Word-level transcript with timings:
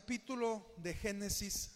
capítulo 0.00 0.72
de 0.78 0.94
Génesis 0.94 1.72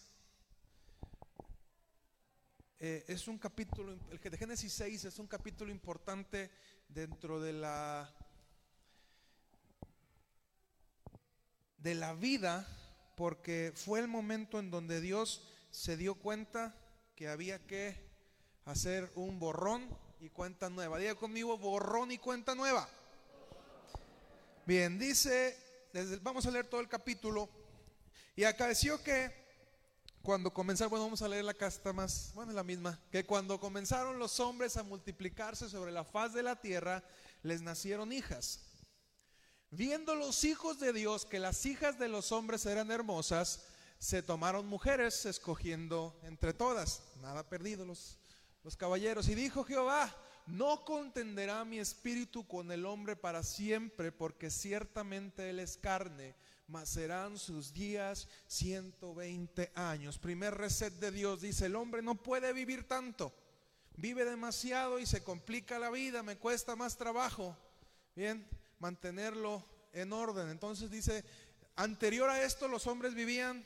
eh, 2.79 3.05
es 3.07 3.27
un 3.27 3.37
capítulo, 3.37 3.95
el 4.09 4.19
de 4.19 4.37
Génesis 4.37 4.73
6 4.73 5.05
es 5.05 5.19
un 5.19 5.27
capítulo 5.27 5.69
importante 5.69 6.49
dentro 6.89 7.39
de 7.39 7.53
la 7.53 8.11
de 11.77 11.93
la 11.93 12.15
vida 12.15 12.67
porque 13.15 13.71
fue 13.75 13.99
el 13.99 14.07
momento 14.07 14.57
en 14.57 14.71
donde 14.71 15.01
Dios 15.01 15.47
se 15.69 15.95
dio 15.95 16.15
cuenta 16.15 16.75
que 17.15 17.27
había 17.27 17.59
que 17.67 17.95
hacer 18.65 19.11
un 19.13 19.37
borrón 19.37 19.87
y 20.19 20.31
cuenta 20.31 20.71
nueva. 20.71 20.97
Diga 20.97 21.13
conmigo, 21.13 21.59
borrón 21.59 22.11
y 22.11 22.17
cuenta 22.17 22.55
nueva. 22.55 22.89
Bien, 24.65 24.97
dice, 24.97 25.55
vamos 26.23 26.47
a 26.47 26.51
leer 26.51 26.65
todo 26.65 26.81
el 26.81 26.89
capítulo. 26.89 27.64
Y 28.35 28.43
acaeció 28.43 29.01
que 29.01 29.31
cuando 30.21 30.51
comenzaron, 30.51 30.89
bueno, 30.89 31.05
vamos 31.05 31.21
a 31.21 31.29
leer 31.29 31.45
la 31.45 31.53
casta 31.53 31.93
más, 31.93 32.31
bueno, 32.33 32.51
la 32.51 32.63
misma, 32.63 32.99
que 33.11 33.25
cuando 33.25 33.59
comenzaron 33.59 34.19
los 34.19 34.39
hombres 34.39 34.75
a 34.75 34.83
multiplicarse 34.83 35.69
sobre 35.69 35.91
la 35.91 36.03
faz 36.03 36.33
de 36.33 36.43
la 36.43 36.59
tierra, 36.59 37.03
les 37.43 37.61
nacieron 37.61 38.11
hijas. 38.11 38.61
Viendo 39.69 40.15
los 40.15 40.43
hijos 40.43 40.79
de 40.79 40.91
Dios 40.91 41.25
que 41.25 41.39
las 41.39 41.65
hijas 41.65 41.97
de 41.97 42.09
los 42.09 42.31
hombres 42.31 42.65
eran 42.65 42.91
hermosas, 42.91 43.67
se 43.99 44.21
tomaron 44.21 44.67
mujeres, 44.67 45.25
escogiendo 45.25 46.19
entre 46.23 46.53
todas, 46.53 47.03
nada 47.21 47.47
perdido 47.47 47.85
los, 47.85 48.17
los 48.63 48.75
caballeros. 48.75 49.29
Y 49.29 49.35
dijo 49.35 49.63
Jehová, 49.63 50.13
no 50.45 50.83
contenderá 50.83 51.63
mi 51.63 51.79
espíritu 51.79 52.45
con 52.47 52.71
el 52.71 52.85
hombre 52.85 53.15
para 53.15 53.43
siempre, 53.43 54.11
porque 54.11 54.49
ciertamente 54.49 55.49
él 55.49 55.59
es 55.59 55.77
carne 55.77 56.35
mas 56.67 56.89
serán 56.89 57.37
sus 57.37 57.73
días 57.73 58.27
120 58.47 59.71
años. 59.75 60.17
Primer 60.17 60.55
reset 60.55 60.93
de 60.95 61.11
Dios 61.11 61.41
dice, 61.41 61.67
el 61.67 61.75
hombre 61.75 62.01
no 62.01 62.15
puede 62.15 62.53
vivir 62.53 62.87
tanto, 62.87 63.33
vive 63.97 64.25
demasiado 64.25 64.99
y 64.99 65.05
se 65.05 65.23
complica 65.23 65.79
la 65.79 65.91
vida, 65.91 66.23
me 66.23 66.37
cuesta 66.37 66.75
más 66.75 66.97
trabajo, 66.97 67.55
bien, 68.15 68.47
mantenerlo 68.79 69.63
en 69.93 70.11
orden. 70.11 70.49
Entonces 70.49 70.89
dice, 70.89 71.23
anterior 71.75 72.29
a 72.29 72.43
esto 72.43 72.67
los 72.67 72.87
hombres 72.87 73.13
vivían 73.13 73.63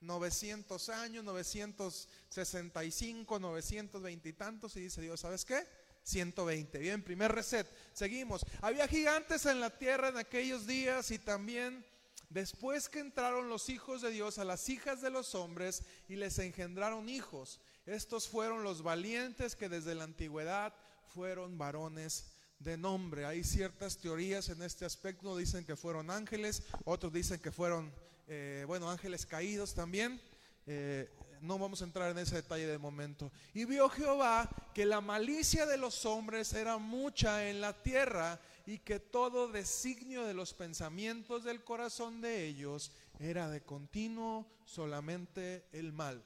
900 0.00 0.88
años, 0.88 1.22
965, 1.24 3.38
920 3.38 4.28
y 4.28 4.32
tantos, 4.32 4.76
y 4.76 4.80
dice 4.80 5.02
Dios, 5.02 5.20
¿sabes 5.20 5.44
qué? 5.44 5.64
120. 6.02 6.78
Bien, 6.78 7.02
primer 7.02 7.30
reset. 7.30 7.66
Seguimos. 7.92 8.44
Había 8.62 8.88
gigantes 8.88 9.44
en 9.46 9.60
la 9.60 9.70
tierra 9.70 10.08
en 10.08 10.16
aquellos 10.16 10.66
días 10.66 11.10
y 11.10 11.18
también 11.18 11.84
Después 12.30 12.88
que 12.88 13.00
entraron 13.00 13.48
los 13.48 13.68
hijos 13.68 14.02
de 14.02 14.12
Dios 14.12 14.38
a 14.38 14.44
las 14.44 14.68
hijas 14.68 15.02
de 15.02 15.10
los 15.10 15.34
hombres 15.34 15.82
y 16.08 16.14
les 16.14 16.38
engendraron 16.38 17.08
hijos, 17.08 17.60
estos 17.86 18.28
fueron 18.28 18.62
los 18.62 18.82
valientes 18.82 19.56
que 19.56 19.68
desde 19.68 19.96
la 19.96 20.04
antigüedad 20.04 20.72
fueron 21.08 21.58
varones 21.58 22.30
de 22.60 22.76
nombre. 22.76 23.26
Hay 23.26 23.42
ciertas 23.42 23.98
teorías 23.98 24.48
en 24.48 24.62
este 24.62 24.84
aspecto, 24.84 25.36
dicen 25.36 25.64
que 25.64 25.74
fueron 25.74 26.08
ángeles, 26.08 26.62
otros 26.84 27.12
dicen 27.12 27.40
que 27.40 27.50
fueron, 27.50 27.92
eh, 28.28 28.64
bueno, 28.64 28.88
ángeles 28.88 29.26
caídos 29.26 29.74
también. 29.74 30.20
Eh, 30.66 31.10
no 31.40 31.58
vamos 31.58 31.80
a 31.80 31.84
entrar 31.84 32.10
en 32.10 32.18
ese 32.18 32.36
detalle 32.36 32.66
de 32.66 32.78
momento. 32.78 33.32
Y 33.54 33.64
vio 33.64 33.88
Jehová 33.88 34.48
que 34.72 34.84
la 34.84 35.00
malicia 35.00 35.66
de 35.66 35.78
los 35.78 36.06
hombres 36.06 36.52
era 36.52 36.78
mucha 36.78 37.48
en 37.48 37.60
la 37.60 37.82
tierra 37.82 38.38
y 38.66 38.78
que 38.78 39.00
todo 39.00 39.48
designio 39.48 40.24
de 40.24 40.34
los 40.34 40.54
pensamientos 40.54 41.44
del 41.44 41.64
corazón 41.64 42.20
de 42.20 42.46
ellos 42.46 42.92
era 43.18 43.48
de 43.48 43.62
continuo 43.62 44.50
solamente 44.64 45.66
el 45.72 45.92
mal. 45.92 46.24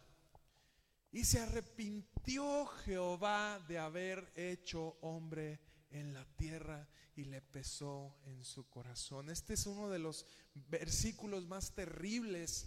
Y 1.13 1.25
se 1.25 1.41
arrepintió 1.41 2.67
Jehová 2.67 3.61
de 3.69 3.79
haber 3.79 4.33
hecho 4.35 4.97
hombre 5.01 5.61
en 5.91 6.13
la 6.13 6.25
tierra 6.37 6.89
y 7.15 7.25
le 7.25 7.41
pesó 7.41 8.17
en 8.25 8.45
su 8.45 8.69
corazón. 8.69 9.31
Este 9.31 9.55
es 9.55 9.67
uno 9.67 9.89
de 9.89 10.01
los 10.01 10.27
versículos 10.55 11.47
más 11.47 11.75
terribles 11.75 12.67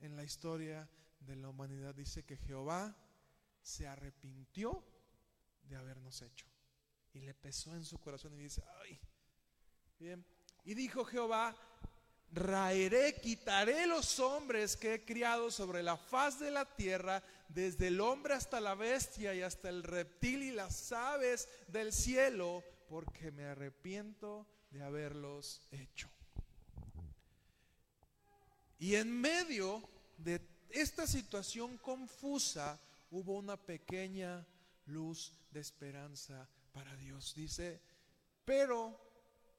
en 0.00 0.16
la 0.16 0.22
historia 0.22 0.88
de 1.20 1.36
la 1.36 1.48
humanidad. 1.48 1.94
Dice 1.94 2.24
que 2.24 2.36
Jehová 2.36 2.96
se 3.60 3.88
arrepintió 3.88 4.84
de 5.64 5.76
habernos 5.76 6.22
hecho 6.22 6.51
y 7.14 7.20
le 7.20 7.34
pesó 7.34 7.74
en 7.74 7.84
su 7.84 7.98
corazón 7.98 8.34
y 8.34 8.42
dice, 8.44 8.62
ay, 8.80 8.98
bien. 9.98 10.24
Y 10.64 10.74
dijo 10.74 11.04
Jehová, 11.04 11.56
raeré, 12.32 13.14
quitaré 13.20 13.86
los 13.86 14.18
hombres 14.18 14.76
que 14.76 14.94
he 14.94 15.04
criado 15.04 15.50
sobre 15.50 15.82
la 15.82 15.96
faz 15.96 16.38
de 16.38 16.50
la 16.50 16.64
tierra, 16.64 17.22
desde 17.48 17.88
el 17.88 18.00
hombre 18.00 18.34
hasta 18.34 18.60
la 18.60 18.74
bestia 18.74 19.34
y 19.34 19.42
hasta 19.42 19.68
el 19.68 19.82
reptil 19.82 20.42
y 20.42 20.52
las 20.52 20.92
aves 20.92 21.48
del 21.68 21.92
cielo, 21.92 22.64
porque 22.88 23.30
me 23.30 23.44
arrepiento 23.44 24.46
de 24.70 24.82
haberlos 24.82 25.60
hecho. 25.70 26.08
Y 28.78 28.94
en 28.96 29.20
medio 29.20 29.88
de 30.16 30.40
esta 30.70 31.06
situación 31.06 31.76
confusa 31.78 32.80
hubo 33.10 33.34
una 33.34 33.56
pequeña 33.56 34.46
luz 34.86 35.32
de 35.50 35.60
esperanza 35.60 36.48
para 36.72 36.96
Dios. 36.96 37.34
Dice, 37.34 37.80
pero 38.44 38.98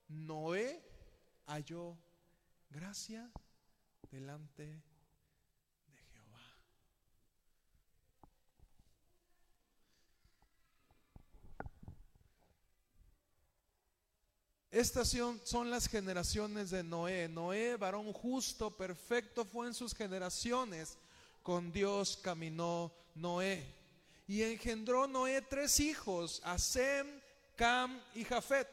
Noé 0.08 0.82
halló 1.46 1.96
gracia 2.70 3.30
delante 4.10 4.64
de 4.64 6.02
Jehová. 6.12 6.40
Estas 14.70 15.16
son 15.44 15.70
las 15.70 15.88
generaciones 15.88 16.70
de 16.70 16.82
Noé. 16.82 17.28
Noé, 17.28 17.76
varón 17.76 18.12
justo, 18.12 18.76
perfecto, 18.76 19.44
fue 19.44 19.68
en 19.68 19.74
sus 19.74 19.94
generaciones. 19.94 20.98
Con 21.42 21.72
Dios 21.72 22.16
caminó 22.16 22.92
Noé. 23.14 23.83
Y 24.26 24.42
engendró 24.42 25.06
Noé 25.06 25.42
tres 25.42 25.80
hijos, 25.80 26.40
a 26.44 26.56
Cam 27.56 28.00
y 28.14 28.24
Jafet. 28.24 28.68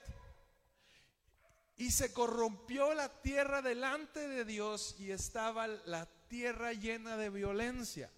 Y 1.78 1.92
se 1.92 2.14
corrompió 2.14 2.94
la 2.94 3.10
tierra 3.22 3.62
delante 3.62 4.28
de 4.28 4.46
Dios 4.46 4.96
y 5.00 5.12
estaba 5.12 5.68
la 5.68 6.08
tierra 6.28 6.74
llena 6.74 7.18
de 7.18 7.30
violencia. 7.30 8.12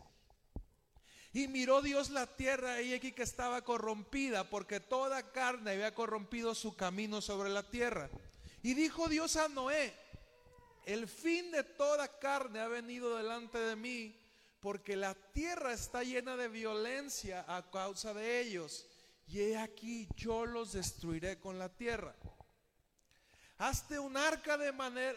Y 1.32 1.48
miró 1.48 1.82
Dios 1.82 2.12
la 2.12 2.28
tierra 2.28 2.80
y 2.82 2.94
aquí 2.94 3.12
que 3.12 3.24
estaba 3.24 3.64
corrompida, 3.64 4.50
porque 4.50 4.80
toda 4.80 5.32
carne 5.32 5.72
había 5.72 5.96
corrompido 5.96 6.54
su 6.54 6.76
camino 6.76 7.22
sobre 7.22 7.50
la 7.50 7.64
tierra. 7.64 8.10
Y 8.62 8.76
dijo 8.76 9.08
Dios 9.08 9.36
a 9.38 9.48
Noé, 9.48 9.94
el 10.86 11.08
fin 11.08 11.52
de 11.52 11.64
toda 11.64 12.20
carne 12.20 12.60
ha 12.60 12.68
venido 12.68 13.18
delante 13.18 13.58
de 13.58 13.76
mí 13.76 14.23
porque 14.64 14.96
la 14.96 15.14
tierra 15.14 15.74
está 15.74 16.04
llena 16.04 16.38
de 16.38 16.48
violencia 16.48 17.44
a 17.54 17.70
causa 17.70 18.14
de 18.14 18.40
ellos. 18.40 18.88
Y 19.28 19.42
he 19.42 19.58
aquí, 19.58 20.08
yo 20.16 20.46
los 20.46 20.72
destruiré 20.72 21.38
con 21.38 21.60
la 21.60 21.68
tierra. 21.68 22.16
Hazte 23.58 24.00
un 24.00 24.16
arca 24.16 24.58
de, 24.58 24.72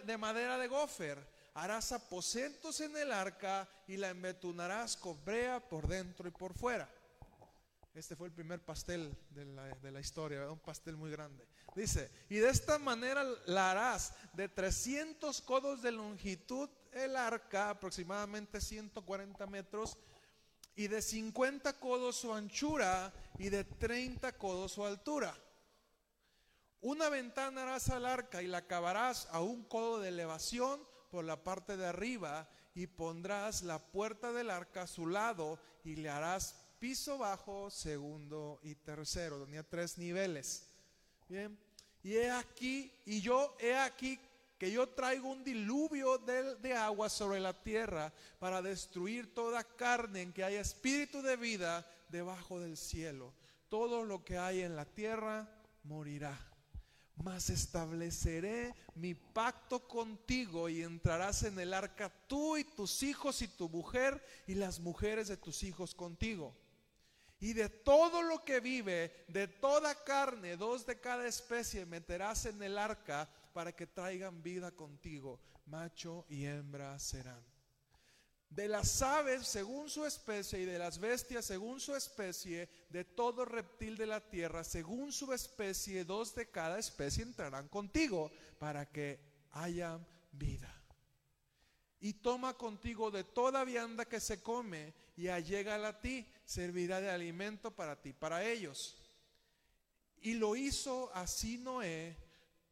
de 0.04 0.18
madera 0.18 0.58
de 0.58 0.66
gofer, 0.66 1.24
harás 1.54 1.92
aposentos 1.92 2.80
en 2.80 2.96
el 2.96 3.12
arca 3.12 3.68
y 3.86 3.96
la 3.96 4.10
embetunarás 4.10 4.96
con 4.96 5.24
brea 5.24 5.60
por 5.60 5.86
dentro 5.86 6.26
y 6.26 6.32
por 6.32 6.52
fuera. 6.52 6.90
Este 7.94 8.16
fue 8.16 8.26
el 8.26 8.34
primer 8.34 8.64
pastel 8.64 9.16
de 9.30 9.44
la, 9.44 9.62
de 9.76 9.92
la 9.92 10.00
historia, 10.00 10.50
un 10.50 10.58
pastel 10.58 10.96
muy 10.96 11.12
grande. 11.12 11.46
Dice, 11.76 12.10
y 12.28 12.36
de 12.36 12.48
esta 12.50 12.78
manera 12.78 13.24
la 13.46 13.70
harás 13.70 14.12
de 14.32 14.48
300 14.48 15.40
codos 15.42 15.82
de 15.82 15.92
longitud 15.92 16.68
el 16.96 17.16
arca, 17.16 17.70
aproximadamente 17.70 18.60
140 18.60 19.46
metros, 19.46 19.98
y 20.74 20.88
de 20.88 21.00
50 21.00 21.80
codos 21.80 22.16
su 22.16 22.34
anchura 22.34 23.12
y 23.38 23.48
de 23.48 23.64
30 23.64 24.36
codos 24.36 24.72
su 24.72 24.84
altura. 24.84 25.34
Una 26.82 27.08
ventana 27.08 27.62
harás 27.62 27.88
al 27.88 28.04
arca 28.04 28.42
y 28.42 28.46
la 28.46 28.58
acabarás 28.58 29.28
a 29.32 29.40
un 29.40 29.64
codo 29.64 30.00
de 30.00 30.10
elevación 30.10 30.80
por 31.10 31.24
la 31.24 31.42
parte 31.42 31.76
de 31.76 31.86
arriba 31.86 32.48
y 32.74 32.86
pondrás 32.86 33.62
la 33.62 33.78
puerta 33.78 34.32
del 34.32 34.50
arca 34.50 34.82
a 34.82 34.86
su 34.86 35.06
lado 35.06 35.58
y 35.82 35.96
le 35.96 36.10
harás 36.10 36.54
piso 36.78 37.16
bajo, 37.16 37.70
segundo 37.70 38.60
y 38.62 38.74
tercero. 38.74 39.42
Tenía 39.42 39.62
tres 39.62 39.96
niveles. 39.96 40.68
Bien. 41.28 41.58
Y 42.02 42.16
he 42.16 42.30
aquí, 42.30 42.92
y 43.06 43.20
yo 43.20 43.56
he 43.58 43.74
aquí 43.74 44.20
que 44.58 44.70
yo 44.70 44.88
traigo 44.88 45.28
un 45.28 45.44
diluvio 45.44 46.18
de, 46.18 46.74
agua 46.74 47.08
sobre 47.08 47.40
la 47.40 47.52
tierra 47.52 48.12
para 48.38 48.62
destruir 48.62 49.34
toda 49.34 49.62
carne 49.64 50.22
en 50.22 50.32
que 50.32 50.44
haya 50.44 50.60
espíritu 50.60 51.20
de 51.20 51.36
vida 51.36 51.86
debajo 52.08 52.58
del 52.58 52.76
cielo. 52.76 53.34
Todo 53.68 54.04
lo 54.04 54.24
que 54.24 54.38
hay 54.38 54.62
en 54.62 54.76
la 54.76 54.84
tierra 54.84 55.48
morirá. 55.84 56.38
mas 57.16 57.48
estableceré 57.48 58.74
mi 58.94 59.14
pacto 59.14 59.88
contigo 59.88 60.68
y 60.68 60.82
entrarás 60.82 61.44
en 61.44 61.58
el 61.58 61.72
arca 61.72 62.12
tú 62.26 62.58
y 62.58 62.64
tus 62.64 63.02
hijos 63.02 63.40
y 63.40 63.48
tu 63.48 63.70
mujer 63.70 64.22
y 64.46 64.54
las 64.54 64.80
mujeres 64.80 65.28
de 65.28 65.38
tus 65.38 65.62
hijos 65.62 65.94
contigo. 65.94 66.54
Y 67.40 67.52
de 67.52 67.68
todo 67.68 68.22
lo 68.22 68.44
que 68.44 68.60
vive, 68.60 69.24
de 69.28 69.48
toda 69.48 70.04
carne, 70.04 70.56
dos 70.56 70.86
de 70.86 71.00
cada 71.00 71.26
especie 71.26 71.84
meterás 71.86 72.46
en 72.46 72.62
el 72.62 72.78
arca 72.78 73.28
para 73.56 73.74
que 73.74 73.86
traigan 73.86 74.42
vida 74.42 74.70
contigo. 74.70 75.40
Macho 75.64 76.26
y 76.28 76.44
hembra 76.44 76.98
serán. 76.98 77.42
De 78.50 78.68
las 78.68 79.00
aves 79.00 79.46
según 79.46 79.88
su 79.88 80.04
especie 80.04 80.60
y 80.60 80.66
de 80.66 80.78
las 80.78 80.98
bestias 80.98 81.46
según 81.46 81.80
su 81.80 81.96
especie, 81.96 82.68
de 82.90 83.04
todo 83.06 83.46
reptil 83.46 83.96
de 83.96 84.04
la 84.04 84.20
tierra 84.20 84.62
según 84.62 85.10
su 85.10 85.32
especie, 85.32 86.04
dos 86.04 86.34
de 86.34 86.50
cada 86.50 86.78
especie 86.78 87.22
entrarán 87.22 87.68
contigo 87.68 88.30
para 88.58 88.84
que 88.84 89.18
haya 89.52 89.98
vida. 90.32 90.70
Y 91.98 92.12
toma 92.12 92.58
contigo 92.58 93.10
de 93.10 93.24
toda 93.24 93.64
vianda 93.64 94.04
que 94.04 94.20
se 94.20 94.42
come 94.42 94.92
y 95.16 95.28
allégala 95.28 95.88
a 95.88 96.00
ti, 96.02 96.30
servirá 96.44 97.00
de 97.00 97.08
alimento 97.08 97.70
para 97.70 98.02
ti, 98.02 98.12
para 98.12 98.44
ellos. 98.44 98.98
Y 100.20 100.34
lo 100.34 100.56
hizo 100.56 101.10
así 101.14 101.56
Noé, 101.56 102.25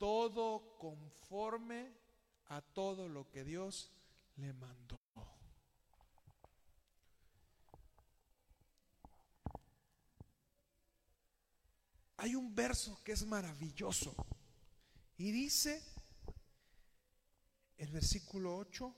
todo 0.04 0.76
conforme 0.76 1.90
a 2.48 2.60
todo 2.60 3.08
lo 3.08 3.30
que 3.30 3.42
Dios 3.42 3.90
le 4.36 4.52
mandó. 4.52 5.00
Hay 12.18 12.34
un 12.34 12.54
verso 12.54 13.02
que 13.02 13.12
es 13.12 13.24
maravilloso 13.24 14.14
y 15.16 15.32
dice, 15.32 15.82
el 17.78 17.90
versículo 17.90 18.58
8, 18.58 18.94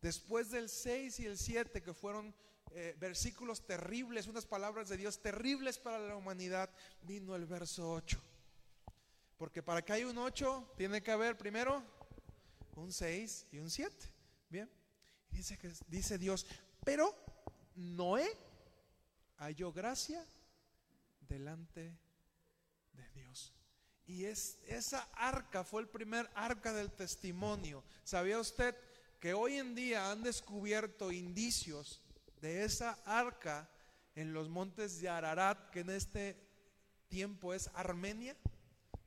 después 0.00 0.50
del 0.50 0.70
6 0.70 1.20
y 1.20 1.26
el 1.26 1.36
7 1.36 1.82
que 1.82 1.92
fueron 1.92 2.34
eh, 2.70 2.96
versículos 2.98 3.66
terribles, 3.66 4.26
unas 4.26 4.46
palabras 4.46 4.88
de 4.88 4.96
Dios 4.96 5.20
terribles 5.20 5.78
para 5.78 5.98
la 5.98 6.16
humanidad, 6.16 6.70
vino 7.02 7.36
el 7.36 7.44
verso 7.44 7.92
8. 7.92 8.27
Porque 9.38 9.62
para 9.62 9.82
que 9.82 9.92
haya 9.92 10.06
un 10.08 10.18
8 10.18 10.74
tiene 10.76 11.00
que 11.02 11.12
haber 11.12 11.38
primero 11.38 11.82
un 12.74 12.92
6 12.92 13.46
y 13.52 13.58
un 13.58 13.70
7. 13.70 13.94
Bien. 14.50 14.68
Dice, 15.30 15.56
que, 15.56 15.72
dice 15.86 16.18
Dios, 16.18 16.44
pero 16.84 17.14
Noé 17.76 18.28
halló 19.36 19.72
gracia 19.72 20.24
delante 21.20 21.96
de 22.92 23.08
Dios. 23.14 23.52
Y 24.06 24.24
es, 24.24 24.58
esa 24.66 25.08
arca 25.12 25.64
fue 25.64 25.82
el 25.82 25.88
primer 25.88 26.28
arca 26.34 26.72
del 26.72 26.90
testimonio. 26.90 27.84
¿Sabía 28.04 28.40
usted 28.40 28.74
que 29.20 29.34
hoy 29.34 29.56
en 29.56 29.74
día 29.74 30.10
han 30.10 30.22
descubierto 30.22 31.12
indicios 31.12 32.00
de 32.40 32.64
esa 32.64 32.98
arca 33.04 33.68
en 34.14 34.32
los 34.32 34.48
montes 34.48 35.00
de 35.00 35.08
Ararat, 35.08 35.70
que 35.70 35.80
en 35.80 35.90
este 35.90 36.36
tiempo 37.08 37.54
es 37.54 37.70
Armenia, 37.74 38.36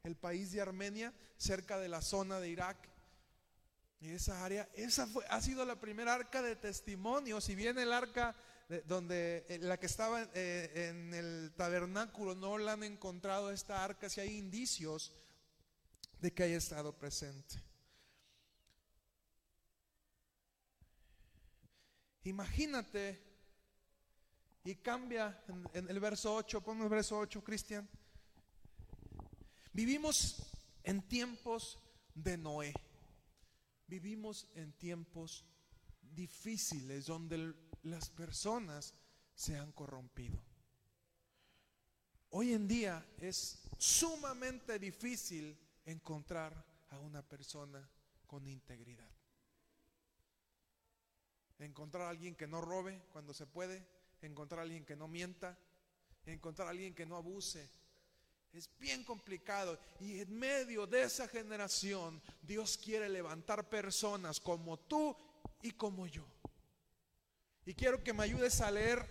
el 0.04 0.16
país 0.16 0.52
de 0.52 0.62
Armenia, 0.62 1.14
cerca 1.38 1.78
de 1.80 1.90
la 1.90 2.02
zona 2.02 2.40
de 2.40 2.50
Irak? 2.50 2.78
Y 4.00 4.10
esa 4.10 4.44
área, 4.44 4.68
esa 4.74 5.06
fue, 5.06 5.24
ha 5.30 5.42
sido 5.42 5.64
la 5.64 5.80
primera 5.80 6.14
arca 6.16 6.42
de 6.42 6.56
testimonio. 6.56 7.40
Si 7.40 7.54
bien 7.54 7.78
el 7.78 7.94
arca 7.94 8.36
donde 8.86 9.46
eh, 9.50 9.60
la 9.60 9.78
que 9.78 9.86
estaba 9.86 10.28
eh, 10.34 10.90
en 10.90 11.14
el 11.14 11.54
tabernáculo 11.56 12.36
no 12.36 12.58
la 12.58 12.74
han 12.74 12.84
encontrado 12.84 13.52
esta 13.52 13.84
arca, 13.84 14.10
si 14.10 14.22
hay 14.22 14.38
indicios 14.38 15.12
de 16.20 16.34
que 16.34 16.44
haya 16.44 16.58
estado 16.58 16.98
presente. 16.98 17.62
Imagínate 22.24 23.20
y 24.64 24.76
cambia 24.76 25.44
en, 25.74 25.90
el 25.90 26.00
verso 26.00 26.36
8, 26.36 26.62
pon 26.62 26.82
el 26.82 26.90
verso 26.90 27.18
8, 27.18 27.44
Cristian. 27.44 27.90
Vivimos 29.74 30.36
en 30.84 31.02
tiempos 31.08 31.80
de 32.14 32.38
Noé. 32.38 32.74
Vivimos 33.88 34.48
en 34.56 34.74
tiempos 34.74 35.46
difíciles 36.02 37.06
donde 37.06 37.54
las 37.84 38.10
personas 38.10 38.94
se 39.34 39.58
han 39.58 39.72
corrompido. 39.72 40.44
Hoy 42.32 42.54
en 42.54 42.68
día 42.68 43.06
es 43.18 43.62
sumamente 43.78 44.78
difícil 44.78 45.58
encontrar 45.86 46.66
a 46.90 47.00
una 47.00 47.22
persona 47.22 47.90
con 48.28 48.48
integridad. 48.48 49.10
Encontrar 51.60 52.04
a 52.04 52.10
alguien 52.10 52.36
que 52.36 52.48
no 52.48 52.60
robe 52.60 53.04
cuando 53.12 53.34
se 53.34 53.46
puede, 53.48 53.88
encontrar 54.22 54.60
a 54.60 54.64
alguien 54.64 54.86
que 54.86 54.96
no 54.96 55.08
mienta, 55.08 55.58
encontrar 56.26 56.68
a 56.68 56.72
alguien 56.72 56.94
que 56.94 57.06
no 57.06 57.16
abuse. 57.16 57.70
Es 58.54 58.70
bien 58.80 59.04
complicado 59.06 59.80
y 60.00 60.20
en 60.20 60.38
medio 60.38 60.86
de 60.86 61.04
esa 61.04 61.28
generación 61.28 62.22
Dios 62.42 62.78
quiere 62.78 63.08
levantar 63.08 63.70
personas 63.70 64.40
como 64.40 64.78
tú 64.78 65.16
y 65.62 65.72
como 65.72 66.06
yo. 66.06 66.26
Y 67.66 67.74
quiero 67.74 68.04
que 68.04 68.14
me 68.14 68.24
ayudes 68.24 68.60
a 68.60 68.70
leer 68.70 69.06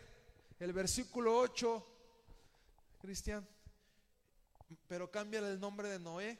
el 0.58 0.72
versículo 0.75 1.38
8, 1.38 1.87
Cristian, 3.00 3.48
pero 4.87 5.10
cambia 5.10 5.40
el 5.40 5.58
nombre 5.58 5.88
de 5.88 5.98
Noé 5.98 6.38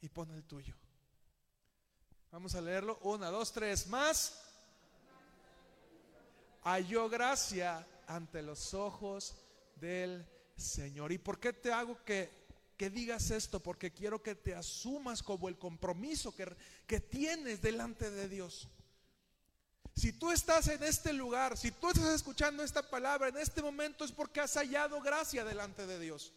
y 0.00 0.08
pon 0.08 0.30
el 0.30 0.44
tuyo. 0.44 0.76
Vamos 2.30 2.54
a 2.54 2.60
leerlo. 2.60 2.98
Una, 3.02 3.28
dos, 3.28 3.52
tres, 3.52 3.88
más. 3.88 4.40
Halló 6.62 7.08
gracia 7.08 7.84
ante 8.06 8.40
los 8.40 8.72
ojos 8.72 9.34
del 9.76 10.24
Señor. 10.60 11.12
¿Y 11.12 11.18
por 11.18 11.40
qué 11.40 11.52
te 11.52 11.72
hago 11.72 12.02
que, 12.04 12.30
que 12.76 12.90
digas 12.90 13.30
esto? 13.30 13.60
Porque 13.60 13.92
quiero 13.92 14.22
que 14.22 14.34
te 14.34 14.54
asumas 14.54 15.22
como 15.22 15.48
el 15.48 15.58
compromiso 15.58 16.34
que, 16.34 16.54
que 16.86 17.00
tienes 17.00 17.60
delante 17.60 18.10
de 18.10 18.28
Dios. 18.28 18.68
Si 19.96 20.12
tú 20.12 20.30
estás 20.30 20.68
en 20.68 20.82
este 20.82 21.12
lugar, 21.12 21.56
si 21.56 21.70
tú 21.72 21.90
estás 21.90 22.14
escuchando 22.14 22.62
esta 22.62 22.88
palabra 22.88 23.28
en 23.28 23.36
este 23.36 23.60
momento 23.60 24.04
es 24.04 24.12
porque 24.12 24.40
has 24.40 24.54
hallado 24.54 25.00
gracia 25.00 25.44
delante 25.44 25.86
de 25.86 25.98
Dios. 25.98 26.32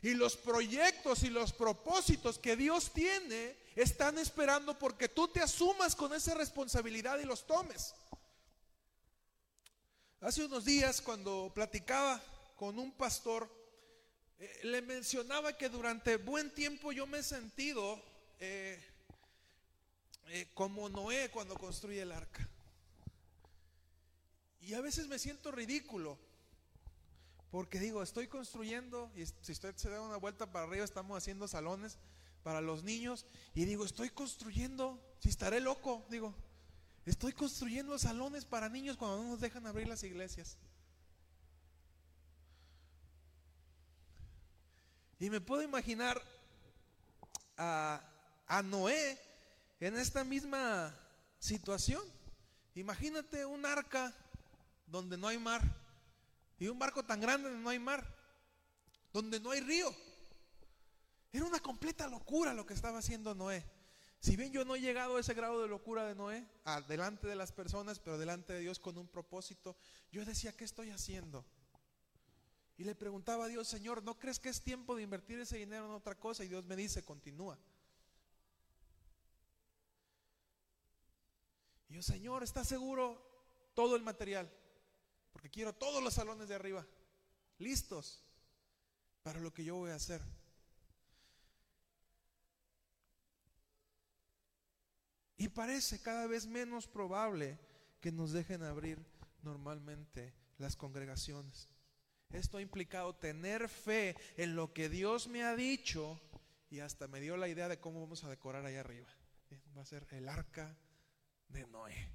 Y 0.00 0.14
los 0.14 0.36
proyectos 0.36 1.24
y 1.24 1.30
los 1.30 1.52
propósitos 1.52 2.38
que 2.38 2.56
Dios 2.56 2.92
tiene 2.92 3.56
están 3.74 4.16
esperando 4.18 4.78
porque 4.78 5.08
tú 5.08 5.28
te 5.28 5.40
asumas 5.40 5.96
con 5.96 6.14
esa 6.14 6.34
responsabilidad 6.34 7.18
y 7.18 7.24
los 7.24 7.46
tomes. 7.46 7.94
Hace 10.20 10.44
unos 10.44 10.64
días 10.64 11.00
cuando 11.00 11.50
platicaba 11.54 12.22
con 12.58 12.76
un 12.80 12.90
pastor, 12.90 13.48
eh, 14.40 14.60
le 14.64 14.82
mencionaba 14.82 15.56
que 15.56 15.68
durante 15.68 16.16
buen 16.16 16.52
tiempo 16.52 16.90
yo 16.90 17.06
me 17.06 17.18
he 17.18 17.22
sentido 17.22 18.02
eh, 18.40 18.84
eh, 20.26 20.50
como 20.54 20.88
Noé 20.88 21.30
cuando 21.30 21.54
construye 21.54 22.02
el 22.02 22.10
arca. 22.10 22.48
Y 24.60 24.74
a 24.74 24.80
veces 24.80 25.06
me 25.06 25.20
siento 25.20 25.52
ridículo, 25.52 26.18
porque 27.52 27.78
digo, 27.78 28.02
estoy 28.02 28.26
construyendo, 28.26 29.08
y 29.14 29.24
si 29.24 29.52
usted 29.52 29.76
se 29.76 29.88
da 29.88 30.02
una 30.02 30.16
vuelta 30.16 30.50
para 30.50 30.66
arriba, 30.66 30.84
estamos 30.84 31.16
haciendo 31.16 31.46
salones 31.46 31.96
para 32.42 32.60
los 32.60 32.82
niños, 32.82 33.24
y 33.54 33.66
digo, 33.66 33.84
estoy 33.84 34.10
construyendo, 34.10 35.00
si 35.20 35.28
estaré 35.28 35.60
loco, 35.60 36.04
digo, 36.10 36.34
estoy 37.06 37.32
construyendo 37.32 37.96
salones 38.00 38.44
para 38.44 38.68
niños 38.68 38.96
cuando 38.96 39.22
no 39.22 39.28
nos 39.30 39.40
dejan 39.40 39.64
abrir 39.68 39.86
las 39.86 40.02
iglesias. 40.02 40.58
Y 45.18 45.30
me 45.30 45.40
puedo 45.40 45.62
imaginar 45.62 46.22
a, 47.56 48.00
a 48.46 48.62
Noé 48.62 49.18
en 49.80 49.96
esta 49.96 50.24
misma 50.24 50.94
situación. 51.38 52.02
Imagínate 52.74 53.44
un 53.44 53.66
arca 53.66 54.14
donde 54.86 55.16
no 55.16 55.28
hay 55.28 55.38
mar 55.38 55.62
y 56.58 56.68
un 56.68 56.78
barco 56.78 57.04
tan 57.04 57.20
grande 57.20 57.48
donde 57.48 57.62
no 57.62 57.70
hay 57.70 57.78
mar, 57.78 58.06
donde 59.12 59.40
no 59.40 59.50
hay 59.50 59.60
río. 59.60 59.94
Era 61.32 61.44
una 61.44 61.60
completa 61.60 62.08
locura 62.08 62.54
lo 62.54 62.66
que 62.66 62.74
estaba 62.74 62.98
haciendo 62.98 63.34
Noé. 63.34 63.64
Si 64.20 64.34
bien 64.36 64.52
yo 64.52 64.64
no 64.64 64.74
he 64.74 64.80
llegado 64.80 65.16
a 65.16 65.20
ese 65.20 65.34
grado 65.34 65.62
de 65.62 65.68
locura 65.68 66.04
de 66.04 66.14
Noé, 66.14 66.44
delante 66.88 67.28
de 67.28 67.36
las 67.36 67.52
personas, 67.52 68.00
pero 68.00 68.18
delante 68.18 68.52
de 68.52 68.60
Dios 68.60 68.80
con 68.80 68.98
un 68.98 69.06
propósito, 69.06 69.76
yo 70.10 70.24
decía, 70.24 70.56
¿qué 70.56 70.64
estoy 70.64 70.90
haciendo? 70.90 71.44
Y 72.78 72.84
le 72.84 72.94
preguntaba 72.94 73.46
a 73.46 73.48
Dios, 73.48 73.66
Señor, 73.66 74.04
¿no 74.04 74.16
crees 74.16 74.38
que 74.38 74.48
es 74.48 74.62
tiempo 74.62 74.94
de 74.94 75.02
invertir 75.02 75.40
ese 75.40 75.58
dinero 75.58 75.86
en 75.86 75.90
otra 75.90 76.14
cosa? 76.14 76.44
Y 76.44 76.48
Dios 76.48 76.64
me 76.64 76.76
dice, 76.76 77.04
continúa. 77.04 77.58
Y 81.88 81.94
yo, 81.94 82.02
Señor, 82.02 82.44
¿está 82.44 82.64
seguro 82.64 83.20
todo 83.74 83.96
el 83.96 84.04
material? 84.04 84.48
Porque 85.32 85.50
quiero 85.50 85.74
todos 85.74 86.00
los 86.00 86.14
salones 86.14 86.46
de 86.46 86.54
arriba, 86.54 86.86
listos 87.58 88.22
para 89.24 89.40
lo 89.40 89.52
que 89.52 89.64
yo 89.64 89.74
voy 89.74 89.90
a 89.90 89.96
hacer. 89.96 90.22
Y 95.36 95.48
parece 95.48 96.00
cada 96.00 96.28
vez 96.28 96.46
menos 96.46 96.86
probable 96.86 97.58
que 98.00 98.12
nos 98.12 98.30
dejen 98.30 98.62
abrir 98.62 99.04
normalmente 99.42 100.32
las 100.58 100.76
congregaciones. 100.76 101.68
Esto 102.30 102.58
ha 102.58 102.62
implicado 102.62 103.14
tener 103.14 103.68
fe 103.68 104.16
en 104.36 104.54
lo 104.54 104.72
que 104.72 104.88
Dios 104.88 105.28
me 105.28 105.44
ha 105.44 105.56
dicho 105.56 106.20
y 106.70 106.80
hasta 106.80 107.08
me 107.08 107.20
dio 107.20 107.36
la 107.36 107.48
idea 107.48 107.68
de 107.68 107.80
cómo 107.80 108.00
vamos 108.00 108.24
a 108.24 108.28
decorar 108.28 108.66
allá 108.66 108.80
arriba. 108.80 109.08
Va 109.76 109.82
a 109.82 109.86
ser 109.86 110.06
el 110.10 110.28
arca 110.28 110.76
de 111.48 111.66
Noé. 111.66 112.08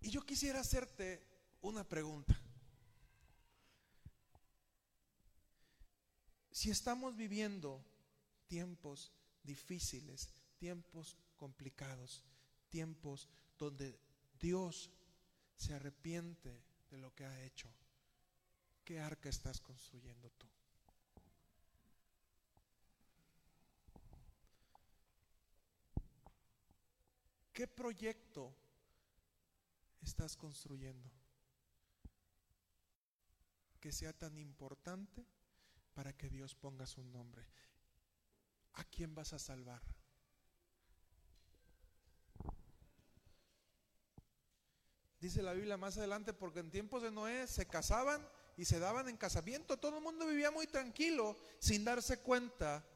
Y 0.00 0.10
yo 0.10 0.24
quisiera 0.24 0.60
hacerte 0.60 1.26
una 1.62 1.82
pregunta. 1.82 2.40
Si 6.52 6.70
estamos 6.70 7.16
viviendo 7.16 7.84
tiempos 8.46 9.12
difíciles, 9.42 10.30
tiempos 10.58 11.16
complicados, 11.36 12.24
tiempos 12.68 13.28
donde 13.58 13.98
Dios 14.38 14.90
se 15.56 15.74
arrepiente 15.74 16.62
de 16.90 16.98
lo 16.98 17.14
que 17.14 17.24
ha 17.24 17.42
hecho, 17.42 17.68
¿qué 18.84 19.00
arca 19.00 19.28
estás 19.28 19.60
construyendo 19.60 20.30
tú? 20.30 20.46
¿Qué 27.52 27.66
proyecto 27.66 28.54
estás 30.02 30.36
construyendo 30.36 31.10
que 33.80 33.92
sea 33.92 34.12
tan 34.12 34.36
importante 34.36 35.26
para 35.94 36.12
que 36.12 36.28
Dios 36.28 36.54
ponga 36.54 36.86
su 36.86 37.02
nombre? 37.02 37.48
¿A 38.74 38.84
quién 38.84 39.14
vas 39.14 39.32
a 39.32 39.38
salvar? 39.38 39.82
Dice 45.26 45.42
la 45.42 45.54
Biblia 45.54 45.76
más 45.76 45.98
adelante, 45.98 46.32
porque 46.32 46.60
en 46.60 46.70
tiempos 46.70 47.02
de 47.02 47.10
Noé 47.10 47.48
se 47.48 47.66
casaban 47.66 48.24
y 48.56 48.64
se 48.64 48.78
daban 48.78 49.08
en 49.08 49.16
casamiento. 49.16 49.76
Todo 49.76 49.96
el 49.96 50.04
mundo 50.04 50.24
vivía 50.24 50.52
muy 50.52 50.68
tranquilo 50.68 51.36
sin 51.58 51.84
darse 51.84 52.18
cuenta 52.20 52.86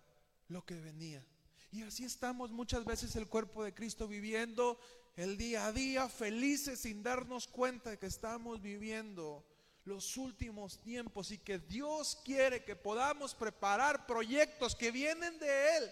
lo 0.47 0.65
que 0.65 0.77
venía. 0.77 1.27
Y 1.73 1.83
así 1.83 2.05
estamos 2.05 2.53
muchas 2.53 2.85
veces 2.85 3.17
el 3.17 3.27
cuerpo 3.27 3.65
de 3.65 3.75
Cristo 3.75 4.07
viviendo 4.07 4.79
el 5.17 5.37
día 5.37 5.67
a 5.67 5.73
día 5.73 6.09
felices 6.09 6.79
sin 6.79 7.03
darnos 7.03 7.49
cuenta 7.49 7.91
de 7.91 7.99
que 7.99 8.07
estamos 8.07 8.63
viviendo 8.63 9.45
los 9.85 10.17
últimos 10.17 10.81
tiempos 10.81 11.33
y 11.33 11.39
que 11.39 11.59
Dios 11.59 12.17
quiere 12.25 12.63
que 12.63 12.77
podamos 12.77 13.35
preparar 13.35 14.07
proyectos 14.07 14.77
que 14.77 14.93
vienen 14.93 15.37
de 15.41 15.79
Él 15.79 15.91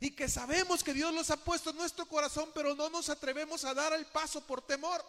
y 0.00 0.10
que 0.10 0.28
sabemos 0.28 0.84
que 0.84 0.92
Dios 0.92 1.14
los 1.14 1.30
ha 1.30 1.42
puesto 1.42 1.70
en 1.70 1.76
nuestro 1.78 2.06
corazón, 2.06 2.50
pero 2.52 2.74
no 2.74 2.90
nos 2.90 3.08
atrevemos 3.08 3.64
a 3.64 3.72
dar 3.72 3.94
el 3.94 4.04
paso 4.04 4.46
por 4.46 4.60
temor. 4.60 5.02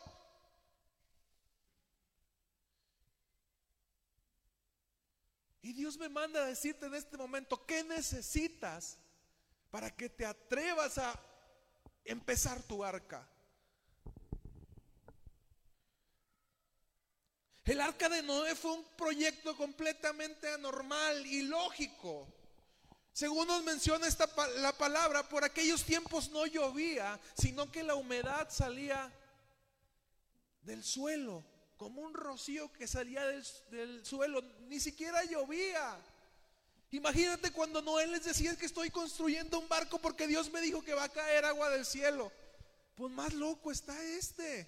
Y 5.62 5.74
Dios 5.74 5.98
me 5.98 6.08
manda 6.08 6.42
a 6.42 6.46
decirte 6.46 6.86
en 6.86 6.96
este 6.96 7.18
momento, 7.18 7.66
¿qué 7.66 7.84
necesitas 7.84 8.98
para 9.70 9.94
que 9.96 10.10
te 10.10 10.26
atrevas 10.26 10.98
a 10.98 11.20
empezar 12.06 12.64
tu 12.64 12.84
arca? 12.84 13.28
El 17.66 17.82
arca 17.82 18.10
de 18.10 18.24
Noé 18.24 18.56
fue 18.56 18.72
un 18.72 18.84
proyecto 18.96 19.56
completamente 19.56 20.52
anormal 20.52 21.26
y 21.26 21.44
lógico. 21.44 22.28
Según 23.12 23.48
nos 23.48 23.64
menciona 23.64 24.08
esta, 24.08 24.28
la 24.60 24.72
palabra, 24.76 25.28
por 25.28 25.44
aquellos 25.44 25.84
tiempos 25.84 26.30
no 26.30 26.46
llovía, 26.46 27.20
sino 27.38 27.70
que 27.70 27.84
la 27.84 27.96
humedad 27.96 28.50
salía 28.50 29.12
del 30.62 30.84
suelo 30.84 31.44
como 31.80 32.02
un 32.02 32.14
rocío 32.14 32.74
que 32.74 32.88
salía 32.88 33.26
del, 33.26 34.06
suelo, 34.06 34.42
ni 34.70 34.80
siquiera 34.80 35.24
llovía. 35.26 36.00
Imagínate 36.92 37.52
cuando 37.52 37.82
Noé 37.82 38.08
les 38.08 38.24
decía 38.24 38.56
que 38.56 38.68
estoy 38.68 38.90
construyendo 38.92 39.60
un 39.60 39.68
barco 39.68 40.00
porque 40.00 40.28
Dios 40.28 40.52
me 40.52 40.62
dijo 40.62 40.84
que 40.84 40.94
va 40.94 41.06
a 41.06 41.10
caer 41.10 41.44
agua 41.46 41.70
del 41.70 41.86
cielo. 41.86 42.32
Pues 42.96 43.12
más 43.12 43.34
loco 43.34 43.72
está 43.72 44.00
este. 44.04 44.68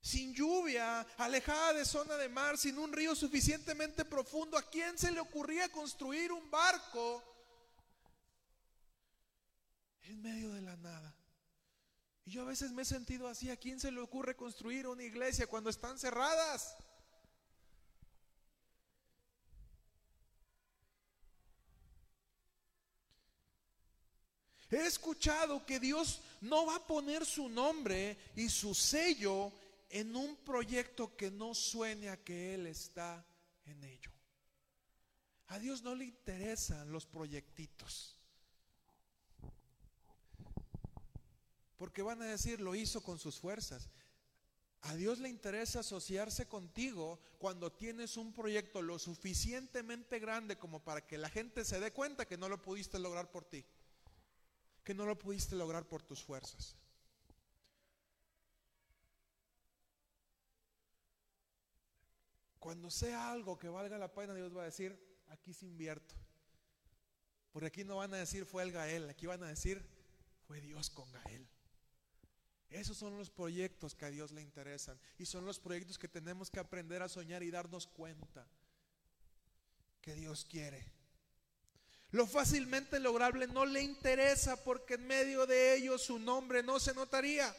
Sin 0.00 0.34
lluvia, 0.34 1.00
alejada 1.16 1.72
de 1.72 1.84
zona 1.84 2.16
de 2.16 2.28
mar, 2.28 2.58
sin 2.58 2.78
un 2.78 2.92
río 2.92 3.16
suficientemente 3.16 4.04
profundo, 4.04 4.56
¿a 4.56 4.70
quién 4.70 4.96
se 4.98 5.10
le 5.10 5.18
ocurría 5.18 5.70
construir 5.70 6.30
un 6.30 6.48
barco 6.50 7.24
en 10.02 10.22
medio 10.22 10.52
de 10.52 10.60
la 10.60 10.76
nada? 10.76 11.23
Y 12.26 12.30
yo 12.30 12.42
a 12.42 12.46
veces 12.46 12.72
me 12.72 12.82
he 12.82 12.86
sentido 12.86 13.28
así. 13.28 13.50
¿A 13.50 13.56
quién 13.56 13.78
se 13.78 13.92
le 13.92 14.00
ocurre 14.00 14.34
construir 14.34 14.86
una 14.86 15.02
iglesia 15.02 15.46
cuando 15.46 15.70
están 15.70 15.98
cerradas? 15.98 16.76
He 24.70 24.86
escuchado 24.86 25.64
que 25.64 25.78
Dios 25.78 26.20
no 26.40 26.66
va 26.66 26.76
a 26.76 26.86
poner 26.86 27.24
su 27.24 27.48
nombre 27.48 28.18
y 28.34 28.48
su 28.48 28.74
sello 28.74 29.52
en 29.88 30.16
un 30.16 30.36
proyecto 30.38 31.16
que 31.16 31.30
no 31.30 31.54
suene 31.54 32.08
a 32.08 32.16
que 32.16 32.54
Él 32.54 32.66
está 32.66 33.24
en 33.66 33.84
ello. 33.84 34.10
A 35.48 35.58
Dios 35.60 35.82
no 35.82 35.94
le 35.94 36.06
interesan 36.06 36.90
los 36.90 37.06
proyectitos. 37.06 38.16
Porque 41.84 42.00
van 42.00 42.22
a 42.22 42.24
decir, 42.24 42.62
lo 42.62 42.74
hizo 42.74 43.02
con 43.02 43.18
sus 43.18 43.38
fuerzas. 43.38 43.90
A 44.80 44.94
Dios 44.94 45.18
le 45.18 45.28
interesa 45.28 45.80
asociarse 45.80 46.48
contigo 46.48 47.20
cuando 47.36 47.70
tienes 47.70 48.16
un 48.16 48.32
proyecto 48.32 48.80
lo 48.80 48.98
suficientemente 48.98 50.18
grande 50.18 50.56
como 50.56 50.82
para 50.82 51.06
que 51.06 51.18
la 51.18 51.28
gente 51.28 51.62
se 51.62 51.80
dé 51.80 51.92
cuenta 51.92 52.24
que 52.24 52.38
no 52.38 52.48
lo 52.48 52.62
pudiste 52.62 52.98
lograr 52.98 53.30
por 53.30 53.44
ti, 53.44 53.66
que 54.82 54.94
no 54.94 55.04
lo 55.04 55.18
pudiste 55.18 55.56
lograr 55.56 55.86
por 55.86 56.02
tus 56.02 56.22
fuerzas. 56.22 56.74
Cuando 62.58 62.90
sea 62.90 63.30
algo 63.30 63.58
que 63.58 63.68
valga 63.68 63.98
la 63.98 64.14
pena, 64.14 64.32
Dios 64.32 64.56
va 64.56 64.62
a 64.62 64.72
decir, 64.72 64.98
aquí 65.28 65.52
se 65.52 65.66
invierto. 65.66 66.14
Porque 67.52 67.66
aquí 67.66 67.84
no 67.84 67.96
van 67.96 68.14
a 68.14 68.16
decir 68.16 68.46
fue 68.46 68.62
el 68.62 68.72
Gael, 68.72 69.10
aquí 69.10 69.26
van 69.26 69.42
a 69.42 69.48
decir 69.48 69.86
fue 70.46 70.62
Dios 70.62 70.88
con 70.88 71.12
Gael. 71.12 71.46
Esos 72.74 72.96
son 72.96 73.16
los 73.16 73.30
proyectos 73.30 73.94
que 73.94 74.04
a 74.04 74.10
Dios 74.10 74.32
le 74.32 74.42
interesan 74.42 74.98
y 75.16 75.26
son 75.26 75.46
los 75.46 75.60
proyectos 75.60 75.96
que 75.96 76.08
tenemos 76.08 76.50
que 76.50 76.58
aprender 76.58 77.02
a 77.02 77.08
soñar 77.08 77.44
y 77.44 77.50
darnos 77.52 77.86
cuenta 77.86 78.44
que 80.00 80.12
Dios 80.12 80.44
quiere. 80.44 80.84
Lo 82.10 82.26
fácilmente 82.26 82.98
lograble 82.98 83.46
no 83.46 83.64
le 83.64 83.80
interesa 83.80 84.64
porque 84.64 84.94
en 84.94 85.06
medio 85.06 85.46
de 85.46 85.76
ello 85.76 85.96
su 85.98 86.18
nombre 86.18 86.64
no 86.64 86.80
se 86.80 86.92
notaría. 86.94 87.54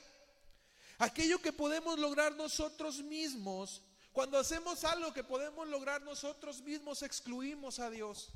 Aquello 0.97 1.41
que 1.41 1.53
podemos 1.53 1.97
lograr 1.97 2.35
nosotros 2.35 3.01
mismos, 3.01 3.81
cuando 4.11 4.37
hacemos 4.37 4.83
algo 4.83 5.13
que 5.13 5.23
podemos 5.23 5.65
lograr 5.69 6.01
nosotros 6.01 6.61
mismos, 6.61 7.03
excluimos 7.03 7.79
a 7.79 7.89
Dios. 7.89 8.33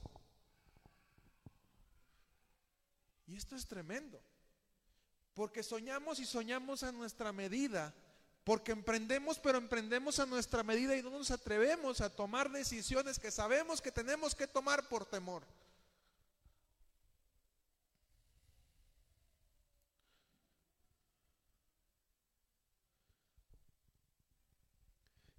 Y 3.28 3.36
esto 3.36 3.58
es 3.58 3.68
tremendo. 3.68 4.24
Porque 5.40 5.64
soñamos 5.64 6.20
y 6.20 6.26
soñamos 6.26 6.84
a 6.84 6.92
nuestra 6.92 7.32
medida. 7.32 7.94
Porque 8.44 8.74
emprendemos, 8.74 9.40
pero 9.40 9.58
emprendemos 9.58 10.20
a 10.20 10.26
nuestra 10.26 10.64
medida 10.64 10.98
y 10.98 11.02
no 11.02 11.12
nos 11.12 11.32
atrevemos 11.32 12.02
a 12.02 12.14
tomar 12.14 12.52
decisiones 12.52 13.18
que 13.18 13.32
sabemos 13.32 13.80
que 13.80 13.90
tenemos 13.90 14.36
que 14.36 14.48
tomar 14.48 14.90
por 14.90 15.06
temor. 15.06 15.44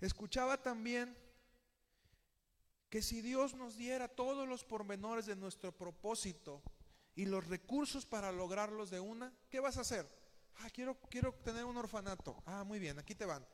Escuchaba 0.00 0.62
también 0.62 1.14
que 2.88 3.02
si 3.02 3.20
Dios 3.20 3.52
nos 3.52 3.76
diera 3.76 4.08
todos 4.08 4.48
los 4.48 4.64
pormenores 4.64 5.26
de 5.26 5.36
nuestro 5.36 5.72
propósito, 5.72 6.62
y 7.14 7.26
los 7.26 7.46
recursos 7.46 8.06
para 8.06 8.32
lograrlos 8.32 8.90
de 8.90 9.00
una, 9.00 9.32
¿qué 9.48 9.60
vas 9.60 9.76
a 9.76 9.82
hacer? 9.82 10.08
Ah, 10.56 10.70
quiero, 10.70 10.98
quiero 11.08 11.32
tener 11.34 11.64
un 11.64 11.76
orfanato. 11.76 12.42
Ah, 12.46 12.64
muy 12.64 12.78
bien, 12.78 12.98
aquí 12.98 13.14
te 13.14 13.24
van. 13.24 13.46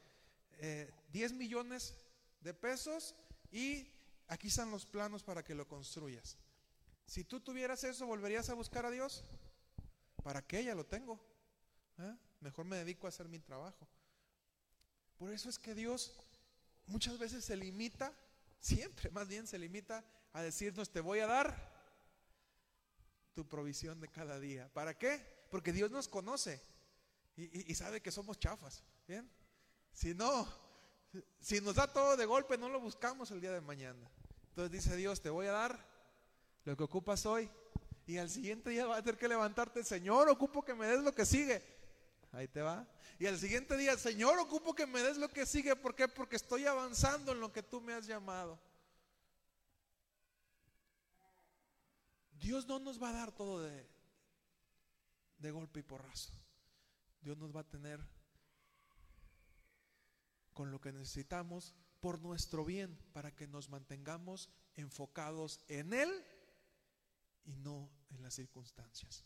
10 0.61 0.61
eh, 0.61 1.35
millones 1.35 1.95
de 2.41 2.55
pesos 2.55 3.15
y 3.51 3.93
aquí 4.29 4.49
están 4.49 4.71
los 4.71 4.87
planos 4.87 5.23
para 5.23 5.45
que 5.45 5.55
lo 5.55 5.69
construyas. 5.69 6.39
Si 7.07 7.25
tú 7.25 7.41
tuvieras 7.41 7.85
eso, 7.85 8.07
¿volverías 8.07 8.49
a 8.51 8.55
buscar 8.55 8.87
a 8.87 8.91
Dios? 8.91 9.25
¿Para 10.23 10.43
qué? 10.43 10.65
Ya 10.65 10.75
lo 10.75 10.85
tengo. 10.85 11.21
¿Eh? 11.99 12.17
Mejor 12.41 12.65
me 12.65 12.77
dedico 12.77 13.07
a 13.07 13.11
hacer 13.11 13.29
mi 13.29 13.39
trabajo. 13.39 13.89
Por 15.17 15.33
eso 15.33 15.49
es 15.49 15.59
que 15.59 15.75
Dios 15.75 16.19
muchas 16.87 17.19
veces 17.19 17.45
se 17.45 17.57
limita 17.57 18.13
siempre 18.61 19.11
más 19.11 19.29
bien 19.29 19.47
se 19.47 19.59
limita 19.59 20.05
a 20.33 20.43
decirnos, 20.43 20.91
te 20.91 21.01
voy 21.01 21.21
a 21.21 21.27
dar 21.27 21.76
tu 23.37 23.47
provisión 23.47 24.01
de 24.01 24.09
cada 24.09 24.41
día. 24.41 24.73
¿Para 24.73 24.97
qué? 24.97 25.21
Porque 25.51 25.71
Dios 25.71 25.91
nos 25.91 26.09
conoce 26.09 26.59
y, 27.37 27.75
sabe 27.75 28.01
que 28.01 28.11
somos 28.11 28.39
chafas. 28.39 28.83
¿Bien? 29.07 29.31
Si 29.93 30.15
no, 30.15 30.49
si 31.39 31.61
nos 31.61 31.75
da 31.75 31.87
todo 31.87 32.17
de 32.17 32.25
golpe, 32.25 32.57
no 32.57 32.71
lo 32.71 32.81
buscamos 32.81 33.31
el 33.31 33.43
día 33.43 33.53
de 33.53 33.61
mañana. 33.61 34.11
Entonces 34.49 34.73
dice 34.73 34.97
Dios, 34.97 35.21
te 35.21 35.29
voy 35.29 35.47
a 35.49 35.53
dar 35.53 35.87
lo 36.65 36.75
que 36.79 36.83
ocupas 36.83 37.27
hoy. 37.27 37.51
Y 38.07 38.17
al 38.17 38.31
siguiente 38.31 38.71
día 38.71 38.87
va 38.87 38.97
a 38.97 39.03
tener 39.03 39.19
que 39.19 39.29
levantarte, 39.29 39.85
Señor, 39.85 40.31
ocupo 40.31 40.65
que 40.65 40.73
me 40.73 40.87
des 40.87 41.03
lo 41.03 41.15
que 41.15 41.27
sigue. 41.27 41.63
Ahí 42.33 42.49
te 42.49 42.63
va. 42.63 42.89
Y 43.19 43.27
al 43.27 43.39
siguiente 43.39 43.77
día, 43.77 43.99
Señor, 43.99 44.39
ocupo 44.39 44.75
que 44.75 44.87
me 44.87 45.03
des 45.03 45.19
lo 45.19 45.29
que 45.29 45.45
sigue. 45.45 45.77
¿Por 45.77 45.95
qué? 45.95 46.09
Porque 46.09 46.37
estoy 46.37 46.65
avanzando 46.65 47.33
en 47.33 47.41
lo 47.41 47.53
que 47.53 47.63
tú 47.63 47.83
me 47.83 47.93
has 47.93 48.07
llamado. 48.07 48.59
Dios 52.39 52.67
no 52.67 52.79
nos 52.79 53.03
va 53.03 53.11
a 53.11 53.15
dar 53.15 53.33
todo 53.33 53.63
de, 53.63 53.89
de 55.39 55.51
golpe 55.51 55.81
y 55.81 55.83
porrazo. 55.83 56.33
Dios 57.21 57.37
nos 57.39 57.55
va 57.55 57.61
a 57.61 57.69
tener 57.69 58.01
con 60.53 60.71
lo 60.71 60.81
que 60.81 60.93
necesitamos 60.93 61.75
por 62.01 62.21
nuestro 62.21 62.65
bien, 62.65 62.97
para 63.13 63.35
que 63.35 63.47
nos 63.47 63.69
mantengamos 63.69 64.49
enfocados 64.77 65.61
en 65.69 65.93
Él 65.93 66.25
y 67.45 67.57
no 67.57 67.91
en 68.11 68.23
las 68.23 68.35
circunstancias. 68.35 69.25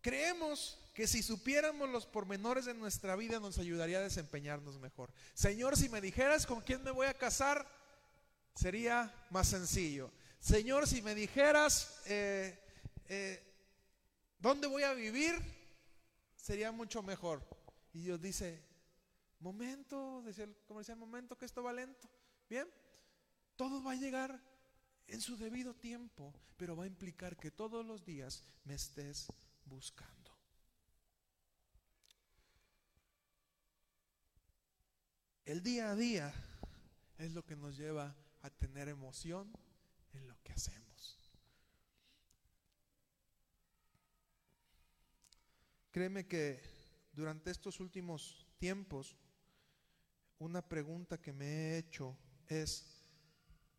Creemos 0.00 0.78
que 0.92 1.06
si 1.06 1.22
supiéramos 1.22 1.88
los 1.88 2.06
pormenores 2.06 2.66
de 2.66 2.74
nuestra 2.74 3.16
vida 3.16 3.40
nos 3.40 3.58
ayudaría 3.58 3.98
a 3.98 4.02
desempeñarnos 4.02 4.78
mejor. 4.78 5.10
Señor, 5.32 5.76
si 5.78 5.88
me 5.88 6.00
dijeras 6.00 6.44
con 6.44 6.60
quién 6.60 6.82
me 6.82 6.90
voy 6.90 7.06
a 7.06 7.14
casar, 7.14 7.66
sería 8.54 9.12
más 9.30 9.48
sencillo. 9.48 10.10
Señor, 10.40 10.86
si 10.86 11.02
me 11.02 11.14
dijeras 11.14 12.02
eh, 12.06 12.58
eh, 13.08 13.42
dónde 14.38 14.66
voy 14.66 14.82
a 14.82 14.92
vivir, 14.92 15.34
sería 16.36 16.70
mucho 16.70 17.02
mejor. 17.02 17.42
Y 17.92 18.02
Dios 18.02 18.20
dice, 18.20 18.62
momento, 19.40 20.22
decía 20.22 20.44
el 20.44 20.56
comercial, 20.66 20.98
momento 20.98 21.36
que 21.36 21.46
esto 21.46 21.62
va 21.62 21.72
lento. 21.72 22.08
Bien, 22.48 22.68
todo 23.56 23.82
va 23.82 23.92
a 23.92 23.96
llegar 23.96 24.40
en 25.06 25.20
su 25.20 25.36
debido 25.36 25.74
tiempo, 25.74 26.34
pero 26.56 26.76
va 26.76 26.84
a 26.84 26.88
implicar 26.88 27.36
que 27.36 27.50
todos 27.50 27.84
los 27.84 28.04
días 28.04 28.42
me 28.64 28.74
estés 28.74 29.26
buscando. 29.64 30.12
El 35.44 35.62
día 35.62 35.90
a 35.90 35.94
día 35.94 36.32
es 37.18 37.32
lo 37.32 37.44
que 37.44 37.54
nos 37.54 37.76
lleva 37.76 38.14
a 38.44 38.50
tener 38.50 38.88
emoción 38.88 39.50
en 40.12 40.28
lo 40.28 40.36
que 40.42 40.52
hacemos. 40.52 41.18
Créeme 45.90 46.26
que 46.26 46.60
durante 47.14 47.50
estos 47.50 47.80
últimos 47.80 48.46
tiempos, 48.58 49.16
una 50.38 50.60
pregunta 50.68 51.22
que 51.22 51.32
me 51.32 51.46
he 51.46 51.78
hecho 51.78 52.18
es 52.46 53.02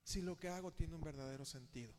si 0.04 0.24
lo 0.24 0.36
que 0.40 0.50
hago 0.50 0.74
tiene 0.74 0.96
un 0.96 1.02
verdadero 1.02 1.46
sentido. 1.46 1.94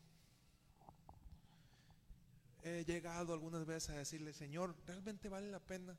He 2.64 2.84
llegado 2.84 3.32
algunas 3.32 3.64
veces 3.64 3.90
a 3.90 3.98
decirle, 3.98 4.32
Señor, 4.32 4.74
¿realmente 4.86 5.28
vale 5.28 5.52
la 5.52 5.60
pena? 5.60 5.96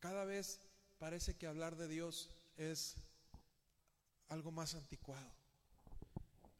Cada 0.00 0.24
vez 0.24 0.60
parece 0.98 1.36
que 1.36 1.46
hablar 1.46 1.76
de 1.76 1.86
Dios 1.86 2.30
es 2.56 2.96
algo 4.28 4.50
más 4.50 4.74
anticuado. 4.74 5.32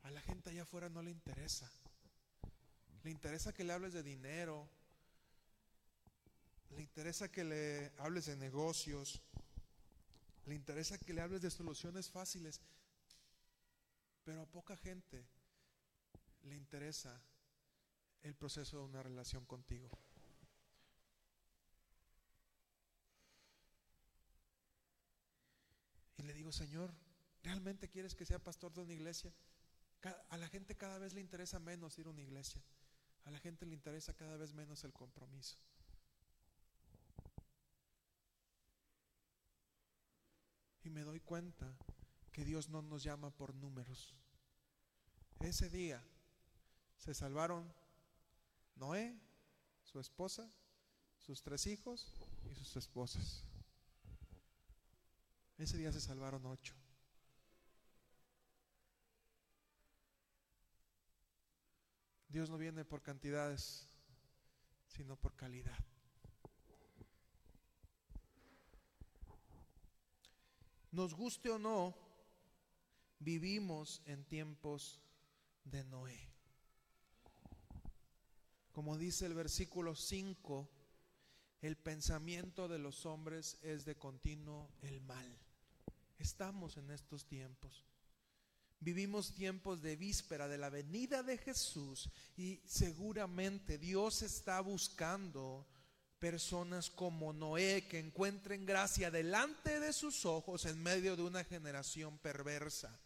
A 0.02 0.10
la 0.10 0.20
gente 0.20 0.50
allá 0.50 0.62
afuera 0.62 0.88
no 0.88 1.02
le 1.02 1.10
interesa. 1.10 1.70
Le 3.02 3.10
interesa 3.10 3.52
que 3.52 3.64
le 3.64 3.72
hables 3.72 3.92
de 3.92 4.02
dinero. 4.02 4.68
Le 6.70 6.82
interesa 6.82 7.30
que 7.30 7.44
le 7.44 7.92
hables 7.98 8.26
de 8.26 8.36
negocios. 8.36 9.20
Le 10.46 10.54
interesa 10.54 10.98
que 10.98 11.12
le 11.12 11.20
hables 11.20 11.42
de 11.42 11.50
soluciones 11.50 12.10
fáciles. 12.10 12.60
Pero 14.24 14.42
a 14.42 14.46
poca 14.46 14.76
gente 14.76 15.24
le 16.42 16.56
interesa 16.56 17.20
el 18.22 18.34
proceso 18.34 18.78
de 18.78 18.84
una 18.84 19.02
relación 19.02 19.44
contigo. 19.44 19.88
Y 26.18 26.22
le 26.22 26.32
digo, 26.32 26.50
Señor, 26.50 26.92
¿Realmente 27.46 27.88
quieres 27.88 28.16
que 28.16 28.26
sea 28.26 28.40
pastor 28.40 28.74
de 28.74 28.80
una 28.80 28.92
iglesia? 28.92 29.32
A 30.30 30.36
la 30.36 30.48
gente 30.48 30.76
cada 30.76 30.98
vez 30.98 31.14
le 31.14 31.20
interesa 31.20 31.60
menos 31.60 31.96
ir 31.96 32.08
a 32.08 32.10
una 32.10 32.20
iglesia. 32.20 32.60
A 33.22 33.30
la 33.30 33.38
gente 33.38 33.64
le 33.64 33.72
interesa 33.72 34.12
cada 34.14 34.36
vez 34.36 34.52
menos 34.52 34.82
el 34.82 34.92
compromiso. 34.92 35.56
Y 40.82 40.90
me 40.90 41.04
doy 41.04 41.20
cuenta 41.20 41.72
que 42.32 42.44
Dios 42.44 42.68
no 42.68 42.82
nos 42.82 43.04
llama 43.04 43.30
por 43.30 43.54
números. 43.54 44.12
Ese 45.38 45.70
día 45.70 46.02
se 46.96 47.14
salvaron 47.14 47.72
Noé, 48.74 49.16
su 49.84 50.00
esposa, 50.00 50.50
sus 51.20 51.42
tres 51.42 51.68
hijos 51.68 52.12
y 52.50 52.56
sus 52.56 52.74
esposas. 52.74 53.44
Ese 55.58 55.76
día 55.76 55.92
se 55.92 56.00
salvaron 56.00 56.44
ocho. 56.44 56.74
Dios 62.36 62.50
no 62.50 62.58
viene 62.58 62.84
por 62.84 63.00
cantidades, 63.00 63.88
sino 64.88 65.16
por 65.16 65.34
calidad. 65.36 65.78
Nos 70.92 71.14
guste 71.14 71.48
o 71.48 71.58
no, 71.58 71.96
vivimos 73.20 74.02
en 74.04 74.22
tiempos 74.26 75.00
de 75.64 75.82
Noé. 75.84 76.28
Como 78.70 78.98
dice 78.98 79.24
el 79.24 79.32
versículo 79.32 79.94
5, 79.94 80.68
el 81.62 81.78
pensamiento 81.78 82.68
de 82.68 82.78
los 82.78 83.06
hombres 83.06 83.56
es 83.62 83.86
de 83.86 83.96
continuo 83.96 84.68
el 84.82 85.00
mal. 85.00 85.38
Estamos 86.18 86.76
en 86.76 86.90
estos 86.90 87.24
tiempos. 87.24 87.86
Vivimos 88.80 89.34
tiempos 89.34 89.82
de 89.82 89.96
víspera 89.96 90.48
de 90.48 90.58
la 90.58 90.70
venida 90.70 91.22
de 91.22 91.38
Jesús 91.38 92.10
y 92.36 92.60
seguramente 92.66 93.78
Dios 93.78 94.22
está 94.22 94.60
buscando 94.60 95.66
personas 96.18 96.90
como 96.90 97.32
Noé 97.32 97.86
que 97.88 97.98
encuentren 97.98 98.66
gracia 98.66 99.10
delante 99.10 99.80
de 99.80 99.92
sus 99.92 100.24
ojos 100.24 100.66
en 100.66 100.82
medio 100.82 101.16
de 101.16 101.22
una 101.22 101.44
generación 101.44 102.18
perversa. 102.18 102.98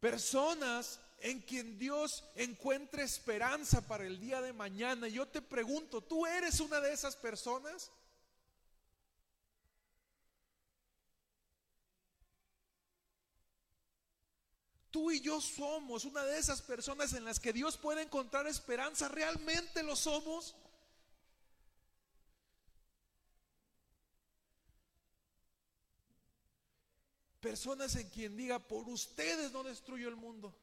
Personas 0.00 1.00
en 1.20 1.40
quien 1.40 1.78
Dios 1.78 2.24
encuentre 2.34 3.04
esperanza 3.04 3.86
para 3.86 4.04
el 4.04 4.18
día 4.18 4.40
de 4.42 4.52
mañana. 4.52 5.06
Yo 5.06 5.28
te 5.28 5.40
pregunto, 5.40 6.00
¿tú 6.00 6.26
eres 6.26 6.58
una 6.58 6.80
de 6.80 6.92
esas 6.92 7.14
personas? 7.14 7.92
Tú 14.92 15.10
y 15.10 15.20
yo 15.20 15.40
somos 15.40 16.04
una 16.04 16.22
de 16.22 16.38
esas 16.38 16.60
personas 16.60 17.14
en 17.14 17.24
las 17.24 17.40
que 17.40 17.54
Dios 17.54 17.78
puede 17.78 18.02
encontrar 18.02 18.46
esperanza. 18.46 19.08
¿Realmente 19.08 19.82
lo 19.82 19.96
somos? 19.96 20.54
Personas 27.40 27.96
en 27.96 28.10
quien 28.10 28.36
diga, 28.36 28.58
por 28.58 28.86
ustedes 28.86 29.50
no 29.50 29.62
destruyo 29.62 30.10
el 30.10 30.16
mundo. 30.16 30.54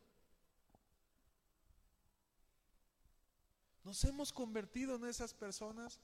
Nos 3.84 4.04
hemos 4.04 4.32
convertido 4.32 4.96
en 4.96 5.06
esas 5.06 5.34
personas. 5.34 6.00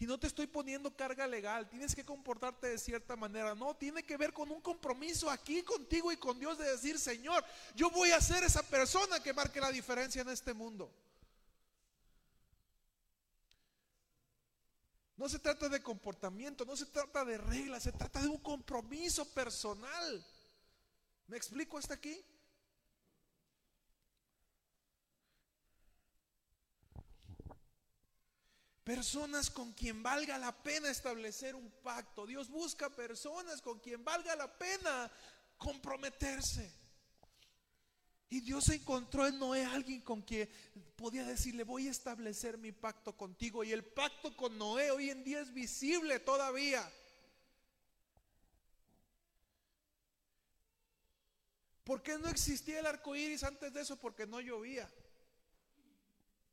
Y 0.00 0.06
no 0.06 0.18
te 0.18 0.28
estoy 0.28 0.46
poniendo 0.46 0.94
carga 0.94 1.26
legal, 1.26 1.68
tienes 1.68 1.94
que 1.94 2.04
comportarte 2.04 2.68
de 2.68 2.78
cierta 2.78 3.16
manera. 3.16 3.54
No, 3.56 3.74
tiene 3.74 4.04
que 4.04 4.16
ver 4.16 4.32
con 4.32 4.50
un 4.50 4.60
compromiso 4.60 5.28
aquí 5.28 5.62
contigo 5.62 6.12
y 6.12 6.16
con 6.16 6.38
Dios 6.38 6.56
de 6.56 6.70
decir, 6.70 7.00
Señor, 7.00 7.44
yo 7.74 7.90
voy 7.90 8.12
a 8.12 8.20
ser 8.20 8.44
esa 8.44 8.62
persona 8.62 9.20
que 9.20 9.32
marque 9.32 9.60
la 9.60 9.72
diferencia 9.72 10.22
en 10.22 10.28
este 10.28 10.54
mundo. 10.54 10.92
No 15.16 15.28
se 15.28 15.40
trata 15.40 15.68
de 15.68 15.82
comportamiento, 15.82 16.64
no 16.64 16.76
se 16.76 16.86
trata 16.86 17.24
de 17.24 17.36
reglas, 17.38 17.82
se 17.82 17.90
trata 17.90 18.22
de 18.22 18.28
un 18.28 18.38
compromiso 18.38 19.24
personal. 19.34 20.24
¿Me 21.26 21.36
explico 21.36 21.76
hasta 21.76 21.94
aquí? 21.94 22.24
Personas 28.88 29.50
con 29.50 29.74
quien 29.74 30.02
valga 30.02 30.38
la 30.38 30.50
pena 30.62 30.88
establecer 30.88 31.54
un 31.54 31.70
pacto. 31.82 32.26
Dios 32.26 32.48
busca 32.48 32.88
personas 32.88 33.60
con 33.60 33.78
quien 33.80 34.02
valga 34.02 34.34
la 34.34 34.50
pena 34.50 35.12
comprometerse. 35.58 36.72
Y 38.30 38.40
Dios 38.40 38.66
encontró 38.70 39.26
en 39.26 39.38
Noé 39.38 39.66
alguien 39.66 40.00
con 40.00 40.22
quien 40.22 40.48
podía 40.96 41.26
decirle, 41.26 41.64
voy 41.64 41.86
a 41.86 41.90
establecer 41.90 42.56
mi 42.56 42.72
pacto 42.72 43.14
contigo. 43.14 43.62
Y 43.62 43.72
el 43.72 43.84
pacto 43.84 44.34
con 44.34 44.56
Noé 44.56 44.90
hoy 44.90 45.10
en 45.10 45.22
día 45.22 45.42
es 45.42 45.52
visible 45.52 46.18
todavía. 46.18 46.90
¿Por 51.84 52.02
qué 52.02 52.16
no 52.16 52.30
existía 52.30 52.80
el 52.80 52.86
arco 52.86 53.14
iris 53.14 53.44
antes 53.44 53.70
de 53.70 53.82
eso? 53.82 53.96
Porque 53.96 54.26
no 54.26 54.40
llovía. 54.40 54.90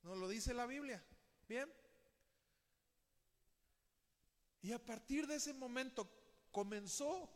No 0.03 0.15
lo 0.17 0.27
dice 0.27 0.53
la 0.53 0.65
Biblia. 0.65 1.01
Bien. 1.47 1.84
Y 4.65 4.73
a 4.73 4.83
partir 4.83 5.27
de 5.27 5.35
ese 5.35 5.53
momento 5.53 6.09
comenzó 6.51 7.29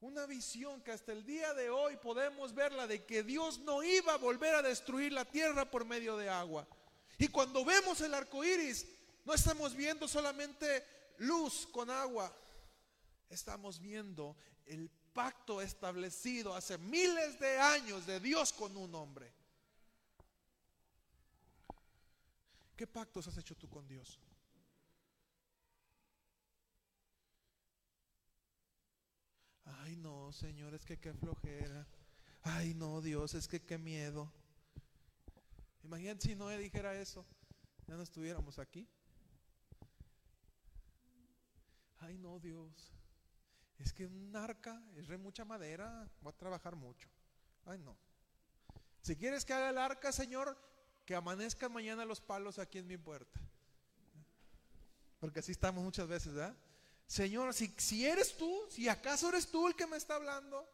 una 0.00 0.26
visión 0.26 0.82
que 0.82 0.92
hasta 0.92 1.12
el 1.12 1.24
día 1.24 1.54
de 1.54 1.70
hoy 1.70 1.96
podemos 1.96 2.54
verla 2.54 2.86
de 2.86 3.06
que 3.06 3.22
Dios 3.22 3.58
no 3.60 3.82
iba 3.82 4.12
a 4.12 4.18
volver 4.18 4.54
a 4.54 4.60
destruir 4.60 5.14
la 5.14 5.24
tierra 5.24 5.70
por 5.70 5.86
medio 5.86 6.18
de 6.18 6.28
agua. 6.28 6.68
Y 7.16 7.28
cuando 7.28 7.64
vemos 7.64 8.02
el 8.02 8.12
arco 8.12 8.44
iris, 8.44 8.86
no 9.24 9.32
estamos 9.32 9.74
viendo 9.74 10.06
solamente 10.06 10.84
luz 11.16 11.66
con 11.72 11.88
agua, 11.88 12.30
estamos 13.30 13.80
viendo 13.80 14.36
el 14.66 14.90
pacto 15.14 15.62
establecido 15.62 16.54
hace 16.54 16.76
miles 16.76 17.40
de 17.40 17.58
años 17.58 18.04
de 18.04 18.20
Dios 18.20 18.52
con 18.52 18.76
un 18.76 18.94
hombre. 18.94 19.32
¿Qué 22.76 22.86
pactos 22.86 23.26
has 23.26 23.38
hecho 23.38 23.56
tú 23.56 23.70
con 23.70 23.88
Dios? 23.88 24.20
Ay, 29.78 29.96
no, 29.96 30.32
Señor, 30.32 30.74
es 30.74 30.84
que 30.84 30.98
qué 30.98 31.12
flojera. 31.12 31.86
Ay, 32.42 32.74
no, 32.74 33.00
Dios, 33.00 33.34
es 33.34 33.48
que 33.48 33.60
qué 33.60 33.78
miedo. 33.78 34.32
Imagínate 35.82 36.28
si 36.28 36.34
Noé 36.34 36.58
dijera 36.58 36.94
eso, 36.94 37.24
ya 37.86 37.94
no 37.94 38.02
estuviéramos 38.02 38.58
aquí. 38.58 38.88
Ay, 41.98 42.16
no, 42.18 42.38
Dios, 42.38 42.92
es 43.78 43.92
que 43.92 44.06
un 44.06 44.34
arca 44.34 44.82
es 44.96 45.08
de 45.08 45.18
mucha 45.18 45.44
madera, 45.44 46.08
va 46.24 46.30
a 46.30 46.36
trabajar 46.36 46.76
mucho. 46.76 47.08
Ay, 47.66 47.78
no. 47.78 47.96
Si 49.02 49.16
quieres 49.16 49.44
que 49.44 49.52
haga 49.52 49.70
el 49.70 49.78
arca, 49.78 50.12
Señor, 50.12 50.56
que 51.04 51.14
amanezcan 51.14 51.72
mañana 51.72 52.04
los 52.04 52.20
palos 52.20 52.58
aquí 52.58 52.78
en 52.78 52.86
mi 52.86 52.96
puerta. 52.96 53.40
Porque 55.18 55.40
así 55.40 55.52
estamos 55.52 55.82
muchas 55.82 56.08
veces, 56.08 56.34
¿verdad? 56.34 56.56
Señor, 57.10 57.52
si, 57.52 57.74
si 57.76 58.06
eres 58.06 58.36
tú, 58.36 58.68
si 58.70 58.88
acaso 58.88 59.30
eres 59.30 59.50
tú 59.50 59.66
el 59.66 59.74
que 59.74 59.84
me 59.84 59.96
está 59.96 60.14
hablando, 60.14 60.64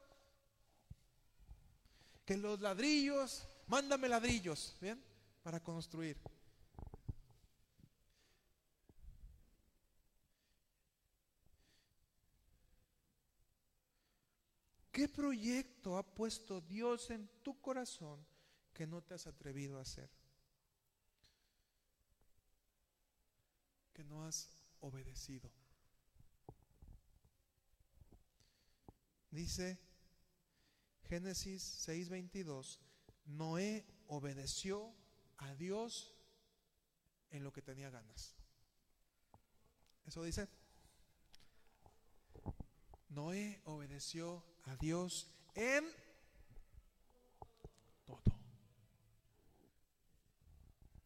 que 2.27 2.37
los 2.37 2.61
ladrillos, 2.61 3.49
mándame 3.66 4.07
ladrillos, 4.07 4.77
¿bien? 4.79 5.03
Para 5.42 5.64
construir. 5.64 6.20
¿Qué 14.92 15.09
proyecto 15.09 15.96
ha 15.96 16.03
puesto 16.03 16.61
Dios 16.61 17.09
en 17.09 17.31
tu 17.42 17.59
corazón 17.62 18.22
que 18.75 18.87
no 18.87 19.03
te 19.03 19.14
has 19.14 19.27
atrevido 19.27 19.79
a 19.79 19.83
hacer? 19.83 20.11
Que 23.94 24.05
no 24.05 24.27
has 24.27 24.51
obedecido. 24.81 25.51
Dice 29.31 29.79
Génesis 31.09 31.62
6:22, 31.87 32.79
Noé 33.27 33.85
obedeció 34.09 34.95
a 35.39 35.55
Dios 35.55 36.15
en 37.31 37.45
lo 37.45 37.53
que 37.53 37.62
tenía 37.62 37.91
ganas. 37.91 38.35
Eso 40.07 40.23
dice. 40.23 40.49
Noé 43.09 43.61
obedeció 43.65 44.45
a 44.65 44.77
Dios 44.77 45.31
en 45.55 45.85
todo. 48.05 48.23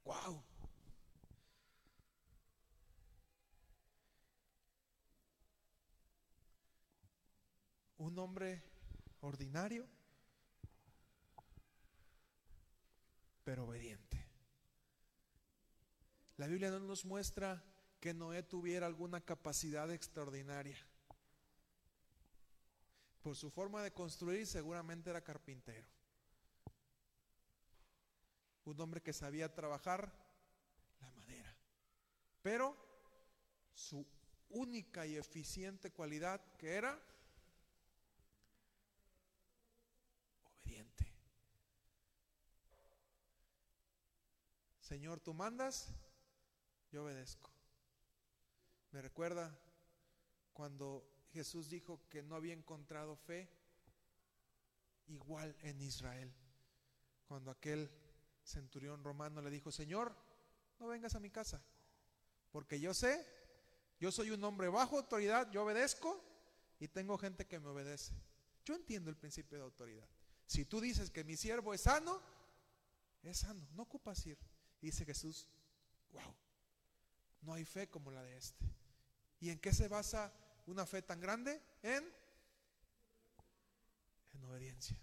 Wow. 0.05 0.50
Un 8.01 8.19
hombre 8.19 8.63
ordinario, 9.21 9.87
pero 13.45 13.67
obediente. 13.67 14.27
La 16.39 16.47
Biblia 16.47 16.71
no 16.71 16.81
nos 16.81 17.05
muestra 17.05 17.63
que 18.01 18.15
Noé 18.15 18.43
tuviera 18.43 18.87
alguna 18.87 19.21
capacidad 19.21 19.91
extraordinaria. 19.91 20.79
Por 23.21 23.37
su 23.37 23.51
forma 23.51 23.83
de 23.83 23.93
construir 23.93 24.47
seguramente 24.47 25.11
era 25.11 25.23
carpintero. 25.23 25.87
Un 28.65 28.81
hombre 28.81 29.03
que 29.03 29.13
sabía 29.13 29.53
trabajar 29.53 30.11
la 31.03 31.11
madera. 31.11 31.55
Pero 32.41 32.75
su 33.75 34.07
única 34.49 35.07
y 35.07 35.17
eficiente 35.17 35.93
cualidad 35.93 36.41
que 36.57 36.77
era 36.77 36.99
Señor, 44.91 45.21
tú 45.21 45.33
mandas, 45.33 45.87
yo 46.91 47.05
obedezco. 47.05 47.49
Me 48.91 49.01
recuerda 49.01 49.57
cuando 50.53 51.29
Jesús 51.33 51.69
dijo 51.69 52.01
que 52.09 52.25
no 52.25 52.35
había 52.35 52.55
encontrado 52.55 53.15
fe 53.15 53.49
igual 55.07 55.57
en 55.61 55.81
Israel. 55.81 56.35
Cuando 57.25 57.53
aquel 57.53 57.89
centurión 58.43 59.05
romano 59.05 59.41
le 59.41 59.51
dijo, 59.51 59.71
Señor, 59.71 60.13
no 60.81 60.89
vengas 60.89 61.15
a 61.15 61.21
mi 61.21 61.31
casa, 61.31 61.63
porque 62.51 62.81
yo 62.81 62.93
sé, 62.93 63.25
yo 64.01 64.11
soy 64.11 64.33
un 64.33 64.43
hombre 64.43 64.69
bajo 64.69 64.99
autoridad, 64.99 65.49
yo 65.53 65.63
obedezco 65.63 66.21
y 66.81 66.89
tengo 66.89 67.17
gente 67.17 67.47
que 67.47 67.61
me 67.61 67.69
obedece. 67.69 68.13
Yo 68.65 68.75
entiendo 68.75 69.09
el 69.09 69.17
principio 69.17 69.57
de 69.57 69.63
autoridad. 69.63 70.09
Si 70.47 70.65
tú 70.65 70.81
dices 70.81 71.13
que 71.13 71.23
mi 71.23 71.37
siervo 71.37 71.75
es 71.75 71.83
sano, 71.83 72.21
es 73.23 73.39
sano, 73.39 73.69
no 73.75 73.85
ocupas 73.85 74.27
ir 74.27 74.37
dice 74.81 75.05
Jesús, 75.05 75.47
wow, 76.13 76.35
no 77.43 77.55
hay 77.55 77.65
fe 77.65 77.89
como 77.89 78.11
la 78.11 78.23
de 78.23 78.37
este. 78.37 78.65
¿Y 79.41 79.51
en 79.51 79.59
qué 79.59 79.73
se 79.73 79.89
basa 79.89 80.33
una 80.67 80.87
fe 80.87 81.03
tan 81.03 81.21
grande? 81.21 81.61
En, 81.83 82.05
en 84.35 84.45
obediencia. 84.45 84.97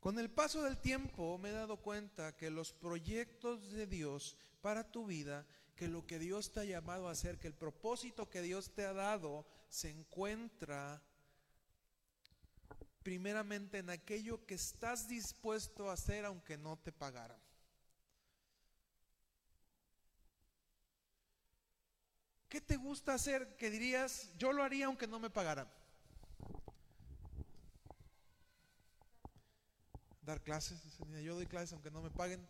Con 0.00 0.18
el 0.18 0.30
paso 0.30 0.62
del 0.62 0.78
tiempo 0.78 1.36
me 1.36 1.50
he 1.50 1.52
dado 1.52 1.76
cuenta 1.76 2.34
que 2.34 2.48
los 2.48 2.72
proyectos 2.72 3.70
de 3.70 3.86
Dios 3.86 4.36
para 4.62 4.90
tu 4.90 5.06
vida 5.06 5.46
que 5.80 5.88
lo 5.88 6.06
que 6.06 6.18
Dios 6.18 6.52
te 6.52 6.60
ha 6.60 6.64
llamado 6.64 7.08
a 7.08 7.12
hacer, 7.12 7.38
que 7.38 7.46
el 7.46 7.54
propósito 7.54 8.28
que 8.28 8.42
Dios 8.42 8.74
te 8.74 8.84
ha 8.84 8.92
dado 8.92 9.46
se 9.70 9.88
encuentra 9.88 11.02
primeramente 13.02 13.78
en 13.78 13.88
aquello 13.88 14.44
que 14.44 14.56
estás 14.56 15.08
dispuesto 15.08 15.88
a 15.88 15.94
hacer 15.94 16.26
aunque 16.26 16.58
no 16.58 16.76
te 16.76 16.92
pagaran. 16.92 17.40
¿Qué 22.50 22.60
te 22.60 22.76
gusta 22.76 23.14
hacer 23.14 23.56
que 23.56 23.70
dirías, 23.70 24.36
yo 24.36 24.52
lo 24.52 24.62
haría 24.62 24.84
aunque 24.84 25.06
no 25.06 25.18
me 25.18 25.30
pagaran? 25.30 25.66
Dar 30.20 30.42
clases, 30.42 30.78
yo 31.24 31.36
doy 31.36 31.46
clases 31.46 31.72
aunque 31.72 31.90
no 31.90 32.02
me 32.02 32.10
paguen 32.10 32.46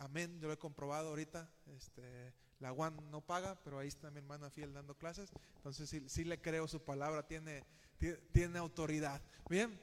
amén, 0.00 0.40
yo 0.40 0.48
lo 0.48 0.54
he 0.54 0.58
comprobado 0.58 1.10
ahorita. 1.10 1.48
Este, 1.66 2.34
la 2.58 2.72
UAN 2.72 3.10
no 3.10 3.20
paga, 3.20 3.62
pero 3.62 3.78
ahí 3.78 3.88
está 3.88 4.10
mi 4.10 4.18
hermana 4.18 4.50
fiel 4.50 4.72
dando 4.72 4.96
clases. 4.96 5.30
Entonces 5.56 5.88
sí, 6.06 6.24
le 6.24 6.40
creo 6.40 6.66
su 6.66 6.82
palabra, 6.82 7.26
tiene, 7.26 7.64
tiene, 8.32 8.58
autoridad. 8.58 9.22
Bien, 9.48 9.78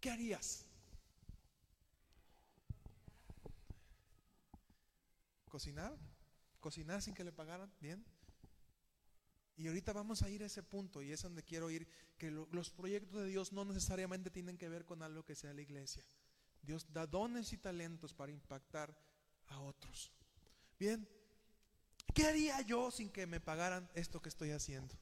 ¿qué 0.00 0.10
harías? 0.10 0.66
¿Cocinar? 5.48 5.96
¿Cocinar 6.60 7.02
sin 7.02 7.14
que 7.14 7.24
le 7.24 7.32
pagaran? 7.32 7.72
Bien. 7.80 8.04
Y 9.56 9.68
ahorita 9.68 9.92
vamos 9.92 10.22
a 10.22 10.28
ir 10.28 10.42
a 10.42 10.46
ese 10.46 10.62
punto 10.62 11.00
y 11.00 11.12
es 11.12 11.22
donde 11.22 11.44
quiero 11.44 11.70
ir, 11.70 11.88
que 12.18 12.30
los 12.30 12.70
proyectos 12.70 13.22
de 13.22 13.28
Dios 13.28 13.52
no 13.52 13.64
necesariamente 13.64 14.30
tienen 14.30 14.58
que 14.58 14.68
ver 14.68 14.84
con 14.84 15.02
algo 15.02 15.24
que 15.24 15.34
sea 15.34 15.54
la 15.54 15.62
iglesia. 15.62 16.04
Dios 16.64 16.92
da 16.92 17.06
dones 17.06 17.52
y 17.52 17.58
talentos 17.58 18.12
para 18.12 18.32
impactar 18.32 18.96
a 19.48 19.60
otros. 19.60 20.12
Bien, 20.78 21.08
¿qué 22.14 22.26
haría 22.26 22.60
yo 22.62 22.90
sin 22.90 23.10
que 23.10 23.26
me 23.26 23.40
pagaran 23.40 23.88
esto 23.94 24.20
que 24.20 24.28
estoy 24.28 24.50
haciendo? 24.50 24.94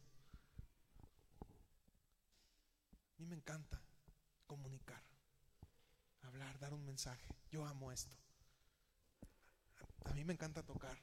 A 3.17 3.21
mí 3.23 3.27
me 3.27 3.37
encanta 3.37 3.81
comunicar, 4.47 5.03
hablar, 6.23 6.59
dar 6.59 6.75
un 6.75 6.85
mensaje. 6.85 7.27
Yo 7.51 7.65
amo 7.65 7.93
esto. 7.93 8.17
A 10.05 10.13
mí 10.15 10.25
me 10.25 10.33
encanta 10.33 10.63
tocar. 10.63 10.99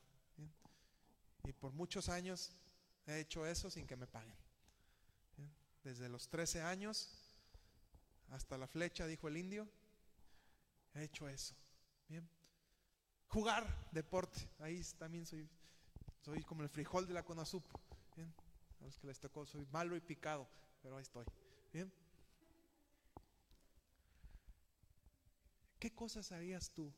Y 1.45 1.53
por 1.53 1.71
muchos 1.71 2.09
años 2.09 2.51
he 3.07 3.19
hecho 3.19 3.45
eso 3.45 3.71
sin 3.71 3.87
que 3.87 3.95
me 3.95 4.07
paguen. 4.07 4.35
Desde 5.83 6.09
los 6.09 6.27
13 6.27 6.61
años 6.61 7.09
hasta 8.29 8.57
la 8.57 8.67
flecha, 8.67 9.07
dijo 9.07 9.27
el 9.27 9.37
indio, 9.37 9.67
he 10.99 11.05
hecho 11.05 11.27
eso. 11.27 11.55
Bien. 12.07 12.29
Jugar 13.27 13.65
deporte, 13.91 14.49
ahí 14.59 14.81
también 14.97 15.25
soy, 15.25 15.49
soy 16.21 16.43
como 16.43 16.63
el 16.63 16.69
frijol 16.69 17.07
de 17.07 17.13
la 17.13 17.23
Conasup. 17.23 17.63
Bien. 18.15 18.33
A 18.81 18.85
los 18.85 18.97
que 18.97 19.07
les 19.07 19.19
tocó, 19.19 19.45
soy 19.45 19.65
malo 19.71 19.95
y 19.95 20.01
picado, 20.01 20.47
pero 20.81 20.97
ahí 20.97 21.03
estoy. 21.03 21.25
Bien. 21.71 21.91
¿Qué 25.79 25.93
cosas 25.95 26.31
harías 26.31 26.71
tú 26.71 26.93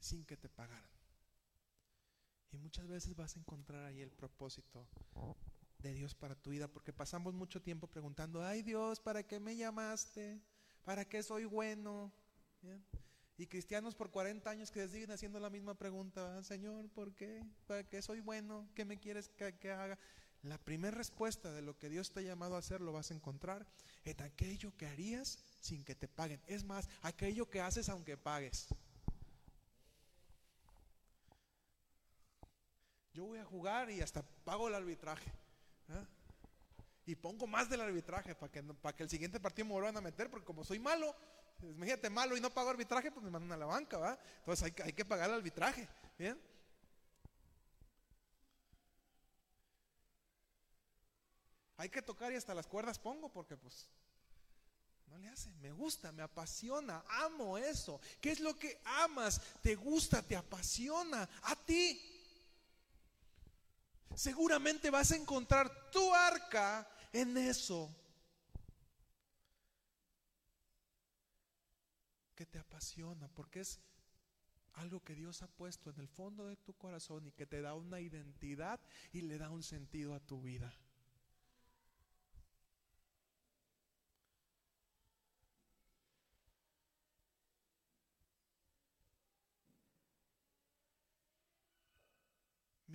sin 0.00 0.24
que 0.24 0.36
te 0.36 0.48
pagaran? 0.48 0.90
Y 2.50 2.58
muchas 2.58 2.86
veces 2.88 3.14
vas 3.14 3.36
a 3.36 3.40
encontrar 3.40 3.84
ahí 3.84 4.00
el 4.00 4.10
propósito 4.10 4.86
de 5.82 5.92
Dios 5.92 6.14
para 6.14 6.34
tu 6.34 6.50
vida, 6.50 6.68
porque 6.68 6.92
pasamos 6.92 7.34
mucho 7.34 7.60
tiempo 7.60 7.86
preguntando, 7.86 8.44
ay 8.44 8.62
Dios, 8.62 9.00
¿para 9.00 9.22
qué 9.22 9.40
me 9.40 9.56
llamaste? 9.56 10.40
¿Para 10.84 11.04
qué 11.04 11.22
soy 11.22 11.44
bueno? 11.44 12.12
Y 13.36 13.46
cristianos 13.46 13.94
por 13.94 14.10
40 14.10 14.48
años 14.48 14.70
que 14.70 14.86
siguen 14.88 15.10
haciendo 15.10 15.40
la 15.40 15.50
misma 15.50 15.74
pregunta, 15.74 16.38
ah, 16.38 16.42
Señor, 16.42 16.88
¿por 16.90 17.14
qué? 17.14 17.44
¿Para 17.66 17.82
qué 17.84 18.00
soy 18.00 18.20
bueno? 18.20 18.68
¿Qué 18.74 18.84
me 18.84 18.98
quieres 18.98 19.28
que, 19.28 19.58
que 19.58 19.72
haga? 19.72 19.98
La 20.42 20.58
primera 20.58 20.96
respuesta 20.96 21.52
de 21.52 21.62
lo 21.62 21.78
que 21.78 21.88
Dios 21.88 22.12
te 22.12 22.20
ha 22.20 22.22
llamado 22.22 22.56
a 22.56 22.58
hacer 22.58 22.80
lo 22.80 22.92
vas 22.92 23.10
a 23.10 23.14
encontrar 23.14 23.66
en 24.04 24.20
aquello 24.22 24.76
que 24.76 24.86
harías 24.86 25.38
sin 25.60 25.84
que 25.84 25.94
te 25.94 26.08
paguen. 26.08 26.40
Es 26.46 26.64
más, 26.64 26.88
aquello 27.02 27.48
que 27.48 27.60
haces 27.60 27.88
aunque 27.88 28.16
pagues. 28.16 28.68
Yo 33.14 33.24
voy 33.24 33.38
a 33.38 33.44
jugar 33.44 33.90
y 33.90 34.00
hasta 34.00 34.22
pago 34.22 34.68
el 34.68 34.74
arbitraje. 34.74 35.30
¿Ah? 35.92 36.06
Y 37.04 37.16
pongo 37.16 37.46
más 37.46 37.68
del 37.68 37.80
arbitraje 37.80 38.34
para 38.34 38.52
que, 38.52 38.62
para 38.62 38.96
que 38.96 39.02
el 39.02 39.10
siguiente 39.10 39.40
partido 39.40 39.66
me 39.66 39.72
vuelvan 39.72 39.96
a 39.96 40.00
meter, 40.00 40.30
porque 40.30 40.46
como 40.46 40.64
soy 40.64 40.78
malo, 40.78 41.14
imagínate 41.62 42.10
malo 42.10 42.36
y 42.36 42.40
no 42.40 42.50
pago 42.50 42.70
arbitraje, 42.70 43.10
pues 43.10 43.24
me 43.24 43.30
mandan 43.30 43.52
a 43.52 43.56
la 43.56 43.66
banca, 43.66 43.98
¿va? 43.98 44.18
Entonces 44.38 44.64
hay, 44.64 44.84
hay 44.84 44.92
que 44.92 45.04
pagar 45.04 45.30
el 45.30 45.36
arbitraje, 45.36 45.88
¿bien? 46.18 46.40
Hay 51.76 51.88
que 51.88 52.02
tocar 52.02 52.32
y 52.32 52.36
hasta 52.36 52.54
las 52.54 52.68
cuerdas 52.68 53.00
pongo, 53.00 53.28
porque 53.28 53.56
pues 53.56 53.88
no 55.08 55.18
le 55.18 55.28
hace, 55.28 55.52
me 55.54 55.72
gusta, 55.72 56.12
me 56.12 56.22
apasiona, 56.22 57.04
amo 57.08 57.58
eso. 57.58 58.00
¿Qué 58.20 58.30
es 58.30 58.40
lo 58.40 58.56
que 58.56 58.80
amas? 58.84 59.40
¿Te 59.60 59.74
gusta, 59.74 60.22
te 60.22 60.36
apasiona? 60.36 61.28
A 61.42 61.56
ti 61.56 62.11
seguramente 64.16 64.90
vas 64.90 65.12
a 65.12 65.16
encontrar 65.16 65.90
tu 65.90 66.14
arca 66.14 66.88
en 67.12 67.36
eso. 67.36 67.94
Que 72.34 72.46
te 72.46 72.58
apasiona, 72.58 73.28
porque 73.28 73.60
es 73.60 73.80
algo 74.74 75.02
que 75.04 75.14
Dios 75.14 75.42
ha 75.42 75.48
puesto 75.48 75.90
en 75.90 76.00
el 76.00 76.08
fondo 76.08 76.46
de 76.46 76.56
tu 76.56 76.74
corazón 76.74 77.26
y 77.26 77.32
que 77.32 77.46
te 77.46 77.60
da 77.60 77.74
una 77.74 78.00
identidad 78.00 78.80
y 79.12 79.22
le 79.22 79.38
da 79.38 79.50
un 79.50 79.62
sentido 79.62 80.14
a 80.14 80.20
tu 80.20 80.40
vida. 80.40 80.74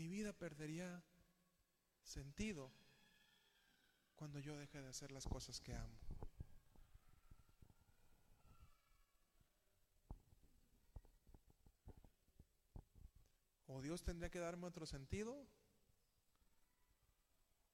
Mi 0.07 0.15
vida 0.15 0.31
perdería 0.31 1.03
sentido 2.01 2.71
cuando 4.15 4.39
yo 4.39 4.55
deje 4.55 4.81
de 4.81 4.87
hacer 4.87 5.11
las 5.11 5.25
cosas 5.25 5.59
que 5.59 5.75
amo. 5.75 5.99
O 13.65 13.81
Dios 13.81 14.01
tendría 14.01 14.29
que 14.29 14.39
darme 14.39 14.67
otro 14.67 14.85
sentido, 14.85 15.45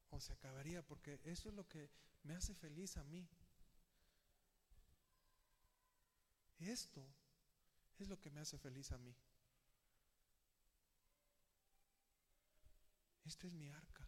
o 0.10 0.20
se 0.20 0.34
acabaría, 0.34 0.82
porque 0.82 1.20
eso 1.26 1.50
es 1.50 1.54
lo 1.54 1.68
que 1.68 1.92
me 2.24 2.34
hace 2.34 2.56
feliz 2.56 2.98
a 2.98 3.04
mí. 3.04 3.30
Esto 6.58 7.06
es 8.00 8.08
lo 8.08 8.20
que 8.20 8.32
me 8.32 8.40
hace 8.40 8.58
feliz 8.58 8.92
a 8.92 8.98
mí. 8.98 9.16
Esta 13.34 13.48
es 13.48 13.54
mi 13.56 13.68
arca. 13.68 14.08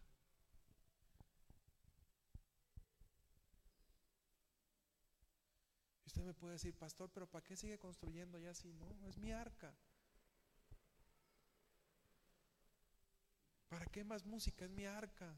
Usted 6.04 6.22
me 6.22 6.32
puede 6.32 6.52
decir, 6.52 6.76
pastor, 6.76 7.10
pero 7.12 7.26
¿para 7.26 7.42
qué 7.44 7.56
sigue 7.56 7.76
construyendo 7.76 8.38
ya 8.38 8.50
así? 8.50 8.72
No, 8.72 9.08
es 9.08 9.18
mi 9.18 9.32
arca. 9.32 9.74
¿Para 13.68 13.86
qué 13.86 14.04
más 14.04 14.24
música? 14.24 14.64
Es 14.64 14.70
mi 14.70 14.86
arca. 14.86 15.36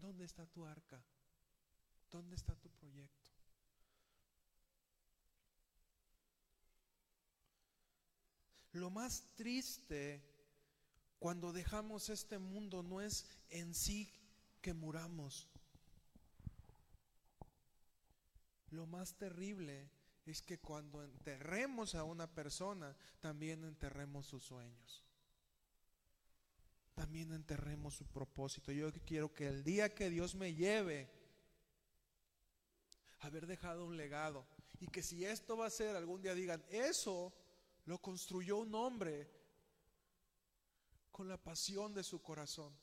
¿Dónde 0.00 0.24
está 0.24 0.46
tu 0.46 0.66
arca? 0.66 1.00
¿Dónde 2.10 2.34
está 2.34 2.56
tu 2.56 2.68
proyecto? 2.70 3.31
Lo 8.72 8.90
más 8.90 9.24
triste 9.36 10.22
cuando 11.18 11.52
dejamos 11.52 12.08
este 12.08 12.38
mundo 12.38 12.82
no 12.82 13.00
es 13.00 13.26
en 13.50 13.74
sí 13.74 14.12
que 14.60 14.72
muramos. 14.74 15.48
Lo 18.70 18.86
más 18.86 19.14
terrible 19.14 19.90
es 20.24 20.40
que 20.40 20.58
cuando 20.58 21.04
enterremos 21.04 21.94
a 21.94 22.04
una 22.04 22.32
persona, 22.34 22.96
también 23.20 23.64
enterremos 23.64 24.26
sus 24.26 24.42
sueños. 24.42 25.04
También 26.94 27.32
enterremos 27.32 27.94
su 27.94 28.06
propósito. 28.06 28.72
Yo 28.72 28.90
quiero 29.04 29.32
que 29.32 29.46
el 29.46 29.62
día 29.64 29.94
que 29.94 30.08
Dios 30.08 30.34
me 30.34 30.54
lleve, 30.54 31.10
haber 33.20 33.46
dejado 33.46 33.84
un 33.84 33.96
legado. 33.96 34.46
Y 34.80 34.86
que 34.86 35.02
si 35.02 35.24
esto 35.24 35.56
va 35.56 35.66
a 35.66 35.70
ser, 35.70 35.94
algún 35.94 36.22
día 36.22 36.34
digan, 36.34 36.64
eso 36.70 37.34
lo 37.86 37.98
construyó 37.98 38.58
un 38.58 38.74
hombre 38.74 39.30
con 41.10 41.28
la 41.28 41.36
pasión 41.36 41.92
de 41.94 42.02
su 42.02 42.22
corazón. 42.22 42.76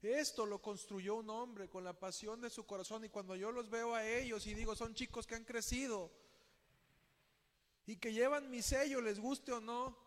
Esto 0.00 0.46
lo 0.46 0.62
construyó 0.62 1.16
un 1.16 1.28
hombre 1.30 1.68
con 1.68 1.82
la 1.82 1.98
pasión 1.98 2.40
de 2.40 2.50
su 2.50 2.64
corazón 2.64 3.04
y 3.04 3.08
cuando 3.08 3.34
yo 3.34 3.50
los 3.50 3.68
veo 3.68 3.94
a 3.94 4.06
ellos 4.06 4.46
y 4.46 4.54
digo, 4.54 4.76
son 4.76 4.94
chicos 4.94 5.26
que 5.26 5.34
han 5.34 5.44
crecido 5.44 6.12
y 7.84 7.96
que 7.96 8.12
llevan 8.12 8.50
mi 8.50 8.62
sello, 8.62 9.00
les 9.00 9.18
guste 9.18 9.50
o 9.50 9.60
no, 9.60 9.98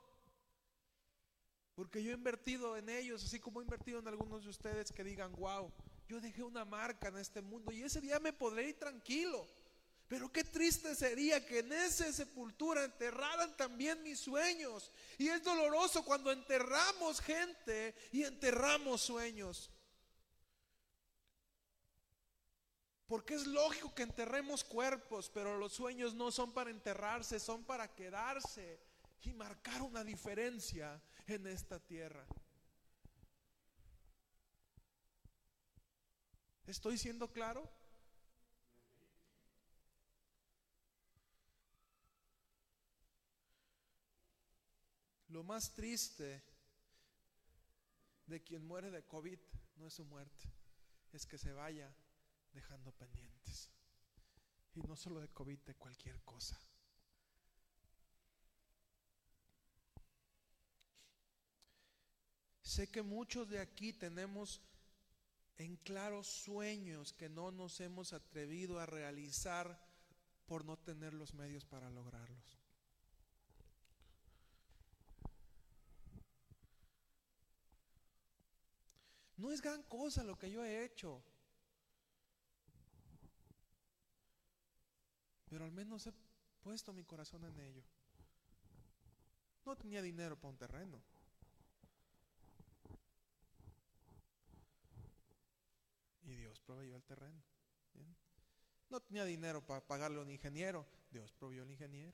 porque 1.76 2.02
yo 2.02 2.12
he 2.12 2.14
invertido 2.14 2.78
en 2.78 2.88
ellos, 2.90 3.24
así 3.24 3.40
como 3.40 3.60
he 3.60 3.64
invertido 3.64 4.00
en 4.00 4.08
algunos 4.08 4.44
de 4.44 4.50
ustedes 4.50 4.92
que 4.92 5.04
digan, 5.04 5.34
wow, 5.36 5.72
yo 6.08 6.22
dejé 6.22 6.44
una 6.44 6.64
marca 6.64 7.10
en 7.10 7.18
este 7.18 7.42
mundo 7.42 7.72
y 7.72 7.82
ese 7.82 8.00
día 8.00 8.20
me 8.20 8.32
podré 8.32 8.70
ir 8.70 8.80
tranquilo. 8.80 9.48
Pero 10.12 10.30
qué 10.30 10.44
triste 10.44 10.94
sería 10.94 11.46
que 11.46 11.60
en 11.60 11.72
esa 11.72 12.12
sepultura 12.12 12.84
enterraran 12.84 13.56
también 13.56 14.04
mis 14.04 14.20
sueños. 14.20 14.92
Y 15.18 15.30
es 15.30 15.42
doloroso 15.42 16.04
cuando 16.04 16.34
enterramos 16.34 17.22
gente 17.22 17.96
y 18.12 18.24
enterramos 18.24 19.00
sueños. 19.00 19.72
Porque 23.08 23.36
es 23.36 23.48
lógico 23.48 23.96
que 23.96 24.04
enterremos 24.04 24.66
cuerpos, 24.66 25.30
pero 25.30 25.58
los 25.58 25.72
sueños 25.72 26.14
no 26.14 26.30
son 26.30 26.52
para 26.52 26.72
enterrarse, 26.72 27.40
son 27.40 27.64
para 27.64 27.96
quedarse 27.96 28.82
y 29.22 29.32
marcar 29.32 29.82
una 29.82 30.04
diferencia 30.04 31.02
en 31.26 31.48
esta 31.48 31.80
tierra. 31.80 32.28
¿Estoy 36.68 36.98
siendo 36.98 37.32
claro? 37.32 37.72
Lo 45.32 45.44
más 45.44 45.74
triste 45.74 46.44
de 48.26 48.44
quien 48.44 48.66
muere 48.66 48.92
de 48.92 49.04
COVID 49.04 49.40
no 49.78 49.88
es 49.88 49.94
su 49.94 50.04
muerte, 50.04 50.52
es 51.14 51.26
que 51.26 51.38
se 51.38 51.54
vaya 51.54 51.90
dejando 52.52 52.92
pendientes. 52.92 53.70
Y 54.76 54.82
no 54.82 54.96
solo 54.96 55.22
de 55.22 55.30
COVID, 55.30 55.60
de 55.60 55.76
cualquier 55.76 56.22
cosa. 56.24 56.60
Sé 62.62 62.90
que 62.90 63.02
muchos 63.02 63.50
de 63.50 63.60
aquí 63.60 63.94
tenemos 63.94 64.62
en 65.58 65.78
claros 65.78 66.28
sueños 66.28 67.14
que 67.14 67.30
no 67.30 67.52
nos 67.52 67.80
hemos 67.80 68.12
atrevido 68.12 68.80
a 68.80 68.86
realizar 68.86 69.82
por 70.46 70.66
no 70.66 70.78
tener 70.78 71.14
los 71.14 71.34
medios 71.34 71.64
para 71.64 71.90
lograrlos. 71.90 72.61
No 79.42 79.52
es 79.52 79.60
gran 79.60 79.82
cosa 79.82 80.24
lo 80.24 80.38
que 80.38 80.52
yo 80.52 80.64
he 80.64 80.86
hecho. 80.86 81.24
Pero 85.50 85.66
al 85.66 85.72
menos 85.72 86.06
he 86.06 86.14
puesto 86.62 86.94
mi 86.94 87.04
corazón 87.04 87.44
en 87.46 87.60
ello. 87.60 87.84
No 89.66 89.76
tenía 89.76 90.04
dinero 90.04 90.40
para 90.40 90.52
un 90.52 90.58
terreno. 90.60 91.02
Y 96.22 96.36
Dios 96.36 96.60
proveyó 96.60 96.96
el 96.96 97.04
terreno. 97.04 97.42
No 98.92 99.00
tenía 99.00 99.26
dinero 99.26 99.66
para 99.66 99.82
pagarle 99.82 100.20
a 100.20 100.22
un 100.22 100.30
ingeniero. 100.30 100.86
Dios 101.10 101.34
proveyó 101.34 101.64
el 101.64 101.72
ingeniero. 101.72 102.14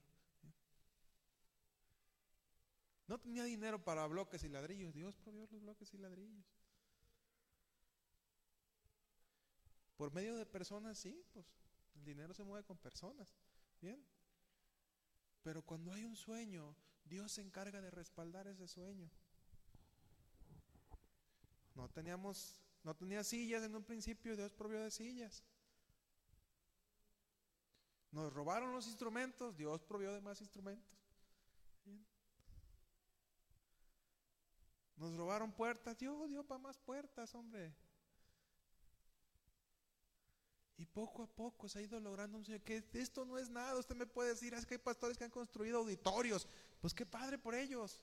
No 3.08 3.20
tenía 3.20 3.44
dinero 3.44 3.84
para 3.84 4.08
bloques 4.08 4.42
y 4.44 4.48
ladrillos. 4.48 4.94
Dios 4.94 5.18
proveyó 5.18 5.46
los 5.52 5.62
bloques 5.62 5.94
y 5.94 5.98
ladrillos. 5.98 6.57
Por 9.98 10.14
medio 10.14 10.36
de 10.36 10.46
personas, 10.46 11.00
sí, 11.00 11.26
pues 11.34 11.46
el 11.96 12.06
dinero 12.06 12.34
se 12.34 12.44
mueve 12.44 12.64
con 12.66 12.78
personas. 12.78 13.36
Bien. 13.82 14.02
Pero 15.42 15.64
cuando 15.64 15.92
hay 15.92 16.06
un 16.06 16.16
sueño, 16.16 16.76
Dios 17.04 17.32
se 17.32 17.42
encarga 17.42 17.82
de 17.82 17.90
respaldar 17.90 18.48
ese 18.48 18.68
sueño. 18.68 19.10
No 21.74 21.90
teníamos, 21.90 22.62
no 22.84 22.96
tenía 22.96 23.24
sillas 23.24 23.64
en 23.64 23.76
un 23.76 23.84
principio, 23.84 24.36
Dios 24.36 24.54
provió 24.54 24.84
de 24.84 24.92
sillas. 24.92 25.44
Nos 28.12 28.32
robaron 28.34 28.72
los 28.72 28.88
instrumentos, 28.88 29.56
Dios 29.58 29.84
provió 29.84 30.14
de 30.14 30.22
más 30.22 30.42
instrumentos. 30.42 30.98
Nos 34.96 35.16
robaron 35.16 35.52
puertas, 35.52 35.98
Dios 35.98 36.28
dio 36.30 36.44
para 36.44 36.60
más 36.60 36.78
puertas, 36.78 37.34
hombre. 37.36 37.76
Y 40.78 40.86
poco 40.86 41.24
a 41.24 41.28
poco 41.28 41.68
se 41.68 41.80
ha 41.80 41.82
ido 41.82 42.00
logrando 42.00 42.38
un 42.38 42.46
Señor, 42.46 42.62
que 42.62 42.84
esto 42.94 43.26
no 43.26 43.38
es 43.38 43.50
nada. 43.50 43.78
Usted 43.80 43.96
me 43.96 44.06
puede 44.06 44.30
decir, 44.30 44.54
es 44.54 44.66
que 44.66 44.76
hay 44.76 44.80
pastores 44.80 45.18
que 45.18 45.24
han 45.24 45.32
construido 45.32 45.80
auditorios. 45.80 46.48
Pues 46.82 46.94
qué 46.94 47.06
padre 47.06 47.40
por 47.40 47.56
ellos. 47.56 48.00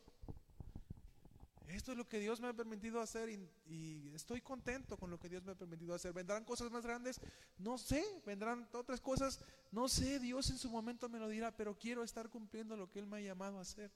Esto 1.69 1.93
es 1.93 1.99
lo 1.99 2.07
que 2.07 2.19
Dios 2.19 2.41
me 2.41 2.49
ha 2.49 2.53
permitido 2.53 3.01
hacer 3.01 3.29
y, 3.31 4.13
estoy 4.15 4.41
contento 4.41 4.97
con 4.97 5.11
lo 5.11 5.19
que 5.19 5.29
Dios 5.29 5.43
me 5.45 5.53
ha 5.53 5.55
permitido 5.57 5.95
hacer. 5.95 6.13
¿Vendrán 6.13 6.45
cosas 6.45 6.71
más 6.71 6.85
grandes? 6.85 7.21
No 7.59 7.79
sé. 7.79 8.05
¿Vendrán 8.27 8.69
otras 8.73 9.01
cosas? 9.01 9.41
No 9.73 9.89
sé. 9.89 10.21
Dios 10.21 10.51
en 10.51 10.59
su 10.59 10.71
momento 10.71 11.09
me 11.09 11.19
lo 11.19 11.29
dirá, 11.29 11.57
pero 11.57 11.77
quiero 11.77 12.05
estar 12.05 12.29
cumpliendo 12.29 12.77
lo 12.77 12.91
que 12.91 12.99
Él 12.99 13.07
me 13.07 13.17
ha 13.17 13.21
llamado 13.21 13.59
a 13.59 13.63
hacer. 13.63 13.91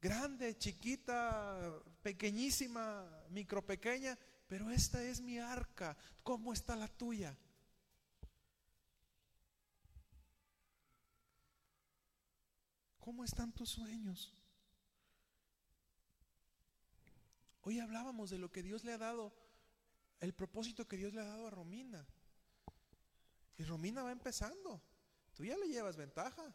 Grande, 0.00 0.56
chiquita, 0.58 1.82
pequeñísima, 2.02 3.08
micro 3.30 3.64
pequeña, 3.64 4.18
pero 4.46 4.70
esta 4.70 5.02
es 5.02 5.20
mi 5.20 5.38
arca. 5.38 5.96
¿Cómo 6.22 6.52
está 6.52 6.76
la 6.76 6.88
tuya? 6.88 7.36
¿Cómo 13.00 13.24
están 13.24 13.52
tus 13.52 13.70
sueños? 13.70 14.32
Hoy 17.62 17.80
hablábamos 17.80 18.30
de 18.30 18.38
lo 18.38 18.50
que 18.52 18.62
Dios 18.62 18.84
le 18.84 18.92
ha 18.92 18.98
dado, 18.98 19.32
el 20.20 20.32
propósito 20.32 20.86
que 20.86 20.96
Dios 20.96 21.12
le 21.12 21.20
ha 21.20 21.24
dado 21.24 21.48
a 21.48 21.50
Romina. 21.50 22.06
Y 23.56 23.64
Romina 23.64 24.02
va 24.02 24.12
empezando. 24.12 24.80
Tú 25.34 25.44
ya 25.44 25.56
le 25.56 25.68
llevas 25.68 25.96
ventaja. 25.96 26.54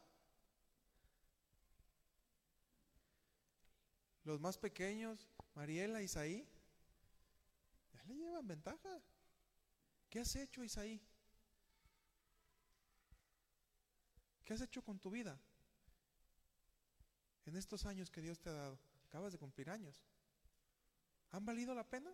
Los 4.23 4.39
más 4.39 4.57
pequeños, 4.57 5.27
Mariela, 5.55 6.01
Isaí, 6.01 6.47
le 8.07 8.15
llevan 8.15 8.47
ventaja. 8.47 9.01
¿Qué 10.09 10.19
has 10.19 10.35
hecho, 10.35 10.63
Isaí? 10.63 11.01
¿Qué 14.43 14.53
has 14.53 14.61
hecho 14.61 14.83
con 14.83 14.99
tu 14.99 15.09
vida? 15.09 15.39
En 17.45 17.55
estos 17.55 17.85
años 17.85 18.09
que 18.09 18.21
Dios 18.21 18.39
te 18.39 18.49
ha 18.49 18.53
dado. 18.53 18.79
Acabas 19.05 19.31
de 19.31 19.39
cumplir 19.39 19.69
años. 19.69 20.03
¿Han 21.31 21.45
valido 21.45 21.73
la 21.73 21.87
pena? 21.87 22.13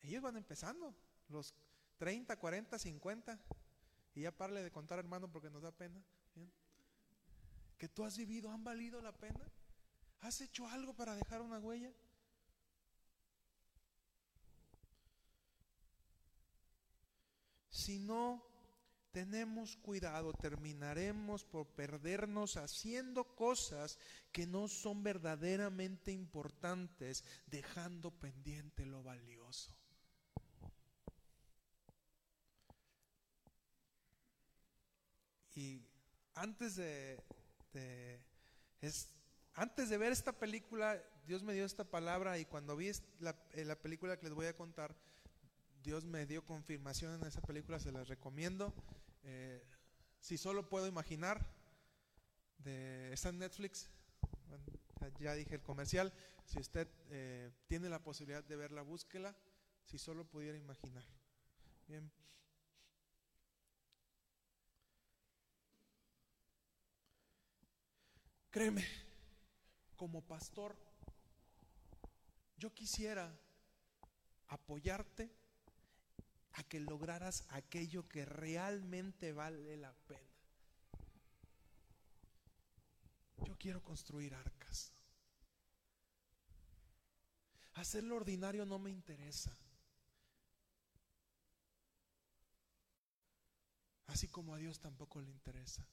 Ellos 0.00 0.22
van 0.22 0.36
empezando, 0.38 0.94
los 1.28 1.54
30, 1.98 2.38
40, 2.38 2.78
50. 2.78 3.38
Y 4.14 4.22
ya 4.22 4.32
parle 4.32 4.62
de 4.62 4.70
contar, 4.70 4.98
hermano, 4.98 5.30
porque 5.30 5.50
nos 5.50 5.62
da 5.62 5.70
pena 5.70 6.02
que 7.78 7.88
tú 7.88 8.04
has 8.04 8.18
vivido 8.18 8.50
han 8.50 8.64
valido 8.64 9.00
la 9.00 9.12
pena? 9.12 9.50
¿Has 10.20 10.40
hecho 10.40 10.68
algo 10.68 10.94
para 10.94 11.14
dejar 11.14 11.40
una 11.40 11.58
huella? 11.58 11.92
Si 17.70 18.00
no 18.00 18.44
tenemos 19.12 19.76
cuidado, 19.76 20.32
terminaremos 20.32 21.44
por 21.44 21.68
perdernos 21.68 22.56
haciendo 22.56 23.24
cosas 23.36 23.98
que 24.32 24.46
no 24.46 24.68
son 24.68 25.02
verdaderamente 25.02 26.12
importantes, 26.12 27.24
dejando 27.46 28.10
pendiente 28.10 28.84
lo 28.84 29.02
valioso. 29.02 29.72
Y 35.54 35.82
antes 36.34 36.76
de, 36.76 37.20
es, 38.80 39.08
antes 39.54 39.88
de 39.88 39.98
ver 39.98 40.12
esta 40.12 40.32
película, 40.32 41.02
Dios 41.26 41.42
me 41.42 41.52
dio 41.52 41.64
esta 41.64 41.84
palabra 41.84 42.38
y 42.38 42.44
cuando 42.44 42.76
vi 42.76 42.90
la, 43.20 43.36
eh, 43.52 43.64
la, 43.64 43.76
película 43.76 44.16
que 44.16 44.26
les 44.26 44.34
voy 44.34 44.46
a 44.46 44.56
contar, 44.56 44.94
Dios 45.82 46.04
me 46.04 46.26
dio 46.26 46.44
confirmación 46.44 47.14
en 47.14 47.26
esa 47.26 47.40
película, 47.42 47.78
se 47.78 47.92
las 47.92 48.08
recomiendo. 48.08 48.72
Eh, 49.24 49.62
si 50.20 50.38
solo 50.38 50.68
puedo 50.68 50.86
imaginar, 50.86 51.44
de, 52.58 53.12
está 53.12 53.28
en 53.28 53.38
Netflix, 53.38 53.88
ya 55.20 55.34
dije 55.34 55.56
el 55.56 55.62
comercial, 55.62 56.12
si 56.44 56.58
usted 56.58 56.88
eh, 57.10 57.50
tiene 57.66 57.88
la 57.88 58.02
posibilidad 58.02 58.42
de 58.42 58.56
verla, 58.56 58.82
búsquela, 58.82 59.36
si 59.84 59.98
solo 59.98 60.24
pudiera 60.24 60.56
imaginar. 60.56 61.04
Bien. 61.86 62.10
Créeme, 68.50 68.84
como 69.96 70.22
pastor, 70.22 70.74
yo 72.56 72.72
quisiera 72.72 73.30
apoyarte 74.48 75.30
a 76.52 76.62
que 76.62 76.80
lograras 76.80 77.44
aquello 77.50 78.08
que 78.08 78.24
realmente 78.24 79.32
vale 79.32 79.76
la 79.76 79.92
pena. 79.92 80.20
Yo 83.44 83.56
quiero 83.58 83.82
construir 83.82 84.34
arcas. 84.34 84.92
Hacer 87.74 88.02
lo 88.02 88.16
ordinario 88.16 88.66
no 88.66 88.78
me 88.78 88.90
interesa. 88.90 89.56
Así 94.08 94.26
como 94.26 94.54
a 94.54 94.58
Dios 94.58 94.80
tampoco 94.80 95.20
le 95.20 95.30
interesa. 95.30 95.86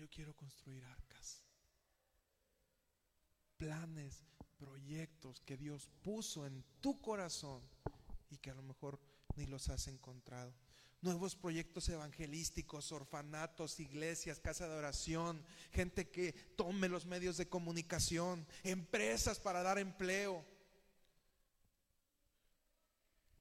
Yo 0.00 0.08
quiero 0.08 0.34
construir 0.34 0.82
arcas. 0.86 1.42
Planes, 3.58 4.24
proyectos 4.56 5.42
que 5.42 5.58
Dios 5.58 5.90
puso 6.00 6.46
en 6.46 6.64
tu 6.80 7.02
corazón 7.02 7.62
y 8.30 8.38
que 8.38 8.50
a 8.50 8.54
lo 8.54 8.62
mejor 8.62 8.98
ni 9.36 9.44
los 9.44 9.68
has 9.68 9.88
encontrado. 9.88 10.54
Nuevos 11.02 11.36
proyectos 11.36 11.86
evangelísticos, 11.90 12.92
orfanatos, 12.92 13.78
iglesias, 13.78 14.40
casa 14.40 14.66
de 14.66 14.74
oración, 14.74 15.44
gente 15.70 16.08
que 16.08 16.32
tome 16.32 16.88
los 16.88 17.04
medios 17.04 17.36
de 17.36 17.50
comunicación, 17.50 18.46
empresas 18.64 19.38
para 19.38 19.62
dar 19.62 19.78
empleo. 19.78 20.46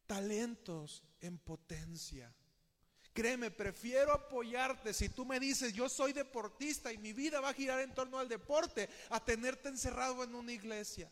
talentos 0.08 1.04
en 1.22 1.38
potencia. 1.38 2.36
Créeme, 3.14 3.52
prefiero 3.52 4.14
apoyarte 4.14 4.94
si 4.94 5.10
tú 5.10 5.26
me 5.26 5.40
dices, 5.40 5.74
yo 5.74 5.90
soy 5.90 6.14
deportista 6.14 6.94
y 6.94 6.98
mi 6.98 7.12
vida 7.14 7.40
va 7.42 7.50
a 7.50 7.54
girar 7.54 7.80
en 7.82 7.94
torno 7.94 8.20
al 8.20 8.30
deporte, 8.30 8.90
a 9.10 9.24
tenerte 9.24 9.70
encerrado 9.70 10.24
en 10.24 10.36
una 10.36 10.54
iglesia. 10.54 11.10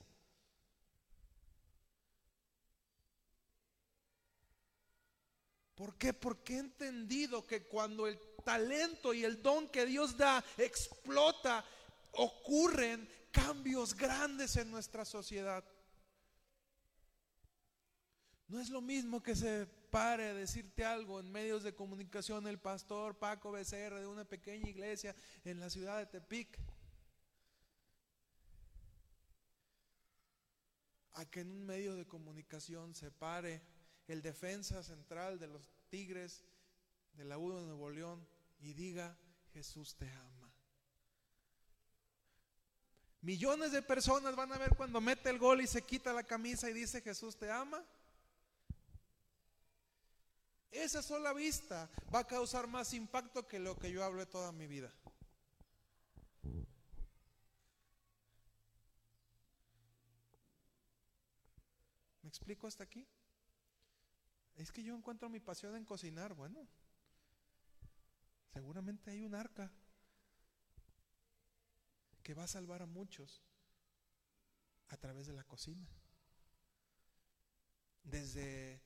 ¿Por 5.75 5.95
qué? 5.95 6.11
Porque 6.13 6.55
he 6.55 6.59
entendido 6.59 7.45
que 7.45 7.67
cuando 7.67 8.07
el 8.07 8.19
talento 8.43 9.13
y 9.13 9.23
el 9.23 9.43
don 9.43 9.69
que 9.69 9.85
Dios 9.85 10.17
da 10.17 10.43
explota, 10.57 11.63
ocurren 12.13 13.07
cambios 13.31 13.93
grandes 13.93 14.55
en 14.55 14.71
nuestra 14.71 15.05
sociedad. 15.05 15.63
No 18.47 18.59
es 18.59 18.69
lo 18.69 18.81
mismo 18.81 19.21
que 19.21 19.35
se 19.35 19.67
pare 19.89 20.29
a 20.29 20.33
decirte 20.33 20.85
algo 20.85 21.19
en 21.19 21.31
medios 21.31 21.63
de 21.63 21.73
comunicación 21.73 22.47
el 22.47 22.59
pastor 22.59 23.17
Paco 23.17 23.51
Becerra 23.51 23.99
de 23.99 24.07
una 24.07 24.25
pequeña 24.25 24.69
iglesia 24.69 25.15
en 25.43 25.59
la 25.59 25.69
ciudad 25.69 25.97
de 25.97 26.05
Tepic. 26.05 26.59
A 31.13 31.25
que 31.25 31.41
en 31.41 31.51
un 31.51 31.65
medio 31.65 31.95
de 31.95 32.05
comunicación 32.05 32.93
se 32.93 33.11
pare 33.11 33.61
el 34.07 34.21
defensa 34.21 34.83
central 34.83 35.39
de 35.39 35.47
los 35.47 35.69
Tigres 35.89 36.43
de 37.13 37.25
la 37.25 37.37
U 37.37 37.51
de 37.51 37.63
Nuevo 37.63 37.89
León 37.89 38.27
y 38.59 38.73
diga, 38.73 39.17
Jesús 39.53 39.95
te 39.95 40.09
ama. 40.11 40.53
Millones 43.21 43.71
de 43.71 43.81
personas 43.81 44.35
van 44.35 44.53
a 44.53 44.57
ver 44.57 44.75
cuando 44.75 45.01
mete 45.01 45.29
el 45.29 45.39
gol 45.39 45.61
y 45.61 45.67
se 45.67 45.81
quita 45.81 46.13
la 46.13 46.23
camisa 46.23 46.69
y 46.69 46.73
dice, 46.73 47.01
Jesús 47.01 47.35
te 47.35 47.49
ama. 47.51 47.83
Esa 50.71 51.01
sola 51.01 51.33
vista 51.33 51.89
va 52.13 52.19
a 52.19 52.27
causar 52.27 52.67
más 52.67 52.93
impacto 52.93 53.47
que 53.47 53.59
lo 53.59 53.77
que 53.77 53.91
yo 53.91 54.03
hablo 54.03 54.27
toda 54.27 54.51
mi 54.51 54.67
vida. 54.67 54.93
¿Me 62.21 62.29
explico 62.29 62.67
hasta 62.67 62.83
aquí? 62.83 63.07
Es 64.55 64.71
que 64.71 64.83
yo 64.83 64.95
encuentro 64.95 65.29
mi 65.29 65.39
pasión 65.39 65.75
en 65.75 65.85
cocinar. 65.85 66.33
Bueno, 66.33 66.67
seguramente 68.51 69.11
hay 69.11 69.21
un 69.21 69.35
arca 69.35 69.71
que 72.23 72.33
va 72.33 72.43
a 72.43 72.47
salvar 72.47 72.81
a 72.81 72.85
muchos 72.85 73.41
a 74.89 74.97
través 74.97 75.27
de 75.27 75.33
la 75.33 75.45
cocina. 75.45 75.87
Desde 78.03 78.81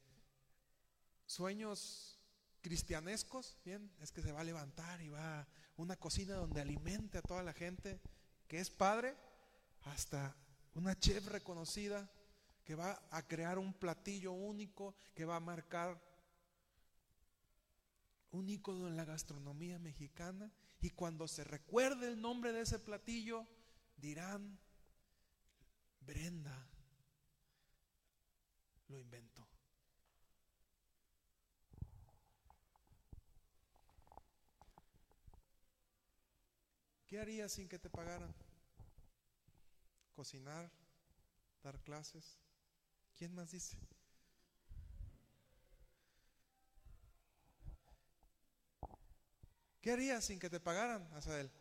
sueños 1.31 2.19
cristianescos, 2.61 3.57
bien, 3.63 3.91
es 4.01 4.11
que 4.11 4.21
se 4.21 4.31
va 4.31 4.41
a 4.41 4.43
levantar 4.43 5.01
y 5.01 5.09
va 5.09 5.41
a 5.41 5.47
una 5.77 5.95
cocina 5.95 6.35
donde 6.35 6.61
alimente 6.61 7.17
a 7.17 7.21
toda 7.21 7.41
la 7.41 7.53
gente 7.53 8.01
que 8.47 8.59
es 8.59 8.69
padre, 8.69 9.15
hasta 9.83 10.35
una 10.75 10.99
chef 10.99 11.25
reconocida 11.27 12.11
que 12.65 12.75
va 12.75 13.01
a 13.09 13.27
crear 13.27 13.57
un 13.57 13.73
platillo 13.73 14.33
único, 14.33 14.95
que 15.15 15.25
va 15.25 15.37
a 15.37 15.39
marcar 15.39 15.99
un 18.31 18.49
ícono 18.49 18.87
en 18.87 18.95
la 18.95 19.05
gastronomía 19.05 19.79
mexicana. 19.79 20.51
Y 20.81 20.91
cuando 20.91 21.27
se 21.27 21.43
recuerde 21.43 22.07
el 22.07 22.21
nombre 22.21 22.51
de 22.51 22.61
ese 22.61 22.77
platillo, 22.79 23.47
dirán, 23.97 24.59
Brenda 26.01 26.69
lo 28.87 28.99
inventó. 28.99 29.50
¿Qué 37.11 37.19
harías 37.19 37.51
sin 37.51 37.67
que 37.67 37.77
te 37.77 37.89
pagaran? 37.89 38.33
Cocinar, 40.15 40.71
dar 41.61 41.77
clases, 41.81 42.39
¿Quién 43.17 43.35
más 43.35 43.51
dice? 43.51 43.77
¿Qué 49.81 49.91
harías 49.91 50.23
sin 50.23 50.39
que 50.39 50.49
te 50.49 50.61
pagaran, 50.61 51.05
Asael? 51.13 51.51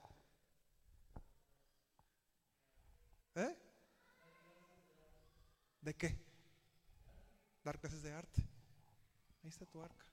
¿Eh? 3.35 3.59
¿De 5.81 5.97
qué? 5.97 6.17
Dar 7.65 7.81
clases 7.81 8.03
de 8.03 8.13
arte. 8.13 8.41
Ahí 9.43 9.49
está 9.49 9.67
tu 9.67 9.83
arca. 9.83 10.07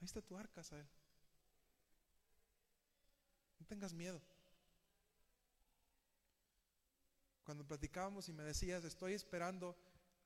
Ahí 0.00 0.04
está 0.04 0.20
tu 0.20 0.36
arca, 0.36 0.60
Asael. 0.60 0.97
Tengas 3.68 3.92
miedo. 3.94 4.20
cuando 7.48 7.66
platicábamos 7.66 8.28
y 8.28 8.34
me 8.34 8.42
decías, 8.42 8.84
estoy 8.84 9.14
esperando 9.14 9.74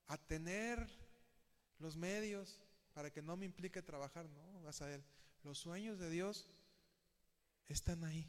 a 0.09 0.19
tener 0.19 0.85
los 1.79 1.97
medios 1.97 2.59
para 2.95 3.13
que 3.13 3.23
no 3.23 3.37
me 3.37 3.45
implique 3.45 3.81
trabajar, 3.81 4.29
no, 4.29 4.61
vas 4.63 4.83
a 4.83 4.93
él. 4.93 5.05
Los 5.45 5.59
sueños 5.59 6.01
de 6.01 6.11
Dios 6.11 6.49
están 7.69 8.03
ahí. 8.03 8.29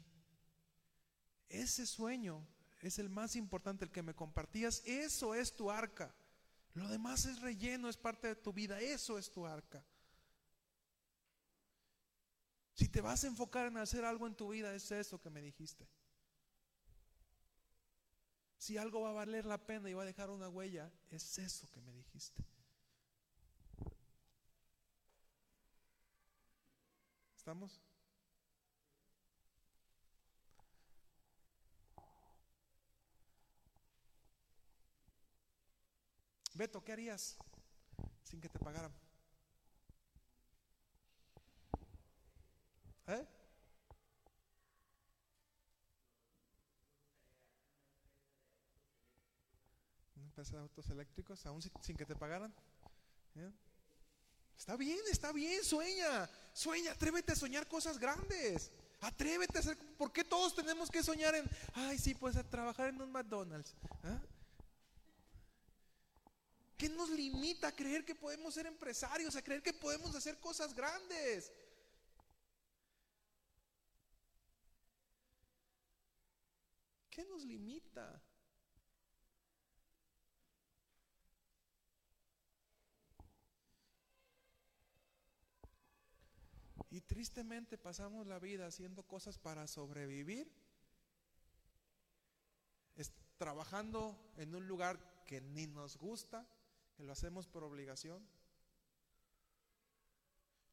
Ese 1.48 1.86
sueño 1.86 2.46
es 2.82 3.00
el 3.00 3.08
más 3.08 3.34
importante, 3.34 3.84
el 3.84 3.90
que 3.90 4.04
me 4.04 4.14
compartías. 4.14 4.80
Eso 4.86 5.34
es 5.34 5.56
tu 5.56 5.72
arca. 5.72 6.14
Lo 6.74 6.86
demás 6.86 7.24
es 7.24 7.40
relleno, 7.40 7.88
es 7.88 7.96
parte 7.96 8.28
de 8.28 8.36
tu 8.36 8.52
vida. 8.52 8.80
Eso 8.80 9.18
es 9.18 9.28
tu 9.28 9.44
arca. 9.44 9.84
Si 12.74 12.88
te 12.88 13.00
vas 13.00 13.22
a 13.22 13.28
enfocar 13.28 13.68
en 13.68 13.76
hacer 13.76 14.04
algo 14.04 14.26
en 14.26 14.34
tu 14.34 14.48
vida, 14.48 14.74
es 14.74 14.90
eso 14.90 15.20
que 15.20 15.30
me 15.30 15.40
dijiste. 15.40 15.88
Si 18.58 18.76
algo 18.76 19.02
va 19.02 19.10
a 19.10 19.12
valer 19.12 19.46
la 19.46 19.58
pena 19.58 19.88
y 19.90 19.94
va 19.94 20.02
a 20.02 20.06
dejar 20.06 20.30
una 20.30 20.48
huella, 20.48 20.90
es 21.10 21.38
eso 21.38 21.70
que 21.70 21.80
me 21.82 21.92
dijiste. 21.92 22.44
¿Estamos? 27.36 27.80
Beto, 36.54 36.82
¿qué 36.82 36.92
harías 36.92 37.36
sin 38.22 38.40
que 38.40 38.48
te 38.48 38.58
pagaran? 38.58 39.03
¿Eh? 43.06 43.26
empresa 50.16 50.56
de 50.56 50.62
autos 50.62 50.90
eléctricos, 50.90 51.46
aún 51.46 51.62
sin, 51.62 51.96
que 51.96 52.04
te 52.04 52.16
pagaran. 52.16 52.52
Está 54.58 54.76
bien, 54.76 54.98
está 55.12 55.30
bien, 55.32 55.62
sueña, 55.62 56.28
sueña, 56.52 56.90
atrévete 56.90 57.32
a 57.32 57.36
soñar 57.36 57.68
cosas 57.68 57.98
grandes. 57.98 58.72
Atrévete 59.00 59.58
a 59.58 59.60
hacer, 59.60 59.76
¿por 59.96 60.12
qué 60.12 60.24
todos 60.24 60.54
tenemos 60.54 60.90
que 60.90 61.02
soñar 61.02 61.34
en, 61.36 61.48
ay, 61.74 61.98
sí, 61.98 62.14
pues 62.14 62.36
a 62.36 62.42
trabajar 62.42 62.88
en 62.88 63.00
un 63.00 63.12
McDonald's? 63.12 63.76
¿Ah? 64.02 64.20
¿Qué 66.76 66.88
nos 66.88 67.10
limita 67.10 67.68
a 67.68 67.76
creer 67.76 68.04
que 68.04 68.14
podemos 68.14 68.54
ser 68.54 68.66
empresarios, 68.66 69.36
a 69.36 69.42
creer 69.42 69.62
que 69.62 69.72
podemos 69.72 70.14
hacer 70.16 70.40
cosas 70.40 70.74
grandes? 70.74 71.52
¿Qué 77.14 77.24
nos 77.26 77.44
limita? 77.44 78.20
Y 86.90 87.00
tristemente 87.02 87.78
pasamos 87.78 88.26
la 88.26 88.40
vida 88.40 88.66
haciendo 88.66 89.04
cosas 89.04 89.38
para 89.38 89.68
sobrevivir, 89.68 90.50
trabajando 93.38 94.32
en 94.36 94.52
un 94.56 94.66
lugar 94.66 95.24
que 95.24 95.40
ni 95.40 95.68
nos 95.68 95.96
gusta, 95.96 96.44
que 96.96 97.04
lo 97.04 97.12
hacemos 97.12 97.46
por 97.46 97.62
obligación. 97.62 98.28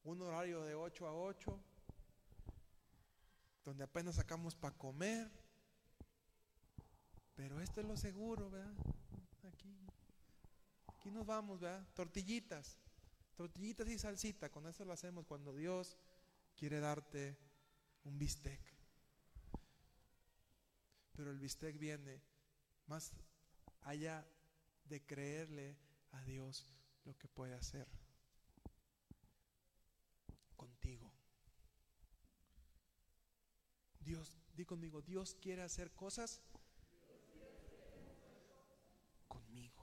Un 0.03 0.23
horario 0.23 0.63
de 0.63 0.73
8 0.73 1.07
a 1.07 1.13
8, 1.13 1.59
donde 3.63 3.83
apenas 3.83 4.15
sacamos 4.15 4.55
para 4.55 4.75
comer. 4.75 5.40
Pero 7.41 7.59
esto 7.59 7.81
es 7.81 7.87
lo 7.87 7.97
seguro, 7.97 8.51
¿verdad? 8.51 8.71
Aquí, 9.51 9.75
aquí 10.85 11.09
nos 11.09 11.25
vamos, 11.25 11.59
¿verdad? 11.59 11.83
Tortillitas, 11.95 12.77
tortillitas 13.35 13.87
y 13.87 13.97
salsita, 13.97 14.51
con 14.51 14.67
eso 14.67 14.85
lo 14.85 14.93
hacemos 14.93 15.25
cuando 15.25 15.55
Dios 15.55 15.97
quiere 16.55 16.79
darte 16.79 17.35
un 18.03 18.19
bistec. 18.19 18.61
Pero 21.13 21.31
el 21.31 21.39
bistec 21.39 21.79
viene 21.79 22.21
más 22.85 23.11
allá 23.81 24.23
de 24.85 25.03
creerle 25.03 25.75
a 26.11 26.23
Dios 26.23 26.67
lo 27.05 27.17
que 27.17 27.27
puede 27.27 27.55
hacer 27.55 27.87
contigo. 30.55 31.11
Dios, 33.99 34.37
di 34.53 34.63
conmigo, 34.63 35.01
Dios 35.01 35.35
quiere 35.41 35.63
hacer 35.63 35.89
cosas 35.95 36.39
conmigo. 39.31 39.81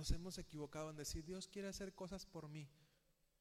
Nos 0.00 0.12
hemos 0.12 0.38
equivocado 0.38 0.88
en 0.88 0.96
decir, 0.96 1.26
Dios 1.26 1.46
quiere 1.46 1.68
hacer 1.68 1.92
cosas 1.94 2.24
por 2.24 2.48
mí. 2.48 2.66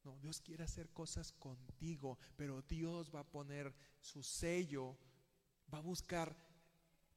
No, 0.04 0.20
Dios 0.20 0.42
quiere 0.42 0.66
hacer 0.66 0.90
cosas 0.90 1.32
contigo, 1.32 2.20
pero 2.36 2.62
Dios 2.64 3.16
va 3.16 3.22
a 3.22 3.32
poner 3.32 3.74
su 4.02 4.22
sello, 4.24 4.98
va 5.74 5.78
a 5.78 5.82
buscar 5.82 6.36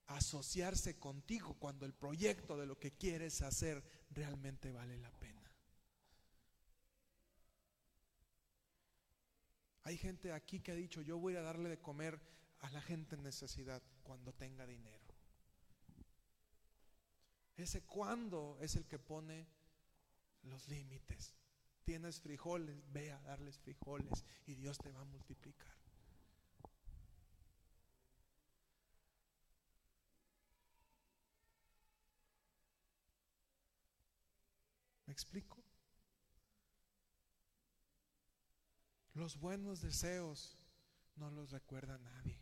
asociarse 0.07 0.97
contigo 0.97 1.55
cuando 1.55 1.86
el 1.86 1.93
proyecto 1.93 2.57
de 2.57 2.66
lo 2.66 2.78
que 2.78 2.93
quieres 2.93 3.43
hacer 3.43 3.82
realmente 4.11 4.70
vale 4.70 4.97
la 4.97 5.11
pena. 5.11 5.53
Hay 9.82 9.97
gente 9.97 10.30
aquí 10.30 10.61
que 10.61 10.70
ha 10.70 10.76
dicho, 10.76 11.03
yo 11.03 11.18
voy 11.18 11.34
a 11.34 11.43
darle 11.43 11.68
de 11.68 11.80
comer 11.80 12.20
a 12.61 12.70
la 12.70 12.80
gente 12.80 13.16
en 13.16 13.24
necesidad 13.24 13.82
cuando 14.05 14.32
tenga 14.32 14.68
dinero. 14.68 15.01
Ese 17.63 17.81
cuando 17.83 18.59
es 18.61 18.75
el 18.75 18.85
que 18.87 18.99
pone 18.99 19.47
los 20.43 20.67
límites. 20.67 21.37
Tienes 21.85 22.21
frijoles, 22.21 22.83
ve 22.93 23.13
a 23.13 23.21
darles 23.21 23.57
frijoles 23.61 24.25
y 24.47 24.55
Dios 24.55 24.79
te 24.79 24.91
va 24.91 25.03
a 25.03 25.05
multiplicar. 25.05 25.73
¿Me 35.07 35.13
explico? 35.13 35.63
Los 39.15 39.39
buenos 39.39 39.81
deseos 39.83 40.57
no 41.15 41.31
los 41.31 41.53
recuerda 41.53 41.97
nadie. 41.99 42.41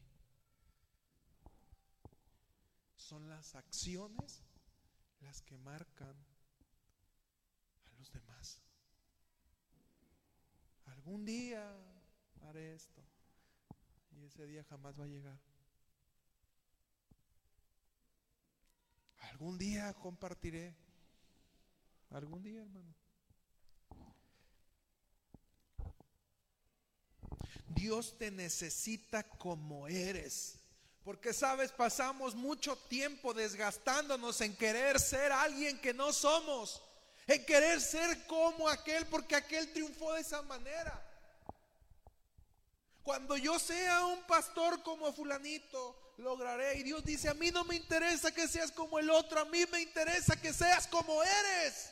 Son 2.97 3.29
las 3.29 3.55
acciones 3.55 4.43
las 5.21 5.43
que 5.43 5.57
marcan 5.59 6.17
a 7.87 7.95
los 7.99 8.11
demás. 8.13 8.61
Algún 10.87 11.25
día 11.25 11.77
haré 12.43 12.75
esto 12.75 13.03
y 14.17 14.25
ese 14.25 14.47
día 14.47 14.65
jamás 14.65 14.99
va 14.99 15.05
a 15.05 15.09
llegar. 15.09 15.39
Algún 19.19 19.57
día 19.59 19.95
compartiré. 19.95 20.75
Algún 22.11 22.43
día, 22.43 22.61
hermano. 22.61 22.95
Dios 27.69 28.19
te 28.19 28.31
necesita 28.31 29.23
como 29.23 29.89
eres. 29.89 30.60
Porque 31.05 31.33
sabes, 31.33 31.73
pasamos 31.73 32.35
mucho 32.35 32.77
tiempo 32.77 33.33
desgastándonos 33.33 34.41
en 34.43 34.55
querer 34.57 35.01
ser 35.01 35.33
alguien 35.33 35.81
que 35.81 35.95
no 35.95 36.13
somos, 36.13 36.83
en 37.27 37.45
querer 37.47 37.81
ser 37.81 38.27
como 38.27 38.69
aquel, 38.69 39.07
porque 39.07 39.35
aquel 39.35 39.73
triunfó 39.73 40.13
de 40.13 40.21
esa 40.21 40.43
manera. 40.43 41.07
Cuando 43.03 43.37
yo 43.37 43.59
sea 43.59 44.05
un 44.07 44.23
pastor 44.25 44.83
como 44.83 45.13
fulanito, 45.13 45.97
lograré. 46.19 46.79
Y 46.79 46.83
Dios 46.83 47.05
dice, 47.05 47.29
a 47.29 47.35
mí 47.35 47.51
no 47.51 47.65
me 47.65 47.77
interesa 47.77 48.31
que 48.31 48.47
seas 48.47 48.71
como 48.71 48.99
el 48.99 49.11
otro, 49.11 49.41
a 49.41 49.45
mí 49.47 49.65
me 49.73 49.81
interesa 49.81 50.41
que 50.41 50.53
seas 50.53 50.87
como 50.87 51.23
eres. 51.23 51.91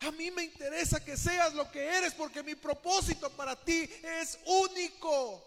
A 0.00 0.10
mí 0.10 0.30
me 0.30 0.44
interesa 0.44 1.04
que 1.04 1.16
seas 1.16 1.54
lo 1.54 1.70
que 1.70 1.82
eres 1.82 2.14
porque 2.14 2.42
mi 2.42 2.54
propósito 2.54 3.30
para 3.30 3.56
ti 3.56 3.88
es 4.02 4.38
único. 4.44 5.42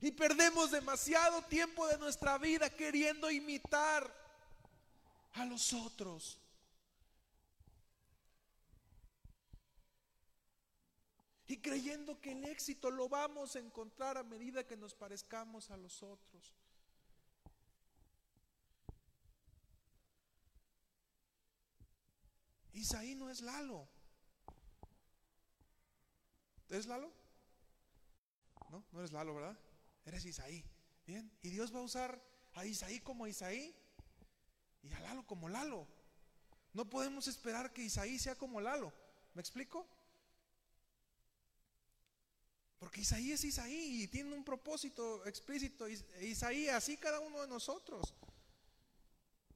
Y 0.00 0.10
perdemos 0.10 0.70
demasiado 0.70 1.42
tiempo 1.42 1.86
de 1.86 1.98
nuestra 1.98 2.38
vida 2.38 2.68
queriendo 2.70 3.30
imitar 3.30 4.12
a 5.34 5.44
los 5.44 5.72
otros. 5.72 6.38
Y 11.46 11.58
creyendo 11.58 12.20
que 12.20 12.32
el 12.32 12.44
éxito 12.44 12.90
lo 12.90 13.08
vamos 13.08 13.56
a 13.56 13.58
encontrar 13.58 14.16
a 14.16 14.22
medida 14.22 14.66
que 14.66 14.76
nos 14.76 14.94
parezcamos 14.94 15.70
a 15.70 15.76
los 15.76 16.02
otros. 16.02 16.52
Isaí 22.72 23.14
no 23.14 23.30
es 23.30 23.40
Lalo. 23.40 23.88
¿Es 26.68 26.86
Lalo? 26.86 27.12
No, 28.70 28.84
no 28.92 28.98
eres 29.00 29.12
Lalo, 29.12 29.34
¿verdad? 29.34 29.58
Eres 30.04 30.24
Isaí. 30.24 30.64
Bien. 31.06 31.30
Y 31.42 31.50
Dios 31.50 31.74
va 31.74 31.80
a 31.80 31.82
usar 31.82 32.22
a 32.54 32.64
Isaí 32.64 33.00
como 33.00 33.26
Isaí 33.26 33.74
y 34.82 34.92
a 34.92 35.00
Lalo 35.00 35.26
como 35.26 35.48
Lalo. 35.48 35.86
No 36.72 36.88
podemos 36.88 37.28
esperar 37.28 37.72
que 37.72 37.82
Isaí 37.82 38.18
sea 38.18 38.36
como 38.36 38.60
Lalo. 38.60 38.92
¿Me 39.34 39.40
explico? 39.40 39.86
Porque 42.78 43.02
Isaí 43.02 43.32
es 43.32 43.44
Isaí 43.44 44.02
y 44.02 44.08
tiene 44.08 44.34
un 44.34 44.42
propósito 44.42 45.24
explícito. 45.26 45.86
Isaí, 45.88 46.68
así 46.68 46.96
cada 46.96 47.20
uno 47.20 47.42
de 47.42 47.48
nosotros. 47.48 48.14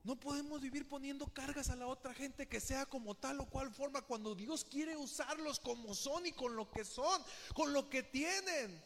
No 0.07 0.15
podemos 0.15 0.61
vivir 0.61 0.87
poniendo 0.87 1.27
cargas 1.27 1.69
a 1.69 1.75
la 1.75 1.89
otra 1.89 2.15
gente 2.15 2.47
que 2.47 2.61
sea 2.61 2.87
como 2.87 3.17
tal 3.17 3.41
o 3.41 3.47
cual 3.47 3.75
forma 3.75 4.03
cuando 4.03 4.37
Dios 4.37 4.65
quiere 4.65 4.97
usarlos 4.97 5.59
como 5.59 5.97
son 5.97 6.25
y 6.27 6.31
con 6.31 6.55
lo 6.55 6.71
que 6.71 6.85
son, 6.85 7.21
con 7.55 7.73
lo 7.73 7.91
que 7.91 8.05
tienen. 8.05 8.81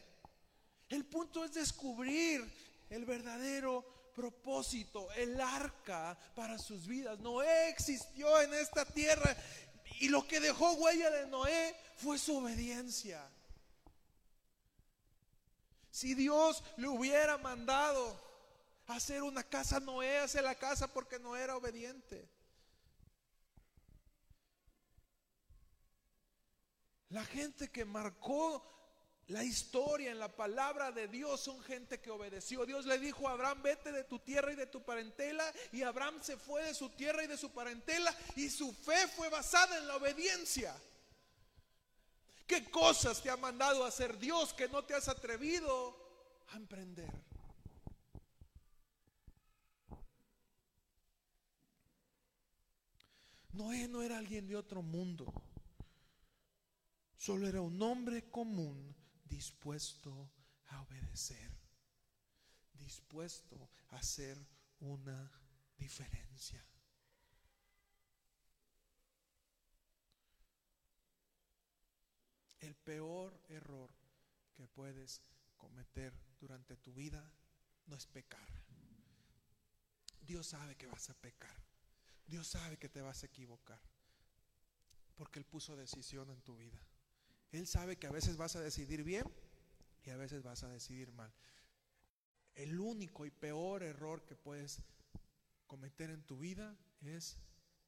El 0.89 1.05
punto 1.05 1.45
es 1.45 1.53
descubrir 1.53 2.51
el 2.89 3.05
verdadero 3.05 3.85
propósito, 4.15 5.11
el 5.11 5.39
arca 5.39 6.17
para 6.33 6.57
sus 6.57 6.87
vidas. 6.87 7.19
Noé 7.19 7.69
existió 7.69 8.41
en 8.41 8.55
esta 8.55 8.83
tierra 8.83 9.37
y 9.99 10.09
lo 10.09 10.27
que 10.27 10.39
dejó 10.39 10.71
huella 10.71 11.11
de 11.11 11.27
Noé 11.27 11.75
fue 11.97 12.17
su 12.17 12.37
obediencia. 12.37 13.29
Si 15.91 16.15
Dios 16.15 16.63
le 16.77 16.87
hubiera 16.87 17.37
mandado 17.37 18.30
hacer 18.95 19.23
una 19.23 19.43
casa. 19.43 19.79
Noé 19.79 20.19
hace 20.19 20.41
la 20.41 20.55
casa 20.55 20.87
porque 20.91 21.19
no 21.19 21.35
era 21.35 21.55
obediente. 21.55 22.29
La 27.09 27.25
gente 27.25 27.69
que 27.69 27.83
marcó 27.83 28.65
la 29.27 29.43
historia 29.43 30.11
en 30.11 30.19
la 30.19 30.35
palabra 30.35 30.91
de 30.91 31.07
Dios 31.07 31.41
son 31.41 31.61
gente 31.63 31.99
que 31.99 32.11
obedeció. 32.11 32.65
Dios 32.65 32.85
le 32.85 32.99
dijo 32.99 33.27
a 33.27 33.31
Abraham, 33.31 33.61
vete 33.61 33.91
de 33.91 34.03
tu 34.03 34.19
tierra 34.19 34.51
y 34.51 34.55
de 34.55 34.67
tu 34.67 34.83
parentela. 34.83 35.49
Y 35.71 35.83
Abraham 35.83 36.19
se 36.21 36.37
fue 36.37 36.63
de 36.65 36.73
su 36.73 36.89
tierra 36.89 37.23
y 37.23 37.27
de 37.27 37.37
su 37.37 37.51
parentela. 37.51 38.15
Y 38.35 38.49
su 38.49 38.73
fe 38.73 39.07
fue 39.07 39.29
basada 39.29 39.77
en 39.77 39.87
la 39.87 39.95
obediencia. 39.95 40.75
¿Qué 42.45 42.69
cosas 42.69 43.21
te 43.21 43.29
ha 43.29 43.37
mandado 43.37 43.85
a 43.85 43.87
hacer 43.87 44.17
Dios 44.19 44.53
que 44.53 44.67
no 44.67 44.83
te 44.83 44.93
has 44.93 45.07
atrevido 45.07 45.95
a 46.49 46.57
emprender? 46.57 47.30
Noé 53.53 53.87
no 53.87 54.01
era 54.01 54.17
alguien 54.17 54.47
de 54.47 54.55
otro 54.55 54.81
mundo. 54.81 55.31
Solo 57.17 57.47
era 57.47 57.61
un 57.61 57.81
hombre 57.81 58.29
común 58.29 58.95
dispuesto 59.25 60.31
a 60.67 60.81
obedecer, 60.81 61.51
dispuesto 62.73 63.69
a 63.89 63.97
hacer 63.97 64.37
una 64.79 65.31
diferencia. 65.77 66.65
El 72.59 72.75
peor 72.75 73.39
error 73.49 73.91
que 74.55 74.67
puedes 74.67 75.21
cometer 75.57 76.13
durante 76.39 76.77
tu 76.77 76.93
vida 76.93 77.31
no 77.87 77.95
es 77.95 78.05
pecar. 78.05 78.47
Dios 80.21 80.47
sabe 80.47 80.75
que 80.75 80.87
vas 80.87 81.09
a 81.09 81.13
pecar. 81.15 81.70
Dios 82.31 82.47
sabe 82.47 82.77
que 82.77 82.87
te 82.87 83.01
vas 83.01 83.23
a 83.23 83.25
equivocar. 83.25 83.81
Porque 85.15 85.37
Él 85.37 85.45
puso 85.45 85.75
decisión 85.75 86.29
en 86.29 86.41
tu 86.41 86.55
vida. 86.55 86.79
Él 87.51 87.67
sabe 87.67 87.97
que 87.97 88.07
a 88.07 88.11
veces 88.11 88.37
vas 88.37 88.55
a 88.55 88.61
decidir 88.61 89.03
bien 89.03 89.25
y 90.03 90.11
a 90.11 90.15
veces 90.15 90.41
vas 90.41 90.63
a 90.63 90.69
decidir 90.69 91.11
mal. 91.11 91.33
El 92.55 92.79
único 92.79 93.25
y 93.25 93.31
peor 93.31 93.83
error 93.83 94.25
que 94.25 94.37
puedes 94.37 94.81
cometer 95.67 96.09
en 96.09 96.23
tu 96.23 96.37
vida 96.37 96.77
es 97.01 97.37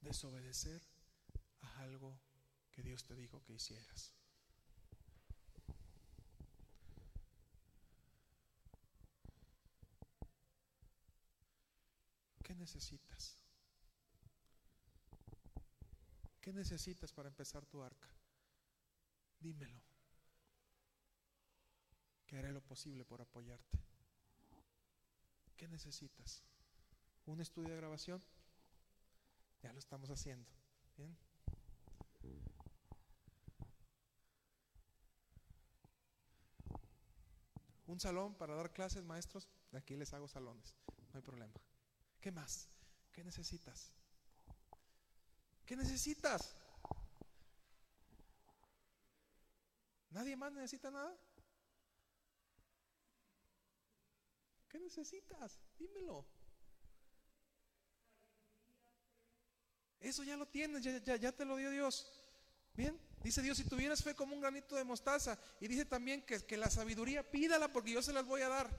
desobedecer 0.01 0.81
a 1.61 1.79
algo 1.79 2.19
que 2.69 2.83
Dios 2.83 3.05
te 3.05 3.15
dijo 3.15 3.41
que 3.45 3.53
hicieras. 3.53 4.13
¿Qué 12.43 12.53
necesitas? 12.55 13.42
¿Qué 16.43 16.51
necesitas 16.51 17.13
para 17.13 17.29
empezar 17.29 17.65
tu 17.65 17.81
arca? 17.81 18.09
Dímelo. 19.39 19.81
Que 22.25 22.37
haré 22.37 22.51
lo 22.51 22.59
posible 22.59 23.05
por 23.05 23.21
apoyarte. 23.21 23.79
¿Qué 25.55 25.69
necesitas? 25.69 26.43
¿Un 27.27 27.39
estudio 27.39 27.69
de 27.69 27.77
grabación? 27.77 28.21
Ya 29.61 29.71
lo 29.71 29.79
estamos 29.79 30.09
haciendo. 30.09 30.51
¿Bien? 30.97 31.17
Un 37.87 38.01
salón 38.01 38.35
para 38.35 38.53
dar 38.55 38.73
clases, 38.73 39.05
maestros. 39.05 39.47
Aquí 39.71 39.95
les 39.95 40.13
hago 40.13 40.27
salones. 40.27 40.75
No 41.13 41.19
hay 41.19 41.21
problema. 41.21 41.53
¿Qué 42.19 42.33
más? 42.33 42.67
¿Qué 43.13 43.23
necesitas? 43.23 43.93
¿Qué 45.65 45.75
necesitas? 45.75 46.55
¿Nadie 50.09 50.35
más 50.35 50.51
necesita 50.51 50.91
nada? 50.91 51.15
¿Qué 54.69 54.79
necesitas? 54.79 55.59
Dímelo. 55.79 56.25
Eso 59.99 60.23
ya 60.23 60.35
lo 60.35 60.45
tienes, 60.47 60.83
ya, 60.83 61.15
ya, 61.15 61.31
te 61.31 61.45
lo 61.45 61.55
dio 61.55 61.71
Dios. 61.71 62.11
Bien, 62.73 62.99
dice 63.23 63.41
Dios, 63.41 63.57
si 63.57 63.63
tuvieras 63.63 64.03
fe 64.03 64.13
como 64.13 64.35
un 64.35 64.41
granito 64.41 64.75
de 64.75 64.83
mostaza, 64.83 65.39
y 65.61 65.67
dice 65.67 65.85
también 65.85 66.21
que, 66.23 66.45
que 66.45 66.57
la 66.57 66.69
sabiduría 66.69 67.29
pídala 67.29 67.71
porque 67.71 67.91
yo 67.91 68.01
se 68.01 68.11
las 68.11 68.25
voy 68.25 68.41
a 68.41 68.49
dar. 68.49 68.69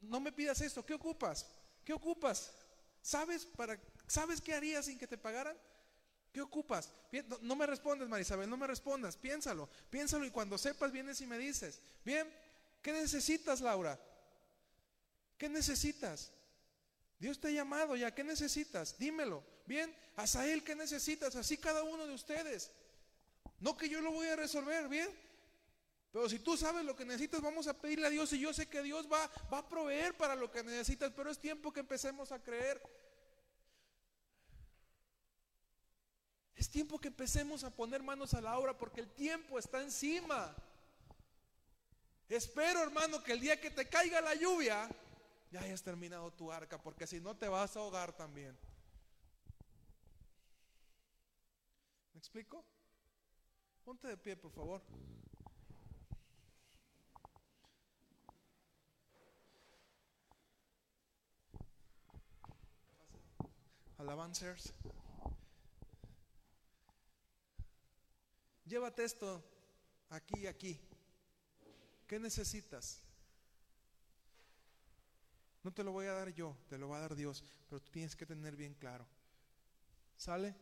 No 0.00 0.20
me 0.20 0.32
pidas 0.32 0.60
esto, 0.60 0.84
¿qué 0.84 0.94
ocupas? 0.94 1.46
¿Qué 1.84 1.92
ocupas? 1.92 2.52
¿Sabes 3.00 3.46
para 3.46 3.78
sabes 4.06 4.40
qué 4.40 4.54
harías 4.54 4.86
sin 4.86 4.98
que 4.98 5.06
te 5.06 5.16
pagaran? 5.16 5.56
¿Qué 6.34 6.40
ocupas? 6.40 6.90
No, 7.42 7.54
me 7.54 7.64
respondes, 7.64 8.08
Marisabel, 8.08 8.50
no 8.50 8.56
me 8.56 8.66
respondas. 8.66 9.16
Piénsalo, 9.16 9.68
piénsalo 9.88 10.24
y 10.24 10.32
cuando 10.32 10.58
sepas 10.58 10.90
vienes 10.90 11.20
y 11.20 11.28
me 11.28 11.38
dices. 11.38 11.80
Bien, 12.04 12.28
¿qué 12.82 12.92
necesitas, 12.92 13.60
Laura? 13.60 13.96
¿Qué 15.38 15.48
necesitas? 15.48 16.32
Dios 17.20 17.40
te 17.40 17.46
ha 17.46 17.50
llamado 17.52 17.94
ya, 17.94 18.12
¿qué 18.12 18.24
necesitas? 18.24 18.98
Dímelo. 18.98 19.44
Bien, 19.64 19.94
Asael, 20.16 20.64
¿qué 20.64 20.74
necesitas? 20.74 21.36
Así 21.36 21.56
cada 21.56 21.84
uno 21.84 22.04
de 22.04 22.14
ustedes. 22.14 22.72
No 23.60 23.76
que 23.76 23.88
yo 23.88 24.00
lo 24.00 24.10
voy 24.10 24.26
a 24.26 24.34
resolver, 24.34 24.88
bien. 24.88 25.08
Pero 26.10 26.28
si 26.28 26.40
tú 26.40 26.56
sabes 26.56 26.84
lo 26.84 26.96
que 26.96 27.04
necesitas, 27.04 27.42
vamos 27.42 27.68
a 27.68 27.80
pedirle 27.80 28.08
a 28.08 28.10
Dios 28.10 28.32
y 28.32 28.40
yo 28.40 28.52
sé 28.52 28.66
que 28.66 28.82
Dios 28.82 29.06
va, 29.06 29.30
va 29.52 29.58
a 29.58 29.68
proveer 29.68 30.16
para 30.16 30.34
lo 30.34 30.50
que 30.50 30.64
necesitas, 30.64 31.12
pero 31.14 31.30
es 31.30 31.38
tiempo 31.38 31.72
que 31.72 31.78
empecemos 31.78 32.32
a 32.32 32.42
creer 32.42 32.82
Es 36.64 36.70
tiempo 36.70 36.98
que 36.98 37.08
empecemos 37.08 37.62
a 37.62 37.68
poner 37.68 38.02
manos 38.02 38.32
a 38.32 38.40
la 38.40 38.58
obra 38.58 38.72
porque 38.72 39.02
el 39.02 39.10
tiempo 39.10 39.58
está 39.58 39.82
encima. 39.82 40.56
Espero, 42.26 42.82
hermano, 42.82 43.22
que 43.22 43.32
el 43.32 43.40
día 43.40 43.60
que 43.60 43.70
te 43.70 43.86
caiga 43.86 44.22
la 44.22 44.34
lluvia, 44.34 44.88
ya 45.50 45.60
hayas 45.60 45.82
terminado 45.82 46.32
tu 46.32 46.50
arca, 46.50 46.80
porque 46.80 47.06
si 47.06 47.20
no 47.20 47.36
te 47.36 47.48
vas 47.48 47.76
a 47.76 47.80
ahogar 47.80 48.14
también. 48.14 48.56
¿Me 52.14 52.18
explico? 52.18 52.64
Ponte 53.84 54.08
de 54.08 54.16
pie, 54.16 54.34
por 54.34 54.50
favor. 54.50 54.80
Alabancers. 63.98 64.72
Llévate 68.64 69.04
esto 69.04 69.44
aquí 70.10 70.40
y 70.40 70.46
aquí. 70.46 70.80
¿Qué 72.06 72.18
necesitas? 72.18 73.00
No 75.62 75.72
te 75.72 75.82
lo 75.82 75.92
voy 75.92 76.06
a 76.06 76.12
dar 76.12 76.32
yo, 76.34 76.56
te 76.68 76.76
lo 76.76 76.88
va 76.88 76.98
a 76.98 77.00
dar 77.00 77.14
Dios, 77.14 77.42
pero 77.68 77.80
tú 77.80 77.90
tienes 77.90 78.14
que 78.14 78.26
tener 78.26 78.54
bien 78.54 78.74
claro. 78.74 79.06
¿Sale? 80.16 80.54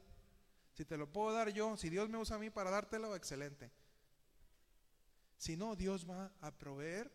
Si 0.74 0.84
te 0.84 0.96
lo 0.96 1.12
puedo 1.12 1.32
dar 1.32 1.50
yo, 1.50 1.76
si 1.76 1.90
Dios 1.90 2.08
me 2.08 2.18
usa 2.18 2.36
a 2.36 2.38
mí 2.38 2.50
para 2.50 2.70
dártelo, 2.70 3.14
excelente. 3.14 3.70
Si 5.36 5.56
no, 5.56 5.74
Dios 5.74 6.08
va 6.08 6.32
a 6.40 6.52
proveer 6.52 7.10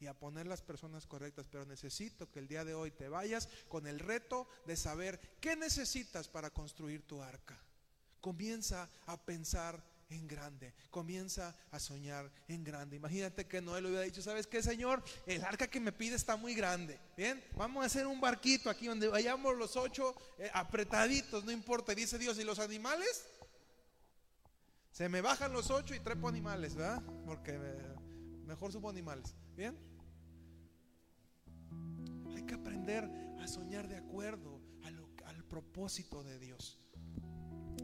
y 0.00 0.06
a 0.06 0.18
poner 0.18 0.46
las 0.46 0.62
personas 0.62 1.06
correctas, 1.06 1.46
pero 1.48 1.64
necesito 1.64 2.30
que 2.30 2.40
el 2.40 2.48
día 2.48 2.64
de 2.64 2.74
hoy 2.74 2.90
te 2.90 3.08
vayas 3.08 3.48
con 3.68 3.86
el 3.86 4.00
reto 4.00 4.48
de 4.66 4.76
saber 4.76 5.38
qué 5.40 5.56
necesitas 5.56 6.28
para 6.28 6.50
construir 6.50 7.06
tu 7.06 7.22
arca. 7.22 7.58
Comienza 8.20 8.90
a 9.06 9.16
pensar 9.16 9.82
en 10.10 10.26
grande. 10.26 10.74
Comienza 10.90 11.54
a 11.70 11.78
soñar 11.78 12.30
en 12.48 12.64
grande. 12.64 12.96
Imagínate 12.96 13.46
que 13.46 13.60
Noé 13.60 13.80
le 13.80 13.88
hubiera 13.88 14.04
dicho, 14.04 14.22
¿sabes 14.22 14.46
qué, 14.46 14.62
Señor? 14.62 15.02
El 15.26 15.44
arca 15.44 15.68
que 15.68 15.80
me 15.80 15.92
pide 15.92 16.16
está 16.16 16.36
muy 16.36 16.54
grande. 16.54 16.98
Bien, 17.16 17.42
vamos 17.56 17.82
a 17.82 17.86
hacer 17.86 18.06
un 18.06 18.20
barquito 18.20 18.70
aquí 18.70 18.86
donde 18.86 19.08
vayamos 19.08 19.56
los 19.56 19.76
ocho 19.76 20.14
eh, 20.38 20.50
apretaditos, 20.52 21.44
no 21.44 21.52
importa. 21.52 21.94
dice 21.94 22.18
Dios, 22.18 22.38
¿y 22.38 22.44
los 22.44 22.58
animales? 22.58 23.26
Se 24.92 25.08
me 25.08 25.20
bajan 25.20 25.52
los 25.52 25.70
ocho 25.70 25.94
y 25.94 26.00
trepo 26.00 26.28
animales, 26.28 26.74
¿verdad? 26.74 27.02
Porque 27.26 27.52
eh, 27.54 27.94
mejor 28.46 28.72
subo 28.72 28.88
animales. 28.88 29.34
Bien. 29.56 29.76
Hay 32.34 32.42
que 32.44 32.54
aprender 32.54 33.08
a 33.40 33.46
soñar 33.46 33.88
de 33.88 33.96
acuerdo 33.96 34.60
al 35.24 35.44
propósito 35.44 36.22
de 36.22 36.38
Dios. 36.38 36.78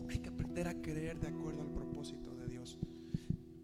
Hay 0.09 0.19
que 0.19 0.29
aprender 0.29 0.69
a 0.69 0.81
creer 0.81 1.19
de 1.21 1.29
acuerdo 1.29 1.63
al 1.63 1.71
propósito 1.71 2.35
de 2.35 2.47
Dios. 2.47 2.79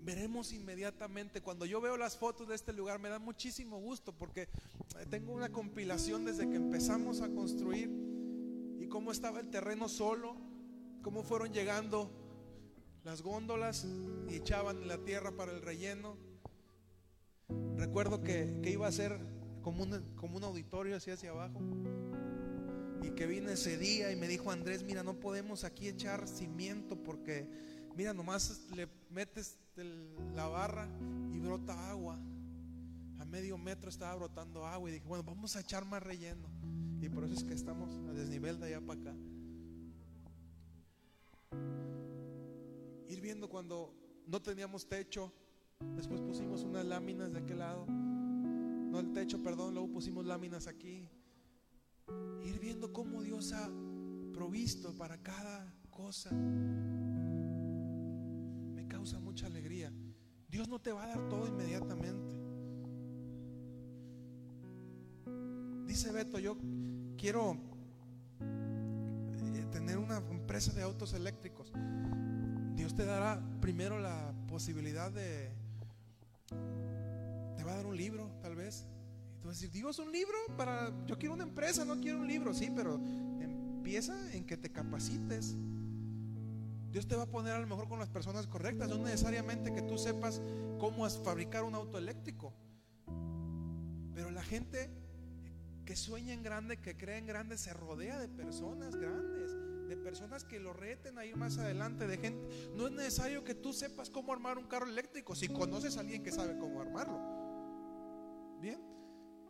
Veremos 0.03 0.53
inmediatamente, 0.53 1.43
cuando 1.43 1.67
yo 1.67 1.81
veo 1.81 1.97
las 1.97 2.17
fotos 2.17 2.49
de 2.49 2.55
este 2.55 2.73
lugar, 2.73 2.99
me 2.99 3.09
da 3.09 3.19
muchísimo 3.19 3.79
gusto 3.79 4.13
porque 4.13 4.43
eh, 4.43 5.07
tengo 5.09 5.33
una 5.33 5.51
compilación 5.51 6.25
desde 6.25 6.49
que 6.49 6.57
empezamos 6.57 7.21
a 7.21 7.29
construir 7.29 7.91
y 8.81 8.87
cómo 8.87 9.13
estaba 9.13 9.41
el 9.41 9.51
terreno 9.51 9.89
solo, 9.89 10.37
cómo 11.03 11.23
fueron 11.23 11.53
llegando 11.53 12.11
las 13.05 13.23
góndolas 13.23 13.87
y 14.29 14.35
echaban 14.35 14.89
la 14.89 14.99
tierra 14.99 15.33
para 15.33 15.53
el 15.53 15.63
relleno. 15.63 16.17
Recuerdo 17.77 18.23
que, 18.23 18.61
iba 18.65 18.87
a 18.87 18.93
ser 18.93 19.19
como 19.63 19.83
un, 19.83 20.15
como 20.17 20.39
un 20.39 20.45
auditorio 20.45 20.97
así 20.97 21.11
hacia 21.11 21.31
abajo. 21.31 21.61
Y 23.03 23.11
que 23.13 23.27
vine 23.27 23.53
ese 23.53 23.79
día 23.79 24.13
y 24.13 24.17
me 24.17 24.29
dijo 24.29 24.51
Andrés, 24.51 24.83
mira, 24.83 25.03
no 25.03 25.19
podemos 25.19 25.65
aquí 25.65 25.89
echar 25.89 26.29
cimiento 26.29 26.97
porque, 27.03 27.49
mira, 27.97 28.13
nomás 28.13 28.67
le 28.75 28.89
metes 29.09 29.59
la 30.35 30.47
barra 30.47 30.89
y 31.33 31.39
brota 31.39 31.91
agua. 31.91 32.19
A 33.19 33.25
medio 33.25 33.57
metro 33.57 33.89
estaba 33.89 34.15
brotando 34.17 34.67
agua 34.67 34.91
y 34.91 34.95
dije, 34.95 35.07
bueno, 35.07 35.25
vamos 35.25 35.57
a 35.57 35.61
echar 35.61 35.85
más 35.85 36.03
relleno. 36.03 36.49
Y 37.01 37.09
por 37.09 37.25
eso 37.25 37.35
es 37.35 37.45
que 37.45 37.55
estamos 37.55 37.91
a 38.09 38.13
desnivel 38.13 38.61
de 38.61 38.67
allá 38.67 38.81
para 38.81 39.01
acá. 39.01 39.15
Ir 43.09 43.21
viendo 43.21 43.49
cuando 43.49 43.95
no 44.27 44.41
teníamos 44.43 44.87
techo, 44.87 45.33
después 45.97 46.21
pusimos 46.21 46.63
unas 46.63 46.85
láminas 46.85 47.33
de 47.33 47.39
aquel 47.39 47.59
lado. 47.59 47.87
No 47.87 49.01
el 49.01 49.13
techo, 49.13 49.43
perdón, 49.43 49.75
luego 49.75 49.91
pusimos 49.91 50.27
láminas 50.27 50.67
aquí 50.67 51.09
ir 52.45 52.59
viendo 52.61 52.93
cómo 52.93 53.23
Dios 53.23 53.53
ha 53.53 53.71
provisto 54.33 54.95
para 54.97 55.19
cada 55.19 55.73
cosa, 55.91 56.31
me 58.75 58.87
causa 58.89 59.19
mucha 59.21 59.47
alegría. 59.47 59.93
Dios 60.49 60.69
no 60.69 60.81
te 60.81 60.93
va 60.93 61.05
a 61.05 61.09
dar 61.09 61.29
todo 61.29 61.47
inmediatamente. 61.47 62.35
Dice 65.87 66.13
Beto, 66.13 66.39
yo 66.39 66.57
quiero 67.17 67.57
eh, 68.41 69.67
tener 69.71 69.99
una 69.99 70.19
empresa 70.19 70.73
de 70.73 70.83
autos 70.83 71.15
eléctricos. 71.15 71.73
Dios 72.75 72.95
te 72.95 73.05
dará 73.05 73.43
primero 73.61 73.99
la 74.01 74.33
posibilidad 74.49 75.11
de, 75.13 75.51
te 77.57 77.65
va 77.65 77.73
a 77.73 77.77
dar 77.77 77.87
un 77.87 77.97
libro 77.97 78.31
tal 78.41 78.57
vez, 78.57 78.87
entonces, 79.41 79.73
Dios, 79.73 79.99
un 79.99 80.13
libro 80.13 80.37
para, 80.55 80.93
yo 81.07 81.19
quiero 81.19 81.33
una 81.33 81.45
empresa, 81.45 81.83
no 81.83 81.99
quiero 81.99 82.21
un 82.21 82.29
libro, 82.29 82.53
sí, 82.53 82.71
pero 82.77 83.01
empieza 83.41 84.15
en 84.35 84.45
que 84.45 84.59
te 84.59 84.71
capacites. 84.71 85.57
Dios 86.93 87.09
te 87.09 87.17
va 87.17 87.23
a 87.23 87.27
poner 87.27 87.55
a 87.55 87.59
lo 87.59 87.67
mejor 87.67 87.89
con 87.89 87.99
las 87.99 88.11
personas 88.11 88.47
correctas, 88.47 88.91
no 88.91 88.99
necesariamente 88.99 89.73
que 89.73 89.81
tú 89.81 89.97
sepas 89.97 90.43
cómo 90.79 91.09
fabricar 91.09 91.65
un 91.65 91.75
auto 91.75 91.97
eléctrico. 91.97 92.53
Pero 94.15 94.31
la 94.31 94.43
gente 94.43 94.91
que 95.87 95.97
sueña 95.97 96.35
en 96.35 96.43
grande, 96.43 96.77
que 96.77 96.99
cree 96.99 97.17
en 97.17 97.27
grande, 97.27 97.57
se 97.57 97.73
rodea 97.73 98.19
de 98.19 98.29
personas 98.29 98.95
grandes, 98.95 99.57
de 99.89 99.97
personas 99.97 100.45
que 100.45 100.61
lo 100.61 100.75
reten 100.75 101.17
a 101.17 101.25
ir 101.25 101.37
más 101.37 101.57
adelante, 101.57 102.07
de 102.07 102.19
gente. 102.19 102.47
No 102.77 102.89
es 102.89 102.93
necesario 102.93 103.43
que 103.43 103.55
tú 103.55 103.73
sepas 103.73 104.11
cómo 104.11 104.35
armar 104.35 104.59
un 104.59 104.67
carro 104.67 104.87
eléctrico, 104.87 105.35
si 105.35 105.49
conoces 105.49 105.97
a 105.97 106.01
alguien 106.01 106.23
que 106.23 106.31
sabe 106.31 106.59
cómo 106.59 106.83
armarlo. 106.83 108.59
Bien. 108.61 109.00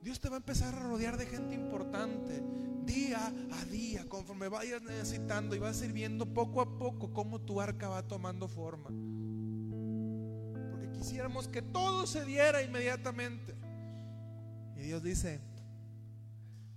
Dios 0.02 0.18
te 0.20 0.28
va 0.28 0.36
a 0.36 0.38
empezar 0.38 0.74
a 0.74 0.80
rodear 0.80 1.16
de 1.16 1.26
gente 1.26 1.54
importante 1.54 2.42
día 2.84 3.32
a 3.52 3.64
día, 3.66 4.08
conforme 4.08 4.48
vayas 4.48 4.82
necesitando 4.82 5.54
y 5.54 5.58
vas 5.58 5.80
a 5.82 5.86
ir 5.86 5.92
viendo 5.92 6.26
poco 6.26 6.60
a 6.60 6.78
poco 6.78 7.12
cómo 7.12 7.40
tu 7.40 7.60
arca 7.60 7.88
va 7.88 8.02
tomando 8.02 8.48
forma. 8.48 8.90
Porque 10.70 10.90
quisiéramos 10.92 11.48
que 11.48 11.62
todo 11.62 12.06
se 12.06 12.24
diera 12.24 12.62
inmediatamente. 12.62 13.54
Y 14.76 14.82
Dios 14.82 15.02
dice, 15.02 15.40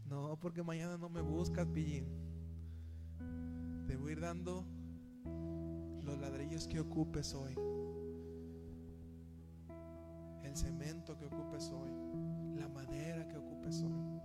no, 0.05 0.37
porque 0.39 0.61
mañana 0.61 0.97
no 0.97 1.09
me 1.09 1.21
buscas, 1.21 1.65
pillín. 1.67 2.05
Te 3.87 3.95
voy 3.95 4.09
a 4.09 4.11
ir 4.13 4.19
dando 4.19 4.65
los 6.03 6.19
ladrillos 6.19 6.67
que 6.67 6.79
ocupes 6.79 7.33
hoy. 7.33 7.55
El 10.43 10.57
cemento 10.57 11.17
que 11.17 11.25
ocupes 11.25 11.69
hoy. 11.69 11.89
La 12.63 12.69
madera 12.69 13.27
que 13.27 13.35
ocupes 13.35 13.83
hoy. 13.83 14.21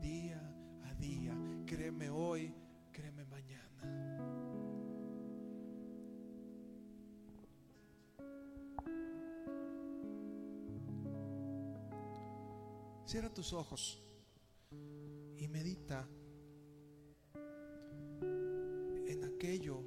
Día 0.00 0.42
a 0.82 0.94
día. 0.94 1.32
Créeme 1.64 2.10
hoy, 2.10 2.52
créeme 2.90 3.24
mañana. 3.26 3.82
Cierra 13.06 13.32
tus 13.32 13.52
ojos 13.52 14.02
y 15.38 15.46
medita 15.46 16.08
en 19.06 19.22
aquello 19.22 19.84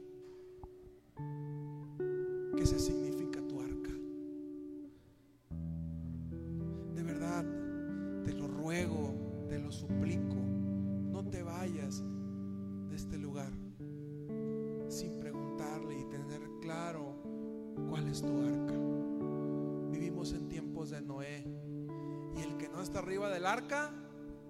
que 2.55 2.65
se 2.65 2.79
significa 2.79 3.14
tu 18.21 18.27
arca. 18.27 18.73
Vivimos 19.91 20.31
en 20.33 20.47
tiempos 20.47 20.89
de 20.89 21.01
Noé 21.01 21.45
y 22.37 22.41
el 22.41 22.57
que 22.57 22.69
no 22.69 22.81
está 22.81 22.99
arriba 22.99 23.29
del 23.29 23.45
arca 23.45 23.91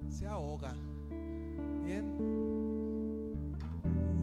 se 0.09 0.27
ahoga. 0.27 0.75
Bien. 1.83 2.15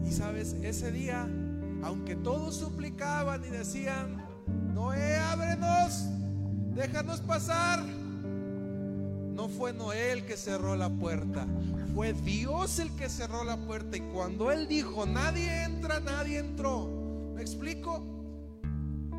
Y 0.05 0.11
sabes, 0.11 0.53
ese 0.61 0.91
día, 0.91 1.27
aunque 1.83 2.15
todos 2.15 2.55
suplicaban 2.55 3.43
y 3.45 3.49
decían, 3.49 4.23
Noé, 4.73 5.17
ábrenos, 5.17 6.05
déjanos 6.75 7.21
pasar. 7.21 7.83
No 7.83 9.49
fue 9.49 9.73
Noé 9.73 10.11
el 10.11 10.25
que 10.25 10.37
cerró 10.37 10.75
la 10.75 10.89
puerta, 10.89 11.47
fue 11.95 12.13
Dios 12.13 12.79
el 12.79 12.95
que 12.95 13.09
cerró 13.09 13.43
la 13.43 13.57
puerta. 13.57 13.97
Y 13.97 14.01
cuando 14.01 14.51
Él 14.51 14.67
dijo, 14.67 15.05
nadie 15.05 15.63
entra, 15.63 15.99
nadie 15.99 16.39
entró. 16.39 16.87
¿Me 17.33 17.41
explico? 17.41 18.12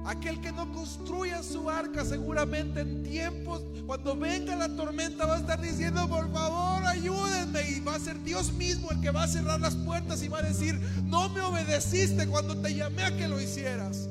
Aquel 0.05 0.39
que 0.39 0.53
no 0.53 0.71
construya 0.71 1.43
su 1.43 1.71
arca 1.71 2.05
seguramente 2.05 2.81
en 2.81 3.03
tiempos, 3.03 3.63
cuando 3.87 4.15
venga 4.15 4.55
la 4.55 4.69
tormenta 4.69 5.25
va 5.25 5.37
a 5.37 5.39
estar 5.39 5.59
diciendo, 5.59 6.07
por 6.09 6.31
favor, 6.31 6.85
ayúdenme. 6.85 7.71
Y 7.71 7.81
va 7.81 7.95
a 7.95 7.99
ser 7.99 8.23
Dios 8.23 8.53
mismo 8.53 8.91
el 8.91 9.01
que 9.01 9.11
va 9.11 9.23
a 9.23 9.29
cerrar 9.29 9.61
las 9.61 9.75
puertas 9.75 10.23
y 10.23 10.29
va 10.29 10.41
a 10.41 10.43
decir, 10.43 10.79
no 11.05 11.31
me 11.31 11.41
obedeciste 11.41 12.27
cuando 12.27 12.55
te 12.61 12.75
llamé 12.75 13.03
a 13.03 13.17
que 13.17 13.29
lo 13.29 13.41
hicieras. 13.41 14.11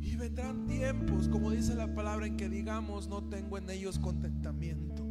Y 0.00 0.16
vendrán 0.16 0.66
tiempos, 0.66 1.28
como 1.28 1.52
dice 1.52 1.76
la 1.76 1.94
palabra, 1.94 2.26
en 2.26 2.36
que 2.36 2.48
digamos, 2.48 3.06
no 3.06 3.22
tengo 3.28 3.58
en 3.58 3.70
ellos 3.70 4.00
contentamiento. 4.00 5.04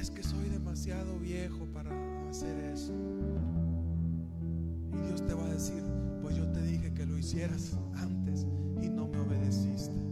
Es 0.00 0.12
que 0.12 0.22
soy 0.22 0.48
demasiado 0.48 1.18
viejo 1.18 1.66
para 1.74 1.90
hacer 2.30 2.56
eso. 2.72 2.92
Y 4.92 5.06
Dios 5.08 5.26
te 5.26 5.34
va 5.34 5.44
a 5.44 5.48
decir, 5.48 5.82
pues 6.22 6.36
yo 6.36 6.46
te 6.52 6.62
dije 6.62 6.94
que 6.94 7.04
lo 7.04 7.18
hicieras 7.18 7.76
antes 7.96 8.46
y 8.80 8.88
no 8.88 9.08
me 9.08 9.18
obedeciste. 9.18 10.09